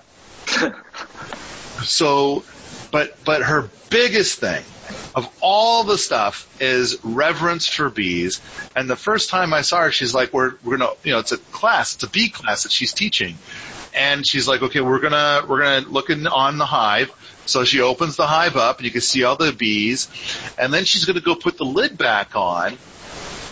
so, 1.85 2.45
but, 2.91 3.22
but 3.24 3.43
her 3.43 3.70
biggest 3.91 4.39
thing 4.39 4.64
of 5.14 5.28
all 5.41 5.85
the 5.85 5.99
stuff 5.99 6.49
is 6.61 6.99
reverence 7.05 7.66
for 7.66 7.91
bees. 7.91 8.41
And 8.76 8.89
the 8.89 8.97
first 8.97 9.31
time 9.31 9.53
I 9.53 9.62
saw 9.62 9.83
her, 9.83 9.93
she's 9.93 10.14
like, 10.14 10.33
we're, 10.33 10.55
we're 10.64 10.76
gonna, 10.78 10.93
you 11.05 11.12
know, 11.12 11.18
it's 11.18 11.33
a 11.33 11.39
class, 11.39 11.95
it's 11.95 12.05
a 12.05 12.11
bee 12.11 12.28
class 12.28 12.62
that 12.62 12.72
she's 12.72 12.93
teaching. 12.93 13.37
And 13.95 14.26
she's 14.26 14.47
like, 14.47 14.62
okay, 14.62 14.81
we're 14.81 15.01
gonna, 15.01 15.45
we're 15.49 15.62
gonna 15.62 15.89
look 15.89 16.11
in, 16.11 16.26
on 16.26 16.59
the 16.59 16.66
hive. 16.66 17.11
So 17.47 17.64
she 17.64 17.81
opens 17.81 18.16
the 18.16 18.26
hive 18.26 18.57
up 18.57 18.78
and 18.78 18.87
you 18.87 18.93
can 18.93 19.01
see 19.01 19.24
all 19.24 19.37
the 19.37 19.53
bees. 19.53 20.09
And 20.59 20.72
then 20.72 20.85
she's 20.85 21.05
gonna 21.05 21.20
go 21.20 21.35
put 21.35 21.57
the 21.57 21.64
lid 21.64 21.99
back 21.99 22.37
on. 22.37 22.78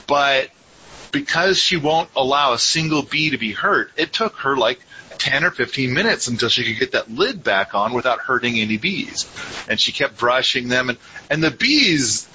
But 0.06 0.50
because 1.10 1.58
she 1.58 1.76
won't 1.76 2.08
allow 2.14 2.52
a 2.52 2.58
single 2.58 3.02
bee 3.02 3.30
to 3.30 3.38
be 3.38 3.52
hurt, 3.52 3.90
it 3.96 4.12
took 4.12 4.36
her 4.36 4.56
like 4.56 4.80
10 5.18 5.44
or 5.44 5.50
15 5.50 5.92
minutes 5.92 6.28
until 6.28 6.48
she 6.48 6.64
could 6.64 6.78
get 6.78 6.92
that 6.92 7.10
lid 7.10 7.42
back 7.42 7.74
on 7.74 7.92
without 7.92 8.20
hurting 8.20 8.58
any 8.58 8.76
bees. 8.76 9.26
And 9.68 9.80
she 9.80 9.92
kept 9.92 10.18
brushing 10.18 10.68
them 10.68 10.90
and, 10.90 10.98
and 11.30 11.42
the 11.42 11.50
bees, 11.50 12.28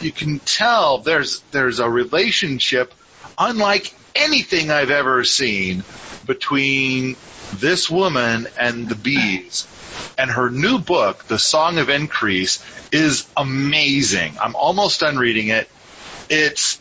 you 0.00 0.12
can 0.12 0.38
tell 0.40 0.98
there's, 0.98 1.40
there's 1.52 1.78
a 1.78 1.88
relationship 1.88 2.92
unlike 3.38 3.94
anything 4.14 4.70
I've 4.70 4.90
ever 4.90 5.24
seen 5.24 5.84
between 6.26 7.16
this 7.54 7.90
woman 7.90 8.48
and 8.58 8.88
the 8.88 8.94
bees. 8.94 9.68
And 10.16 10.30
her 10.30 10.50
new 10.50 10.78
book, 10.78 11.24
The 11.24 11.38
Song 11.38 11.78
of 11.78 11.88
Increase, 11.88 12.64
is 12.90 13.26
amazing. 13.36 14.34
I'm 14.40 14.56
almost 14.56 15.00
done 15.00 15.16
reading 15.16 15.48
it. 15.48 15.68
It's 16.30 16.78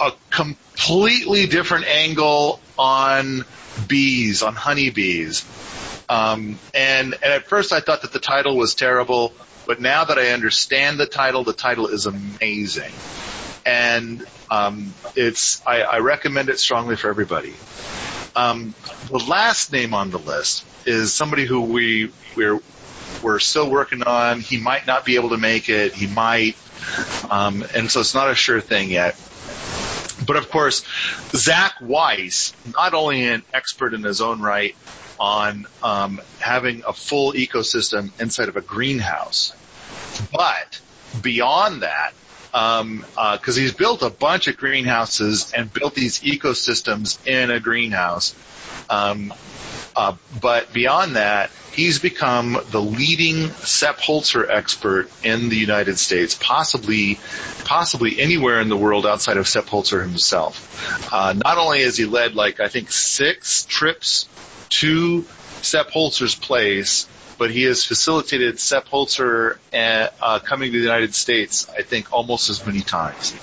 a 0.00 0.12
completely 0.30 1.46
different 1.46 1.86
angle 1.86 2.60
on 2.78 3.44
bees, 3.88 4.42
on 4.42 4.54
honeybees. 4.54 5.44
Um, 6.08 6.58
and, 6.74 7.14
and 7.14 7.32
at 7.32 7.46
first 7.46 7.72
I 7.72 7.80
thought 7.80 8.02
that 8.02 8.12
the 8.12 8.18
title 8.18 8.56
was 8.56 8.74
terrible, 8.74 9.32
but 9.66 9.80
now 9.80 10.04
that 10.04 10.18
I 10.18 10.28
understand 10.28 10.98
the 10.98 11.06
title, 11.06 11.44
the 11.44 11.52
title 11.52 11.86
is 11.88 12.06
amazing. 12.06 12.92
And 13.64 14.26
um, 14.50 14.92
it's 15.16 15.66
I, 15.66 15.82
I 15.82 15.98
recommend 15.98 16.48
it 16.48 16.58
strongly 16.58 16.96
for 16.96 17.08
everybody. 17.08 17.54
Um, 18.34 18.74
the 19.08 19.18
last 19.18 19.72
name 19.72 19.94
on 19.94 20.10
the 20.10 20.18
list 20.18 20.64
is 20.84 21.14
somebody 21.14 21.46
who 21.46 21.62
we 21.62 22.12
we're 22.36 22.60
we're 23.22 23.38
still 23.38 23.70
working 23.70 24.02
on. 24.02 24.40
He 24.40 24.58
might 24.58 24.86
not 24.86 25.04
be 25.04 25.14
able 25.14 25.30
to 25.30 25.38
make 25.38 25.68
it. 25.68 25.94
He 25.94 26.06
might, 26.06 26.56
um, 27.30 27.64
and 27.74 27.90
so 27.90 28.00
it's 28.00 28.14
not 28.14 28.30
a 28.30 28.34
sure 28.34 28.60
thing 28.60 28.90
yet. 28.90 29.14
But 30.26 30.36
of 30.36 30.50
course, 30.50 30.84
Zach 31.30 31.74
Weiss, 31.80 32.52
not 32.72 32.94
only 32.94 33.26
an 33.26 33.42
expert 33.52 33.94
in 33.94 34.02
his 34.02 34.20
own 34.20 34.40
right 34.40 34.76
on 35.18 35.66
um, 35.82 36.20
having 36.40 36.82
a 36.86 36.92
full 36.92 37.32
ecosystem 37.32 38.10
inside 38.20 38.48
of 38.48 38.56
a 38.56 38.60
greenhouse, 38.60 39.52
but 40.32 40.80
beyond 41.20 41.82
that, 41.82 42.12
because 42.50 42.80
um, 42.80 43.04
uh, 43.16 43.38
he's 43.38 43.72
built 43.72 44.02
a 44.02 44.10
bunch 44.10 44.48
of 44.48 44.56
greenhouses 44.56 45.52
and 45.52 45.72
built 45.72 45.94
these 45.94 46.20
ecosystems 46.20 47.24
in 47.26 47.50
a 47.50 47.60
greenhouse. 47.60 48.34
Um, 48.90 49.32
uh, 49.96 50.14
but 50.40 50.72
beyond 50.72 51.16
that, 51.16 51.50
he's 51.72 51.98
become 51.98 52.58
the 52.70 52.80
leading 52.80 53.50
Sepp 53.50 53.98
Holzer 53.98 54.48
expert 54.48 55.10
in 55.22 55.48
the 55.48 55.56
United 55.56 55.98
States, 55.98 56.34
possibly, 56.34 57.18
possibly 57.64 58.20
anywhere 58.20 58.60
in 58.60 58.68
the 58.68 58.76
world 58.76 59.06
outside 59.06 59.36
of 59.36 59.48
Sepp 59.48 59.66
Holzer 59.66 60.02
himself. 60.02 61.12
Uh, 61.12 61.34
not 61.34 61.58
only 61.58 61.82
has 61.82 61.96
he 61.96 62.04
led 62.04 62.34
like 62.34 62.60
I 62.60 62.68
think 62.68 62.90
six 62.90 63.64
trips 63.64 64.26
to 64.70 65.24
Sepp 65.62 65.90
Holzer's 65.90 66.34
place, 66.34 67.06
but 67.42 67.50
he 67.50 67.64
has 67.64 67.84
facilitated 67.84 68.60
Sepp 68.60 68.86
Holzer 68.86 69.56
uh, 69.74 70.08
uh, 70.20 70.38
coming 70.38 70.70
to 70.70 70.78
the 70.78 70.84
United 70.84 71.12
States, 71.12 71.68
I 71.68 71.82
think, 71.82 72.12
almost 72.12 72.50
as 72.50 72.64
many 72.64 72.82
times. 72.82 73.34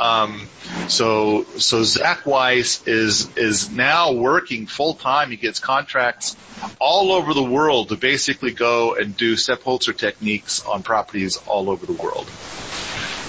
Um, 0.00 0.48
so, 0.88 1.44
so 1.58 1.82
Zach 1.82 2.24
Weiss 2.24 2.88
is 2.88 3.36
is 3.36 3.70
now 3.70 4.12
working 4.12 4.64
full 4.64 4.94
time. 4.94 5.28
He 5.28 5.36
gets 5.36 5.58
contracts 5.58 6.36
all 6.80 7.12
over 7.12 7.34
the 7.34 7.44
world 7.44 7.90
to 7.90 7.96
basically 7.96 8.52
go 8.52 8.94
and 8.94 9.14
do 9.14 9.36
Sepp 9.36 9.60
Holzer 9.60 9.94
techniques 9.94 10.64
on 10.64 10.82
properties 10.82 11.36
all 11.46 11.68
over 11.68 11.84
the 11.84 11.92
world. 11.92 12.26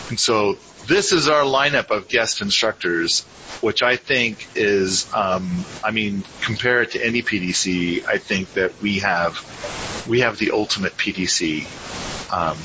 And 0.09 0.19
so 0.19 0.57
this 0.87 1.11
is 1.11 1.27
our 1.27 1.43
lineup 1.43 1.89
of 1.89 2.07
guest 2.07 2.41
instructors, 2.41 3.23
which 3.61 3.81
I 3.81 3.95
think 3.95 4.47
is, 4.55 5.11
um, 5.13 5.65
I 5.83 5.91
mean, 5.91 6.23
compared 6.41 6.91
to 6.91 7.03
any 7.03 7.21
PDC, 7.21 8.05
I 8.05 8.17
think 8.17 8.53
that 8.53 8.81
we 8.81 8.99
have, 8.99 10.05
we 10.07 10.19
have 10.19 10.37
the 10.37 10.51
ultimate 10.51 10.95
PDC, 10.95 11.65
um, 12.31 12.57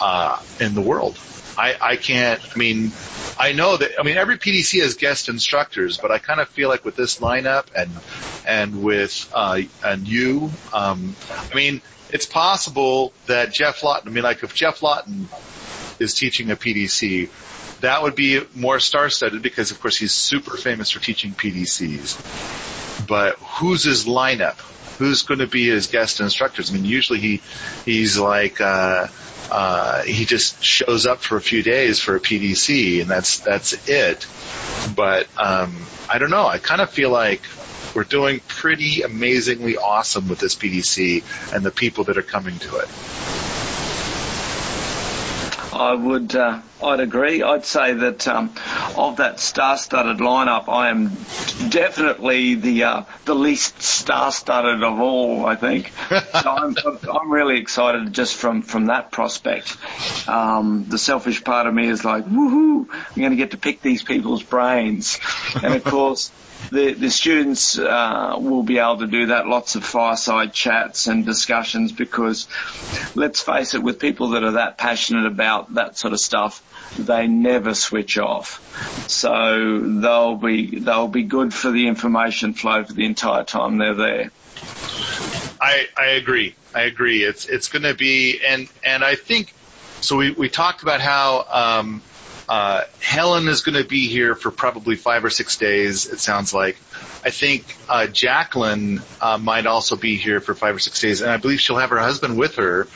uh, 0.00 0.40
in 0.60 0.74
the 0.74 0.82
world. 0.82 1.18
I, 1.56 1.76
I 1.80 1.96
can't, 1.96 2.40
I 2.54 2.58
mean, 2.58 2.92
I 3.38 3.52
know 3.52 3.78
that, 3.78 3.92
I 3.98 4.02
mean, 4.02 4.18
every 4.18 4.36
PDC 4.36 4.82
has 4.82 4.94
guest 4.94 5.30
instructors, 5.30 5.96
but 5.96 6.10
I 6.10 6.18
kind 6.18 6.40
of 6.40 6.48
feel 6.50 6.68
like 6.68 6.84
with 6.84 6.96
this 6.96 7.20
lineup 7.20 7.66
and, 7.74 7.90
and 8.46 8.82
with, 8.82 9.30
uh, 9.34 9.62
and 9.82 10.06
you, 10.06 10.50
um, 10.74 11.16
I 11.30 11.54
mean, 11.54 11.80
it's 12.10 12.26
possible 12.26 13.14
that 13.26 13.52
Geoff 13.52 13.82
Lawton, 13.82 14.08
I 14.08 14.12
mean, 14.12 14.24
like 14.24 14.42
if 14.42 14.54
Geoff 14.54 14.82
Lawton 14.82 15.28
is 15.98 16.14
teaching 16.14 16.50
a 16.50 16.56
PDC, 16.56 17.28
that 17.80 18.02
would 18.02 18.14
be 18.14 18.40
more 18.54 18.80
star-studded 18.80 19.42
because, 19.42 19.70
of 19.70 19.80
course, 19.80 19.96
he's 19.96 20.12
super 20.12 20.56
famous 20.56 20.90
for 20.90 21.00
teaching 21.00 21.32
PDCs. 21.32 23.06
But 23.06 23.36
who's 23.36 23.84
his 23.84 24.06
lineup? 24.06 24.58
Who's 24.98 25.22
going 25.22 25.40
to 25.40 25.46
be 25.46 25.68
his 25.68 25.88
guest 25.88 26.20
instructors? 26.20 26.70
I 26.70 26.74
mean, 26.74 26.86
usually 26.86 27.20
he 27.20 27.42
he's 27.84 28.18
like 28.18 28.62
uh, 28.62 29.08
uh, 29.50 30.02
he 30.02 30.24
just 30.24 30.64
shows 30.64 31.06
up 31.06 31.20
for 31.20 31.36
a 31.36 31.40
few 31.40 31.62
days 31.62 32.00
for 32.00 32.16
a 32.16 32.20
PDC, 32.20 33.02
and 33.02 33.10
that's 33.10 33.40
that's 33.40 33.88
it. 33.88 34.26
But 34.94 35.28
um, 35.36 35.76
I 36.08 36.18
don't 36.18 36.30
know. 36.30 36.46
I 36.46 36.58
kind 36.58 36.80
of 36.80 36.90
feel 36.90 37.10
like 37.10 37.42
we're 37.94 38.04
doing 38.04 38.40
pretty 38.46 39.02
amazingly 39.02 39.76
awesome 39.76 40.28
with 40.28 40.38
this 40.38 40.54
PDC 40.54 41.54
and 41.54 41.64
the 41.64 41.70
people 41.70 42.04
that 42.04 42.18
are 42.18 42.22
coming 42.22 42.58
to 42.58 42.76
it. 42.76 42.88
I 45.76 45.94
would, 45.94 46.34
uh, 46.34 46.60
I'd 46.82 47.00
agree. 47.00 47.42
I'd 47.42 47.64
say 47.64 47.92
that 47.92 48.26
um, 48.26 48.54
of 48.96 49.18
that 49.18 49.40
star-studded 49.40 50.18
lineup, 50.18 50.68
I 50.68 50.88
am 50.88 51.08
definitely 51.70 52.54
the 52.54 52.84
uh, 52.84 53.02
the 53.24 53.34
least 53.34 53.82
star-studded 53.82 54.82
of 54.82 55.00
all. 55.00 55.46
I 55.46 55.56
think. 55.56 55.92
so 56.08 56.20
I'm, 56.44 56.76
I'm 57.12 57.30
really 57.30 57.58
excited 57.58 58.12
just 58.12 58.34
from 58.34 58.62
from 58.62 58.86
that 58.86 59.10
prospect. 59.10 59.76
Um, 60.28 60.86
the 60.88 60.98
selfish 60.98 61.44
part 61.44 61.66
of 61.66 61.74
me 61.74 61.88
is 61.88 62.04
like, 62.04 62.24
woohoo! 62.24 62.88
I'm 62.90 63.16
going 63.20 63.30
to 63.30 63.36
get 63.36 63.50
to 63.52 63.58
pick 63.58 63.82
these 63.82 64.02
people's 64.02 64.42
brains, 64.42 65.18
and 65.62 65.74
of 65.74 65.84
course 65.84 66.30
the, 66.70 66.94
the 66.94 67.10
students 67.10 67.78
uh, 67.78 68.36
will 68.38 68.62
be 68.62 68.78
able 68.78 68.98
to 68.98 69.06
do 69.06 69.26
that. 69.26 69.46
Lots 69.46 69.76
of 69.76 69.84
fireside 69.84 70.52
chats 70.52 71.06
and 71.06 71.24
discussions 71.24 71.92
because, 71.92 72.48
let's 73.14 73.40
face 73.40 73.74
it, 73.74 73.82
with 73.82 73.98
people 73.98 74.30
that 74.30 74.42
are 74.42 74.52
that 74.52 74.78
passionate 74.78 75.26
about 75.26 75.74
that 75.74 75.96
sort 75.96 76.12
of 76.12 76.20
stuff, 76.20 76.62
they 76.98 77.26
never 77.26 77.74
switch 77.74 78.18
off. 78.18 78.60
So 79.08 79.80
they'll 79.80 80.36
be 80.36 80.78
they'll 80.80 81.08
be 81.08 81.24
good 81.24 81.52
for 81.54 81.70
the 81.70 81.88
information 81.88 82.54
flow 82.54 82.84
for 82.84 82.92
the 82.92 83.04
entire 83.04 83.44
time 83.44 83.78
they're 83.78 83.94
there. 83.94 84.30
I 85.60 85.86
I 85.96 86.06
agree. 86.10 86.54
I 86.74 86.82
agree. 86.82 87.22
It's 87.22 87.46
it's 87.46 87.68
going 87.68 87.82
to 87.84 87.94
be 87.94 88.40
and 88.44 88.68
and 88.84 89.04
I 89.04 89.14
think 89.14 89.54
so. 90.00 90.16
We 90.16 90.32
we 90.32 90.48
talked 90.48 90.82
about 90.82 91.00
how. 91.00 91.46
Um, 91.50 92.02
uh, 92.48 92.82
Helen 93.00 93.48
is 93.48 93.62
going 93.62 93.80
to 93.80 93.88
be 93.88 94.08
here 94.08 94.34
for 94.34 94.50
probably 94.50 94.96
five 94.96 95.24
or 95.24 95.30
six 95.30 95.56
days. 95.56 96.06
It 96.06 96.20
sounds 96.20 96.54
like. 96.54 96.76
I 97.24 97.30
think 97.30 97.76
uh, 97.88 98.06
Jacqueline 98.06 99.02
uh, 99.20 99.38
might 99.38 99.66
also 99.66 99.96
be 99.96 100.16
here 100.16 100.40
for 100.40 100.54
five 100.54 100.76
or 100.76 100.78
six 100.78 101.00
days, 101.00 101.22
and 101.22 101.30
I 101.30 101.38
believe 101.38 101.60
she'll 101.60 101.78
have 101.78 101.90
her 101.90 101.98
husband 101.98 102.38
with 102.38 102.56
her, 102.56 102.86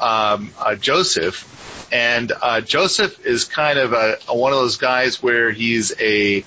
um, 0.00 0.52
uh, 0.58 0.76
Joseph. 0.76 1.88
And 1.92 2.30
uh, 2.40 2.60
Joseph 2.60 3.26
is 3.26 3.44
kind 3.46 3.78
of 3.80 3.92
a, 3.92 4.18
a, 4.28 4.36
one 4.36 4.52
of 4.52 4.58
those 4.58 4.76
guys 4.76 5.20
where 5.20 5.50
he's 5.50 5.92
a 6.00 6.44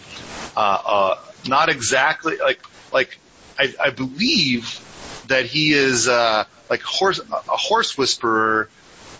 uh, 0.55 0.59
uh 0.59 1.19
not 1.47 1.67
exactly 1.67 2.37
like 2.37 2.63
like 2.93 3.17
I, 3.59 3.73
I 3.83 3.89
believe 3.89 4.79
that 5.27 5.45
he 5.45 5.73
is 5.73 6.07
uh 6.07 6.45
like 6.69 6.81
horse 6.81 7.19
a 7.19 7.57
horse 7.57 7.97
whisperer 7.97 8.69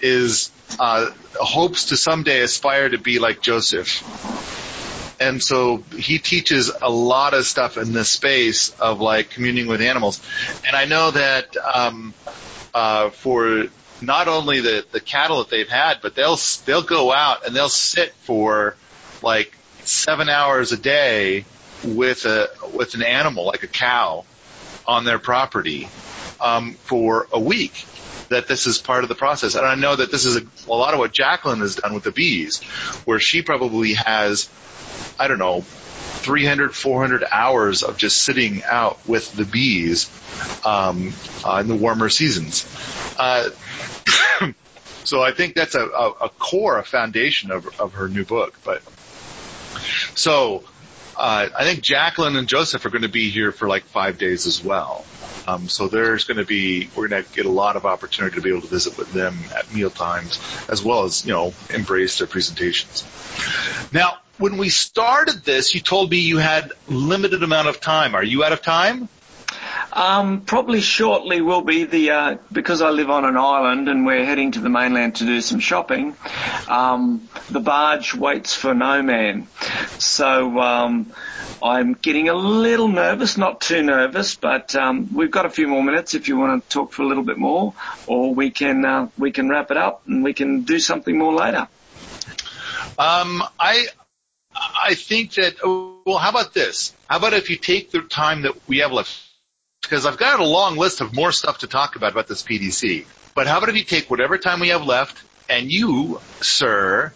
is 0.02 0.50
uh, 0.80 1.09
hopes 1.39 1.86
to 1.86 1.97
someday 1.97 2.41
aspire 2.41 2.89
to 2.89 2.97
be 2.97 3.19
like 3.19 3.41
Joseph. 3.41 4.03
And 5.19 5.41
so 5.41 5.78
he 5.97 6.19
teaches 6.19 6.71
a 6.82 6.89
lot 6.89 7.34
of 7.34 7.45
stuff 7.45 7.78
in 7.78 7.93
this 7.93 8.09
space 8.09 8.69
of 8.80 8.99
like 8.99 9.30
communing 9.30 9.67
with 9.67 9.82
animals. 9.82 10.21
And 10.65 10.76
I 10.76 10.86
know 10.86 11.11
that 11.11 11.55
um, 11.57 12.13
uh, 12.74 13.09
for 13.11 13.67
not 14.01 14.28
only 14.28 14.59
the 14.59 14.86
the 14.91 14.99
cattle 14.99 15.39
that 15.39 15.49
they've 15.49 15.69
had, 15.69 15.99
but 16.01 16.15
they'll 16.15 16.38
they'll 16.65 16.84
go 16.84 17.13
out 17.13 17.45
and 17.45 17.55
they'll 17.55 17.69
sit 17.69 18.13
for 18.24 18.76
like 19.21 19.55
seven 19.84 20.30
hours 20.30 20.71
a 20.71 20.78
day 20.78 21.45
with 21.84 22.26
a 22.26 22.49
with 22.74 22.95
an 22.95 23.03
animal 23.03 23.45
like 23.45 23.63
a 23.63 23.67
cow 23.67 24.26
on 24.86 25.05
their 25.05 25.19
property 25.19 25.88
um, 26.41 26.74
for 26.74 27.28
a 27.32 27.39
week 27.39 27.86
that 28.34 28.48
this 28.48 28.68
is 28.68 28.80
part 28.80 29.04
of 29.04 29.10
the 29.10 29.16
process. 29.16 29.56
And 29.56 29.66
I 29.66 29.76
know 29.76 29.96
that 29.96 30.12
this 30.12 30.26
is 30.26 30.38
a, 30.38 30.44
a 30.68 30.76
lot 30.76 30.94
of 30.94 31.00
what 31.00 31.12
Jacqueline 31.12 31.60
has 31.60 31.76
done 31.76 31.94
with 31.94 32.04
the 32.04 32.12
bees, 32.12 32.62
where 33.06 33.20
she 33.20 33.42
probably 33.42 33.94
has, 33.94 34.50
I 35.20 35.28
don't 35.28 35.40
know, 35.40 35.62
300, 35.62 36.76
400 36.76 37.24
hours 37.30 37.84
of 37.84 37.98
just 37.98 38.22
sitting 38.22 38.64
out 38.64 39.06
with 39.08 39.34
the 39.34 39.46
bees 39.46 40.10
um, 40.66 41.14
uh, 41.46 41.58
in 41.58 41.68
the 41.68 41.76
warmer 41.76 42.10
seasons. 42.10 42.66
Uh, 43.18 43.50
so 45.04 45.22
I 45.22 45.32
think 45.32 45.56
that's 45.56 45.76
a, 45.76 45.86
a, 45.86 46.12
a, 46.22 46.30
core, 46.30 46.78
a 46.78 46.84
foundation 46.84 47.52
of, 47.52 47.80
of 47.80 47.94
her 47.94 48.08
new 48.08 48.24
book. 48.24 48.58
But 48.64 48.82
so 50.16 50.64
uh, 51.18 51.50
I 51.56 51.64
think 51.64 51.82
Jacqueline 51.82 52.36
and 52.36 52.48
Joseph 52.48 52.86
are 52.86 52.90
going 52.90 53.04
to 53.04 53.10
be 53.10 53.30
here 53.30 53.52
for 53.52 53.68
like 53.68 53.84
five 53.84 54.18
days 54.18 54.48
as 54.48 54.64
well. 54.64 55.06
Um, 55.48 55.68
so 55.68 55.88
there's 55.88 56.24
going 56.24 56.38
to 56.38 56.46
be, 56.46 56.89
we're 56.96 57.08
going 57.08 57.24
to 57.24 57.32
get 57.34 57.46
a 57.46 57.52
lot 57.52 57.76
of 57.76 57.86
opportunity 57.86 58.36
to 58.36 58.41
be 58.41 58.50
able 58.50 58.62
to 58.62 58.68
visit 58.68 58.98
with 58.98 59.12
them 59.12 59.38
at 59.56 59.74
meal 59.74 59.89
times 59.89 60.39
as 60.70 60.84
well 60.84 61.04
as, 61.04 61.26
you 61.26 61.34
know, 61.34 61.54
embrace 61.70 62.18
their 62.18 62.28
presentations. 62.28 63.04
Now, 63.91 64.18
when 64.38 64.58
we 64.58 64.70
started 64.70 65.44
this, 65.44 65.76
you 65.76 65.82
told 65.82 66.10
me 66.10 66.18
you 66.18 66.38
had 66.38 66.72
limited 66.88 67.44
amount 67.44 67.68
of 67.68 67.80
time. 67.80 68.16
Are 68.16 68.24
you 68.24 68.44
out 68.44 68.54
of 68.54 68.62
time? 68.62 69.10
Um, 69.96 70.41
probably 70.41 70.82
shortly 70.82 71.41
will 71.41 71.62
be 71.62 71.84
the 71.84 72.10
uh, 72.10 72.38
because 72.52 72.82
I 72.82 72.89
live 72.89 73.12
on 73.12 73.26
an 73.26 73.38
island 73.38 73.88
and 73.88 74.08
we're 74.08 74.26
heading 74.26 74.54
to 74.54 74.60
the 74.60 74.70
mainland 74.70 75.18
to 75.18 75.26
do 75.26 75.39
some 75.39 75.60
shopping. 75.60 76.16
Um, 76.68 77.30
the 77.52 77.60
barge 77.60 78.16
waits 78.16 78.56
for 78.56 78.74
no 78.74 79.04
man, 79.04 79.48
so 80.00 80.60
um, 80.60 81.14
I'm 81.62 81.94
getting 81.94 82.28
a 82.28 82.34
little 82.34 82.88
nervous, 82.88 83.38
not 83.38 83.62
too 83.62 83.84
nervous, 83.84 84.34
but 84.34 84.76
um, 84.76 85.14
we've 85.14 85.30
got 85.30 85.46
a 85.46 85.50
few 85.52 85.68
more 85.68 85.84
minutes 85.84 86.16
if 86.16 86.28
you 86.28 86.38
want 86.38 86.64
to 86.64 86.70
talk 86.70 86.91
for 86.91 87.04
a 87.04 87.06
little 87.06 87.24
bit 87.24 87.38
more, 87.38 87.76
or 88.08 88.34
we 88.34 88.50
can 88.50 88.84
uh, 88.84 89.10
we 89.20 89.32
can 89.32 89.48
wrap 89.48 89.70
it 89.70 89.78
up 89.78 90.08
and 90.08 90.24
we 90.24 90.34
can 90.34 90.64
do 90.64 90.80
something 90.80 91.16
more 91.16 91.36
later. 91.36 91.68
Um, 92.98 93.44
I 93.60 93.86
I 94.56 94.96
think 94.96 95.34
that 95.34 95.58
well, 95.64 96.18
how 96.18 96.32
about 96.32 96.56
this? 96.56 96.94
How 97.08 97.18
about 97.18 97.34
if 97.34 97.52
you 97.52 97.58
take 97.58 97.91
the 97.91 98.02
time 98.02 98.41
that 98.41 98.56
we 98.68 98.80
have 98.80 98.91
left? 98.91 99.33
Because 99.84 100.06
I've 100.06 100.18
got 100.18 100.40
a 100.40 100.46
long 100.46 100.78
list 100.78 101.02
of 101.02 101.14
more 101.14 101.32
stuff 101.32 101.60
to 101.60 101.68
talk 101.68 101.96
about 101.96 102.14
about 102.14 102.28
this 102.28 102.42
PDC. 102.42 103.06
But 103.36 103.48
how 103.48 103.58
about 103.58 103.70
if 103.70 103.76
you 103.76 103.84
take 103.84 104.10
whatever 104.10 104.38
time 104.38 104.60
we 104.60 104.70
have 104.70 104.84
left 104.84 105.22
and 105.50 105.72
you, 105.72 106.20
sir, 106.42 107.14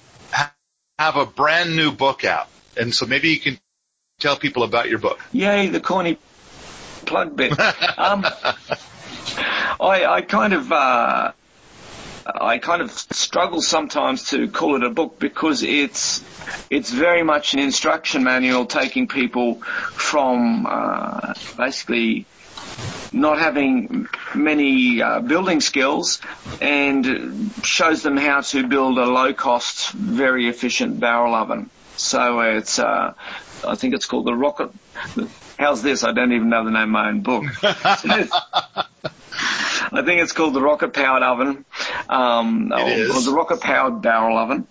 have 1.00 1.16
a 1.16 1.26
brand 1.26 1.76
new 1.76 1.92
book 1.92 2.24
out? 2.24 2.48
And 2.76 2.94
so 2.94 3.06
maybe 3.06 3.30
you 3.30 3.40
can 3.40 3.58
tell 4.20 4.36
people 4.36 4.64
about 4.64 4.90
your 4.90 5.00
book. 5.00 5.20
Yay, 5.32 5.68
the 5.68 5.80
corny 5.80 6.18
plug 7.06 7.36
bit. 7.36 7.52
um, 7.98 8.26
I, 9.80 10.06
I 10.06 10.22
kind 10.22 10.54
of, 10.54 10.72
uh, 10.72 11.32
I 12.26 12.58
kind 12.58 12.82
of 12.82 12.92
struggle 12.92 13.62
sometimes 13.62 14.30
to 14.32 14.50
call 14.50 14.76
it 14.76 14.84
a 14.84 14.90
book 14.90 15.20
because 15.20 15.64
it's 15.64 16.24
it's 16.70 16.92
very 16.92 17.24
much 17.24 17.54
an 17.54 17.60
instruction 17.60 18.24
manual 18.24 18.66
taking 18.66 19.08
people 19.08 19.56
from 19.56 20.66
uh, 20.70 21.34
basically 21.56 22.26
not 23.12 23.40
having 23.40 24.08
many 24.36 25.02
uh, 25.02 25.20
building 25.22 25.62
skills 25.62 26.22
and 26.62 27.52
shows 27.64 28.04
them 28.04 28.18
how 28.18 28.42
to 28.42 28.68
build 28.68 28.98
a 28.98 29.06
low 29.06 29.34
cost, 29.34 29.92
very 29.92 30.48
efficient 30.48 31.00
barrel 31.00 31.34
oven. 31.34 31.70
So 31.96 32.42
it's 32.42 32.80
uh, 32.80 33.14
I 33.66 33.76
think 33.76 33.94
it's 33.96 34.06
called 34.06 34.26
the 34.26 34.36
Rocket. 34.36 34.72
How's 35.58 35.82
this? 35.82 36.04
I 36.04 36.12
don't 36.12 36.34
even 36.34 36.50
know 36.50 36.64
the 36.64 36.72
name 36.72 36.84
of 36.84 36.90
my 36.90 37.10
own 37.10 37.22
book. 37.22 37.46
I 39.92 40.02
think 40.04 40.22
it's 40.22 40.34
called 40.34 40.54
the 40.54 40.62
rocket 40.62 40.94
powered 40.94 41.24
oven, 41.24 41.66
um, 42.10 42.72
or, 42.72 42.80
or 42.80 43.22
the 43.22 43.34
rocket 43.34 43.62
powered 43.62 44.02
barrel 44.02 44.38
oven, 44.38 44.68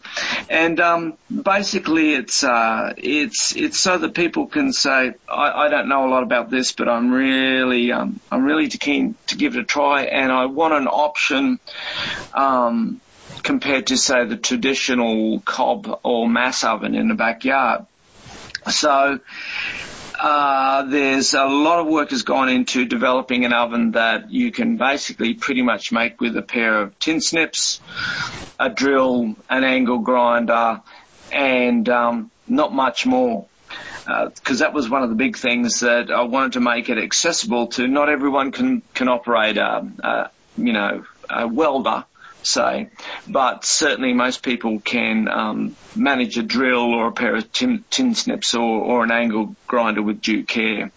and 0.49 0.79
um, 0.81 1.19
basically 1.31 2.15
it's 2.15 2.45
uh, 2.45 2.93
it's 2.97 3.55
it's 3.57 3.79
so 3.79 3.99
that 3.99 4.15
people 4.15 4.47
can 4.47 4.73
say, 4.73 5.15
I, 5.29 5.51
I 5.51 5.69
don't 5.69 5.89
know 5.89 6.07
a 6.07 6.11
lot 6.11 6.23
about 6.23 6.51
this, 6.51 6.73
but 6.73 6.89
I'm 6.89 7.11
really 7.13 7.93
um, 7.93 8.21
I'm 8.31 8.45
really 8.45 8.69
keen 8.69 9.17
to 9.29 9.37
give 9.37 9.57
it 9.57 9.61
a 9.61 9.65
try, 9.65 10.05
and 10.05 10.31
I 10.33 10.47
want 10.47 10.75
an 10.75 10.89
option. 10.89 11.59
Um, 12.35 13.01
compared 13.43 13.89
to 13.89 13.97
say 13.97 14.25
the 14.25 14.37
traditional 14.37 15.41
cob 15.41 16.01
or 16.03 16.29
mass 16.29 16.65
oven 16.65 16.95
in 16.97 17.07
the 17.07 17.15
backyard. 17.15 17.87
So 18.69 19.21
there's 20.89 21.35
a 21.35 21.45
lot 21.45 21.81
of 21.81 21.87
work 21.87 22.11
has 22.11 22.23
gone 22.23 22.49
into 22.49 22.85
developing 22.85 23.45
an 23.45 23.53
oven 23.53 23.93
that 23.93 24.31
you 24.31 24.51
can 24.53 24.77
basically 24.77 25.35
pretty 25.35 25.63
much 25.63 25.93
make 25.93 26.21
with 26.21 26.37
a 26.37 26.43
pair 26.43 26.83
of 26.83 26.99
tin 26.99 27.21
snips, 27.21 27.81
a 28.59 28.71
drill, 28.71 29.37
an 29.49 29.65
angle 29.65 29.99
grinder, 29.99 30.81
and 31.33 31.89
um, 31.89 32.31
not 32.47 32.73
much 32.73 33.07
more. 33.07 33.47
Because 34.05 34.63
uh, 34.63 34.67
that 34.67 34.73
was 34.73 34.89
one 34.89 35.03
of 35.03 35.09
the 35.09 35.17
big 35.17 35.37
things 35.37 35.81
that 35.81 36.11
I 36.11 36.23
wanted 36.23 36.53
to 36.53 36.61
make 36.61 36.89
it 36.89 36.99
accessible 36.99 37.67
to. 37.69 37.89
Not 37.89 38.09
everyone 38.09 38.53
can 38.53 38.83
can 38.95 39.09
operate 39.09 39.59
a, 39.59 39.85
a 39.99 40.31
you 40.57 40.73
know 40.73 41.05
a 41.29 41.49
welder 41.49 42.05
say, 42.47 42.89
but 43.27 43.65
certainly 43.65 44.13
most 44.13 44.43
people 44.43 44.81
can 44.81 45.29
um, 45.29 45.77
manage 45.95 46.39
a 46.39 46.43
drill 46.43 46.95
or 46.95 47.09
a 47.09 47.13
pair 47.13 47.35
of 47.37 47.51
tin, 47.53 47.85
tin 47.91 48.15
snips 48.15 48.55
or, 48.55 48.83
or 48.83 49.05
an 49.05 49.11
angle 49.11 49.55
grinder 49.67 50.03
with 50.03 50.21
due 50.21 50.45
care. 50.45 50.91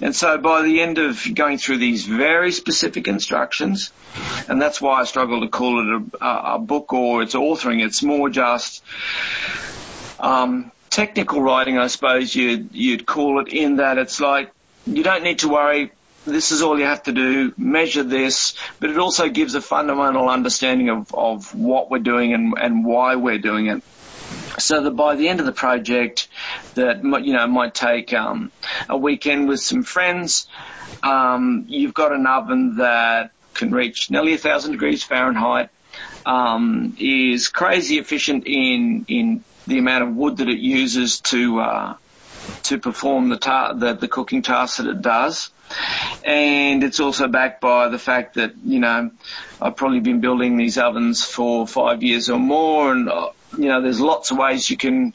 And 0.00 0.14
so 0.14 0.38
by 0.38 0.62
the 0.62 0.80
end 0.80 0.98
of 0.98 1.22
going 1.34 1.58
through 1.58 1.78
these 1.78 2.06
very 2.06 2.52
specific 2.52 3.08
instructions, 3.08 3.92
and 4.48 4.62
that's 4.62 4.80
why 4.80 5.00
I 5.00 5.04
struggle 5.04 5.40
to 5.40 5.48
call 5.48 5.80
it 5.80 6.02
a, 6.20 6.54
a 6.54 6.58
book 6.58 6.92
or 6.92 7.22
it's 7.22 7.34
authoring, 7.34 7.84
it's 7.84 8.02
more 8.02 8.30
just 8.30 8.82
um, 10.20 10.70
technical 10.90 11.42
writing, 11.42 11.78
I 11.78 11.88
suppose 11.88 12.34
you'd, 12.34 12.70
you'd 12.72 13.06
call 13.06 13.40
it, 13.40 13.48
in 13.48 13.76
that 13.76 13.98
it's 13.98 14.20
like 14.20 14.52
you 14.86 15.02
don't 15.02 15.22
need 15.22 15.40
to 15.40 15.48
worry 15.48 15.92
this 16.28 16.52
is 16.52 16.62
all 16.62 16.78
you 16.78 16.84
have 16.84 17.02
to 17.04 17.12
do, 17.12 17.52
measure 17.56 18.02
this, 18.02 18.54
but 18.80 18.90
it 18.90 18.98
also 18.98 19.28
gives 19.28 19.54
a 19.54 19.60
fundamental 19.60 20.28
understanding 20.28 20.88
of, 20.88 21.14
of 21.14 21.54
what 21.54 21.90
we're 21.90 21.98
doing 21.98 22.34
and, 22.34 22.54
and 22.58 22.84
why 22.84 23.16
we're 23.16 23.38
doing 23.38 23.66
it. 23.66 23.82
So 24.58 24.82
that 24.82 24.90
by 24.90 25.14
the 25.14 25.28
end 25.28 25.40
of 25.40 25.46
the 25.46 25.52
project, 25.52 26.28
that 26.74 27.02
you 27.02 27.32
know 27.32 27.46
might 27.46 27.74
take 27.74 28.12
um, 28.12 28.50
a 28.88 28.96
weekend 28.96 29.48
with 29.48 29.60
some 29.60 29.82
friends, 29.82 30.48
um, 31.02 31.64
you've 31.68 31.94
got 31.94 32.12
an 32.12 32.26
oven 32.26 32.76
that 32.76 33.30
can 33.54 33.70
reach 33.70 34.10
nearly 34.10 34.34
a 34.34 34.38
thousand 34.38 34.72
degrees 34.72 35.02
Fahrenheit, 35.02 35.70
um, 36.26 36.96
is 36.98 37.48
crazy 37.48 37.98
efficient 37.98 38.46
in 38.46 39.06
in 39.08 39.44
the 39.66 39.78
amount 39.78 40.04
of 40.04 40.16
wood 40.16 40.38
that 40.38 40.48
it 40.48 40.58
uses 40.58 41.20
to 41.20 41.60
uh, 41.60 41.94
to 42.64 42.78
perform 42.78 43.28
the, 43.28 43.36
ta- 43.36 43.72
the 43.72 43.94
the 43.94 44.08
cooking 44.08 44.42
tasks 44.42 44.78
that 44.78 44.86
it 44.86 45.02
does. 45.02 45.50
And 46.24 46.84
it's 46.84 47.00
also 47.00 47.28
backed 47.28 47.60
by 47.60 47.88
the 47.88 47.98
fact 47.98 48.34
that, 48.34 48.52
you 48.64 48.80
know, 48.80 49.10
I've 49.60 49.76
probably 49.76 50.00
been 50.00 50.20
building 50.20 50.56
these 50.56 50.78
ovens 50.78 51.24
for 51.24 51.66
five 51.66 52.02
years 52.02 52.30
or 52.30 52.38
more 52.38 52.92
and, 52.92 53.08
uh, 53.08 53.30
you 53.56 53.68
know, 53.68 53.82
there's 53.82 54.00
lots 54.00 54.30
of 54.30 54.38
ways 54.38 54.68
you 54.68 54.76
can 54.76 55.14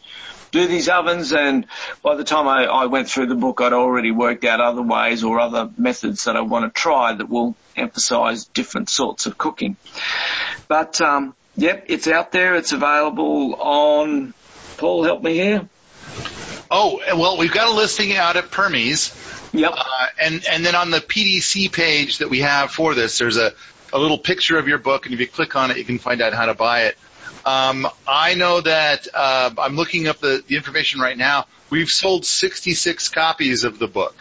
do 0.51 0.67
these 0.67 0.87
ovens 0.87 1.33
and 1.33 1.65
by 2.03 2.15
the 2.15 2.23
time 2.23 2.47
I, 2.47 2.65
I 2.65 2.85
went 2.85 3.09
through 3.09 3.25
the 3.25 3.35
book 3.35 3.59
I'd 3.59 3.73
already 3.73 4.11
worked 4.11 4.45
out 4.45 4.61
other 4.61 4.83
ways 4.83 5.23
or 5.23 5.39
other 5.39 5.69
methods 5.77 6.25
that 6.25 6.35
I 6.35 6.41
want 6.41 6.71
to 6.71 6.79
try 6.79 7.13
that 7.13 7.27
will 7.27 7.55
emphasize 7.75 8.45
different 8.45 8.89
sorts 8.89 9.25
of 9.25 9.37
cooking. 9.37 9.77
But 10.67 11.01
um, 11.01 11.35
yep, 11.55 11.85
it's 11.87 12.07
out 12.07 12.31
there, 12.31 12.55
it's 12.55 12.71
available 12.71 13.55
on 13.55 14.33
Paul 14.77 15.03
help 15.03 15.23
me 15.23 15.33
here. 15.33 15.69
Oh, 16.69 16.99
well, 17.15 17.37
we've 17.37 17.53
got 17.53 17.69
a 17.69 17.71
listing 17.71 18.15
out 18.15 18.35
at 18.35 18.45
Permies. 18.45 19.13
Yep. 19.53 19.71
Uh, 19.77 20.07
and 20.19 20.45
and 20.49 20.65
then 20.65 20.75
on 20.75 20.89
the 20.89 20.99
PDC 20.99 21.71
page 21.71 22.17
that 22.17 22.29
we 22.29 22.39
have 22.39 22.71
for 22.71 22.95
this, 22.95 23.17
there's 23.19 23.37
a 23.37 23.53
a 23.93 23.99
little 23.99 24.17
picture 24.17 24.57
of 24.57 24.67
your 24.67 24.79
book, 24.79 25.05
and 25.05 25.13
if 25.13 25.19
you 25.19 25.27
click 25.27 25.55
on 25.55 25.69
it, 25.69 25.77
you 25.77 25.85
can 25.85 25.99
find 25.99 26.21
out 26.21 26.33
how 26.33 26.47
to 26.47 26.55
buy 26.55 26.85
it. 26.85 26.97
Um, 27.45 27.87
I 28.07 28.33
know 28.33 28.61
that 28.61 29.07
uh, 29.13 29.51
I'm 29.57 29.75
looking 29.75 30.07
up 30.07 30.19
the, 30.19 30.43
the 30.47 30.55
information 30.55 30.99
right 30.99 31.17
now. 31.17 31.45
We've 31.69 31.89
sold 31.89 32.25
66 32.25 33.09
copies 33.09 33.63
of 33.63 33.77
the 33.77 33.87
book, 33.87 34.15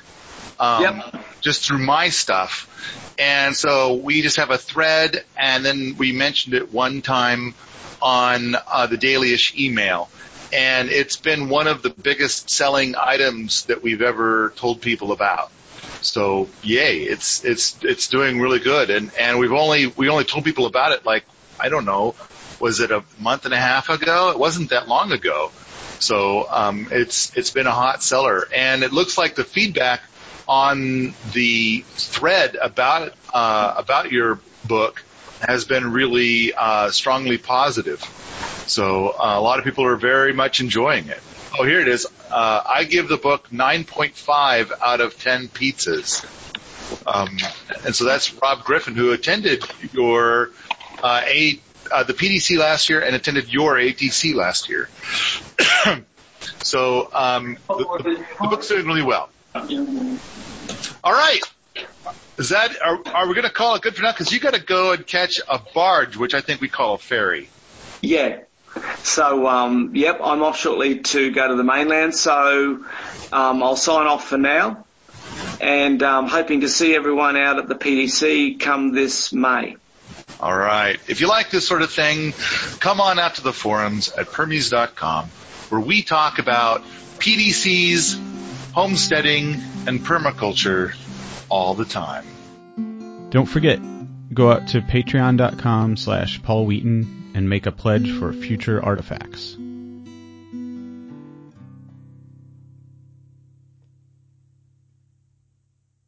um, 0.60 0.82
yep. 0.82 1.24
just 1.40 1.66
through 1.66 1.78
my 1.78 2.10
stuff, 2.10 2.68
and 3.18 3.56
so 3.56 3.94
we 3.94 4.20
just 4.20 4.36
have 4.36 4.50
a 4.50 4.58
thread, 4.58 5.24
and 5.38 5.64
then 5.64 5.96
we 5.96 6.12
mentioned 6.12 6.54
it 6.54 6.72
one 6.72 7.00
time 7.00 7.54
on 8.02 8.54
uh, 8.54 8.86
the 8.88 8.98
Dailyish 8.98 9.58
email 9.58 10.10
and 10.52 10.90
it's 10.90 11.16
been 11.16 11.48
one 11.48 11.66
of 11.66 11.82
the 11.82 11.90
biggest 11.90 12.50
selling 12.50 12.94
items 12.96 13.64
that 13.64 13.82
we've 13.82 14.02
ever 14.02 14.52
told 14.56 14.80
people 14.80 15.12
about. 15.12 15.50
So 16.00 16.48
yay, 16.62 16.98
it's 16.98 17.44
it's 17.44 17.76
it's 17.82 18.08
doing 18.08 18.40
really 18.40 18.58
good, 18.58 18.90
and 18.90 19.12
and 19.18 19.38
we've 19.38 19.52
only 19.52 19.86
we 19.86 20.08
only 20.08 20.24
told 20.24 20.44
people 20.44 20.66
about 20.66 20.92
it 20.92 21.06
like 21.06 21.24
I 21.60 21.68
don't 21.68 21.84
know, 21.84 22.14
was 22.58 22.80
it 22.80 22.90
a 22.90 23.04
month 23.18 23.44
and 23.44 23.54
a 23.54 23.58
half 23.58 23.88
ago? 23.88 24.30
It 24.30 24.38
wasn't 24.38 24.70
that 24.70 24.88
long 24.88 25.12
ago. 25.12 25.50
So 25.98 26.46
um, 26.50 26.88
it's 26.90 27.36
it's 27.36 27.50
been 27.50 27.66
a 27.66 27.72
hot 27.72 28.02
seller, 28.02 28.48
and 28.54 28.82
it 28.82 28.92
looks 28.92 29.16
like 29.16 29.36
the 29.36 29.44
feedback 29.44 30.02
on 30.48 31.14
the 31.32 31.84
thread 31.94 32.56
about 32.60 33.12
uh, 33.32 33.74
about 33.76 34.10
your 34.10 34.40
book 34.64 35.02
has 35.42 35.64
been 35.64 35.92
really 35.92 36.54
uh, 36.54 36.90
strongly 36.90 37.38
positive. 37.38 38.00
So 38.66 39.08
uh, 39.08 39.38
a 39.38 39.40
lot 39.40 39.58
of 39.58 39.64
people 39.64 39.84
are 39.84 39.96
very 39.96 40.32
much 40.32 40.60
enjoying 40.60 41.08
it. 41.08 41.20
Oh, 41.58 41.64
here 41.64 41.80
it 41.80 41.88
is. 41.88 42.06
Uh, 42.30 42.62
I 42.64 42.84
give 42.84 43.08
the 43.08 43.16
book 43.16 43.50
9.5 43.50 44.72
out 44.80 45.00
of 45.00 45.18
10 45.18 45.48
pizzas. 45.48 46.24
Um, 47.06 47.36
and 47.84 47.94
so 47.94 48.04
that's 48.04 48.32
Rob 48.34 48.64
Griffin, 48.64 48.94
who 48.94 49.12
attended 49.12 49.64
your 49.92 50.50
uh, 51.02 51.22
a, 51.26 51.60
uh, 51.90 52.04
the 52.04 52.14
PDC 52.14 52.58
last 52.58 52.88
year 52.88 53.00
and 53.00 53.14
attended 53.14 53.52
your 53.52 53.74
ATC 53.74 54.34
last 54.34 54.68
year. 54.68 54.88
so 56.62 57.10
um, 57.12 57.58
the, 57.68 57.74
the, 57.76 58.26
the 58.40 58.48
book's 58.48 58.68
doing 58.68 58.86
really 58.86 59.02
well. 59.02 59.28
All 59.54 61.12
right. 61.12 61.40
Is 62.38 62.48
that 62.48 62.80
are, 62.82 62.98
are 63.14 63.28
we 63.28 63.34
going 63.34 63.46
to 63.46 63.52
call 63.52 63.74
it 63.74 63.82
good 63.82 63.94
for 63.94 64.02
now? 64.02 64.12
Because 64.12 64.32
you 64.32 64.40
got 64.40 64.54
to 64.54 64.62
go 64.62 64.92
and 64.92 65.06
catch 65.06 65.40
a 65.48 65.60
barge, 65.74 66.16
which 66.16 66.34
I 66.34 66.40
think 66.40 66.60
we 66.60 66.68
call 66.68 66.94
a 66.94 66.98
ferry. 66.98 67.48
Yeah. 68.00 68.40
So, 69.02 69.46
um, 69.46 69.94
yep, 69.94 70.20
I'm 70.22 70.42
off 70.42 70.56
shortly 70.56 71.00
to 71.00 71.30
go 71.30 71.48
to 71.48 71.54
the 71.56 71.64
mainland. 71.64 72.14
So, 72.14 72.84
um, 73.32 73.62
I'll 73.62 73.76
sign 73.76 74.06
off 74.06 74.28
for 74.28 74.38
now, 74.38 74.86
and 75.60 76.02
um, 76.02 76.26
hoping 76.26 76.62
to 76.62 76.68
see 76.70 76.96
everyone 76.96 77.36
out 77.36 77.58
at 77.58 77.68
the 77.68 77.74
PDC 77.74 78.58
come 78.58 78.94
this 78.94 79.32
May. 79.32 79.76
All 80.40 80.56
right. 80.56 80.98
If 81.06 81.20
you 81.20 81.28
like 81.28 81.50
this 81.50 81.68
sort 81.68 81.82
of 81.82 81.92
thing, 81.92 82.32
come 82.80 83.00
on 83.00 83.18
out 83.18 83.36
to 83.36 83.42
the 83.42 83.52
forums 83.52 84.10
at 84.10 84.28
permies.com, 84.28 85.28
where 85.68 85.80
we 85.80 86.02
talk 86.02 86.38
about 86.38 86.82
PDCs, 87.18 88.18
homesteading, 88.72 89.60
and 89.86 90.00
permaculture 90.00 90.94
all 91.52 91.74
the 91.74 91.84
time. 91.84 92.24
Don't 93.28 93.46
forget, 93.46 93.78
go 94.32 94.50
out 94.50 94.68
to 94.68 94.80
patreon.com 94.80 95.98
slash 95.98 96.42
Paul 96.42 96.64
Wheaton 96.64 97.32
and 97.34 97.48
make 97.48 97.66
a 97.66 97.72
pledge 97.72 98.10
for 98.18 98.32
future 98.32 98.82
artifacts. 98.82 99.58